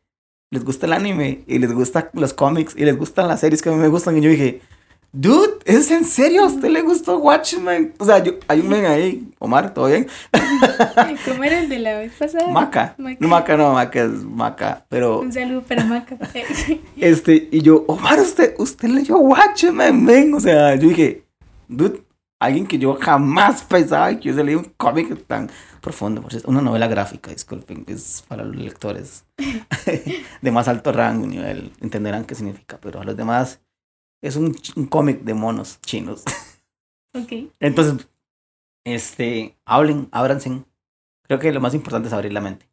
les 0.51 0.63
gusta 0.63 0.85
el 0.85 0.93
anime 0.93 1.43
y 1.47 1.57
les 1.57 1.73
gustan 1.73 2.09
los 2.13 2.33
cómics 2.33 2.75
y 2.77 2.85
les 2.85 2.95
gustan 2.97 3.27
las 3.27 3.39
series 3.39 3.61
que 3.63 3.69
a 3.69 3.71
mí 3.71 3.79
me 3.79 3.87
gustan. 3.87 4.15
Y 4.17 4.21
yo 4.21 4.29
dije, 4.29 4.61
dude, 5.15 5.59
¿es 5.65 5.89
en 5.91 6.03
serio? 6.05 6.43
¿A 6.43 6.47
usted 6.47 6.69
le 6.69 6.81
gustó 6.81 7.17
Watchmen? 7.17 7.93
O 7.97 8.05
sea, 8.05 8.21
yo, 8.21 8.33
hay 8.47 8.59
un 8.59 8.67
men 8.67 8.85
ahí, 8.85 9.27
Omar, 9.39 9.73
¿todo 9.73 9.87
bien? 9.87 10.07
¿Cómo 11.25 11.43
era 11.43 11.59
el 11.59 11.69
de 11.69 11.79
la 11.79 11.97
vez 11.97 12.13
pasada? 12.17 12.47
Maca. 12.49 12.95
Maca. 12.97 13.17
No, 13.19 13.27
Maca, 13.27 13.57
no, 13.57 13.73
Maca 13.73 14.03
es 14.03 14.11
Maca. 14.23 14.85
Pero, 14.89 15.21
Un 15.21 15.31
saludo 15.31 15.61
para 15.61 15.85
Maca. 15.85 16.17
este, 16.97 17.47
y 17.51 17.61
yo, 17.61 17.85
Omar, 17.87 18.19
usted, 18.19 18.55
usted 18.57 18.89
leyó 18.89 19.17
Watchmen, 19.17 20.03
men. 20.03 20.33
O 20.33 20.39
sea, 20.39 20.75
yo 20.75 20.89
dije, 20.89 21.23
dude, 21.67 22.03
alguien 22.39 22.67
que 22.67 22.77
yo 22.77 22.97
jamás 22.99 23.63
pensaba 23.63 24.13
que 24.19 24.33
yo 24.33 24.43
leí 24.43 24.55
un 24.55 24.71
cómic 24.77 25.25
tan 25.25 25.49
profundo. 25.81 26.21
Por 26.21 26.31
cierto, 26.31 26.51
una 26.51 26.61
novela 26.61 26.87
gráfica, 26.87 27.31
disculpen, 27.31 27.85
es 27.87 28.23
para 28.27 28.43
los 28.43 28.55
lectores 28.55 29.23
de 30.41 30.51
más 30.51 30.67
alto 30.67 30.91
rango, 30.91 31.25
nivel, 31.25 31.71
entenderán 31.81 32.25
qué 32.25 32.35
significa, 32.35 32.77
pero 32.81 32.99
a 32.99 33.03
los 33.03 33.15
demás 33.15 33.61
es 34.27 34.35
un, 34.35 34.55
un 34.75 34.85
cómic 34.87 35.21
de 35.21 35.33
monos 35.33 35.79
chinos. 35.81 36.23
ok. 37.13 37.51
Entonces, 37.59 38.07
este, 38.85 39.57
hablen, 39.65 40.07
ábranse. 40.11 40.63
Creo 41.23 41.39
que 41.39 41.51
lo 41.51 41.61
más 41.61 41.73
importante 41.73 42.07
es 42.07 42.13
abrir 42.13 42.33
la 42.33 42.41
mente. 42.41 42.67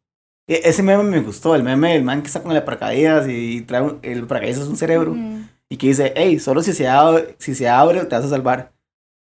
E- 0.47 0.61
ese 0.65 0.83
meme 0.83 1.03
me 1.03 1.21
gustó, 1.21 1.55
el 1.55 1.63
meme 1.63 1.93
del 1.93 2.03
man 2.03 2.21
que 2.21 2.27
está 2.27 2.43
con 2.43 2.51
el 2.51 2.63
paracaídas 2.63 3.27
y 3.29 3.61
trae 3.61 3.81
un- 3.81 3.99
el 4.01 4.27
paracaídas 4.27 4.59
es 4.59 4.67
un 4.67 4.77
cerebro 4.77 5.13
Mm. 5.15 5.47
y 5.69 5.77
que 5.77 5.87
dice, 5.87 6.13
hey, 6.15 6.39
solo 6.39 6.61
si 6.61 6.73
se 6.73 6.87
abre, 6.87 7.35
si 7.39 7.55
se 7.55 7.67
abre 7.69 8.05
te 8.05 8.15
vas 8.15 8.25
a 8.25 8.29
salvar. 8.29 8.73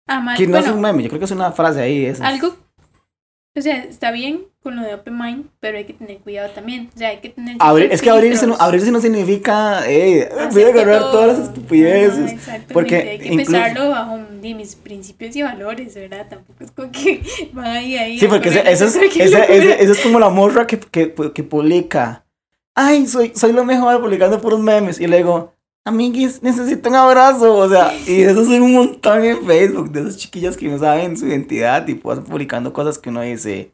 Ah, 0.08 0.34
Que 0.38 0.46
no 0.46 0.52
bueno, 0.52 0.66
es 0.68 0.72
un 0.74 0.82
meme, 0.82 1.04
yo 1.04 1.10
creo 1.10 1.20
que 1.20 1.26
es 1.26 1.32
una 1.32 1.52
frase 1.52 1.82
ahí. 1.82 2.06
Esa. 2.06 2.28
algo. 2.28 2.56
O 3.58 3.62
sea, 3.62 3.84
está 3.86 4.12
bien 4.12 4.46
con 4.66 4.76
lo 4.76 4.82
de 4.82 4.96
Open 4.96 5.16
Mind, 5.16 5.46
pero 5.60 5.78
hay 5.78 5.86
que 5.86 5.94
tener 5.94 6.18
cuidado 6.18 6.50
también. 6.50 6.90
O 6.94 6.98
sea, 6.98 7.10
hay 7.10 7.18
que 7.20 7.30
tener. 7.30 7.56
Abrir, 7.60 7.92
es 7.92 8.02
que 8.02 8.10
abrirse 8.10 8.48
no, 8.48 8.56
abrirse 8.60 8.92
no 8.92 9.00
significa, 9.00 9.82
voy 10.52 10.64
a 10.64 10.68
agarrar 10.70 11.00
todo. 11.02 11.12
todas 11.12 11.38
las 11.38 11.48
estupideces. 11.50 12.32
Exactamente, 12.32 12.74
porque 12.74 12.96
hay 12.96 13.20
que 13.20 13.28
incluso- 13.28 13.52
pensarlo 13.52 13.90
bajo 13.92 14.18
de 14.42 14.54
mis 14.56 14.76
principios 14.76 15.36
y 15.36 15.44
valores, 15.44 15.94
¿verdad? 15.94 16.26
Tampoco 16.28 16.64
es 16.64 16.72
como 16.72 16.92
que 16.92 17.22
van 17.54 17.66
ahí, 17.68 17.96
ahí. 17.96 18.18
Sí, 18.20 18.28
porque 18.28 18.50
ese- 18.50 18.70
eso 18.72 18.86
es, 18.86 18.96
ese- 18.96 19.84
eso 19.84 19.92
es 19.92 20.00
como 20.02 20.20
la 20.20 20.30
morra 20.30 20.66
que, 20.66 20.80
que, 20.80 21.14
que 21.14 21.44
publica. 21.44 22.26
Ay, 22.74 23.06
soy, 23.06 23.34
soy 23.36 23.54
lo 23.54 23.64
mejor 23.66 24.02
publicando 24.02 24.42
puros 24.42 24.60
memes. 24.60 25.00
Y 25.00 25.06
luego, 25.06 25.54
amiguis, 25.86 26.42
necesito 26.42 26.90
un 26.90 26.96
abrazo. 26.96 27.56
O 27.56 27.70
sea, 27.70 27.94
y 28.08 28.22
eso 28.24 28.42
es 28.42 28.48
un 28.48 28.74
montón 28.74 29.24
en 29.24 29.46
Facebook 29.46 29.92
de 29.92 30.02
esas 30.02 30.18
chiquillas 30.18 30.58
que 30.58 30.68
no 30.68 30.80
saben 30.80 31.16
su 31.16 31.28
identidad 31.28 31.88
y 31.88 31.94
pues 31.94 32.20
publicando 32.20 32.74
cosas 32.74 32.98
que 32.98 33.10
uno 33.10 33.22
dice. 33.22 33.72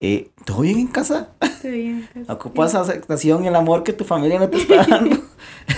Eh, 0.00 0.30
¿Todo 0.44 0.60
bien 0.60 0.78
en 0.78 0.86
casa? 0.86 1.30
Está 1.40 1.68
bien, 1.68 2.08
pues, 2.12 2.28
¿Ocupas 2.30 2.70
sí. 2.72 2.76
aceptación 2.76 3.44
y 3.44 3.48
el 3.48 3.56
amor 3.56 3.82
que 3.82 3.92
tu 3.92 4.04
familia 4.04 4.38
no 4.38 4.48
te 4.48 4.58
está 4.58 4.84
dando? 4.88 5.16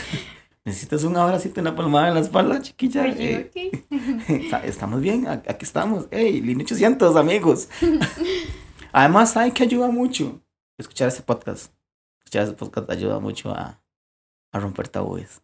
¿Necesitas 0.64 1.04
un 1.04 1.16
abracito, 1.16 1.60
una 1.60 1.74
palmada 1.74 2.08
en 2.08 2.14
la 2.14 2.20
espalda, 2.20 2.60
chiquilla? 2.60 3.06
Eh, 3.06 3.50
ok. 3.90 4.28
Está- 4.28 4.64
Estamos 4.64 5.00
bien, 5.00 5.26
aquí 5.26 5.64
estamos. 5.64 6.06
Hey, 6.10 6.40
Línea 6.42 6.64
800, 6.64 7.16
amigos. 7.16 7.68
Además, 8.92 9.32
¿saben 9.32 9.52
que 9.52 9.62
ayuda 9.62 9.88
mucho? 9.88 10.40
Escuchar 10.76 11.08
este 11.08 11.22
podcast. 11.22 11.72
Escuchar 12.18 12.42
este 12.44 12.56
podcast 12.56 12.90
ayuda 12.90 13.18
mucho 13.20 13.50
a, 13.50 13.80
a 14.52 14.60
romper 14.60 14.88
tabúes. 14.88 15.40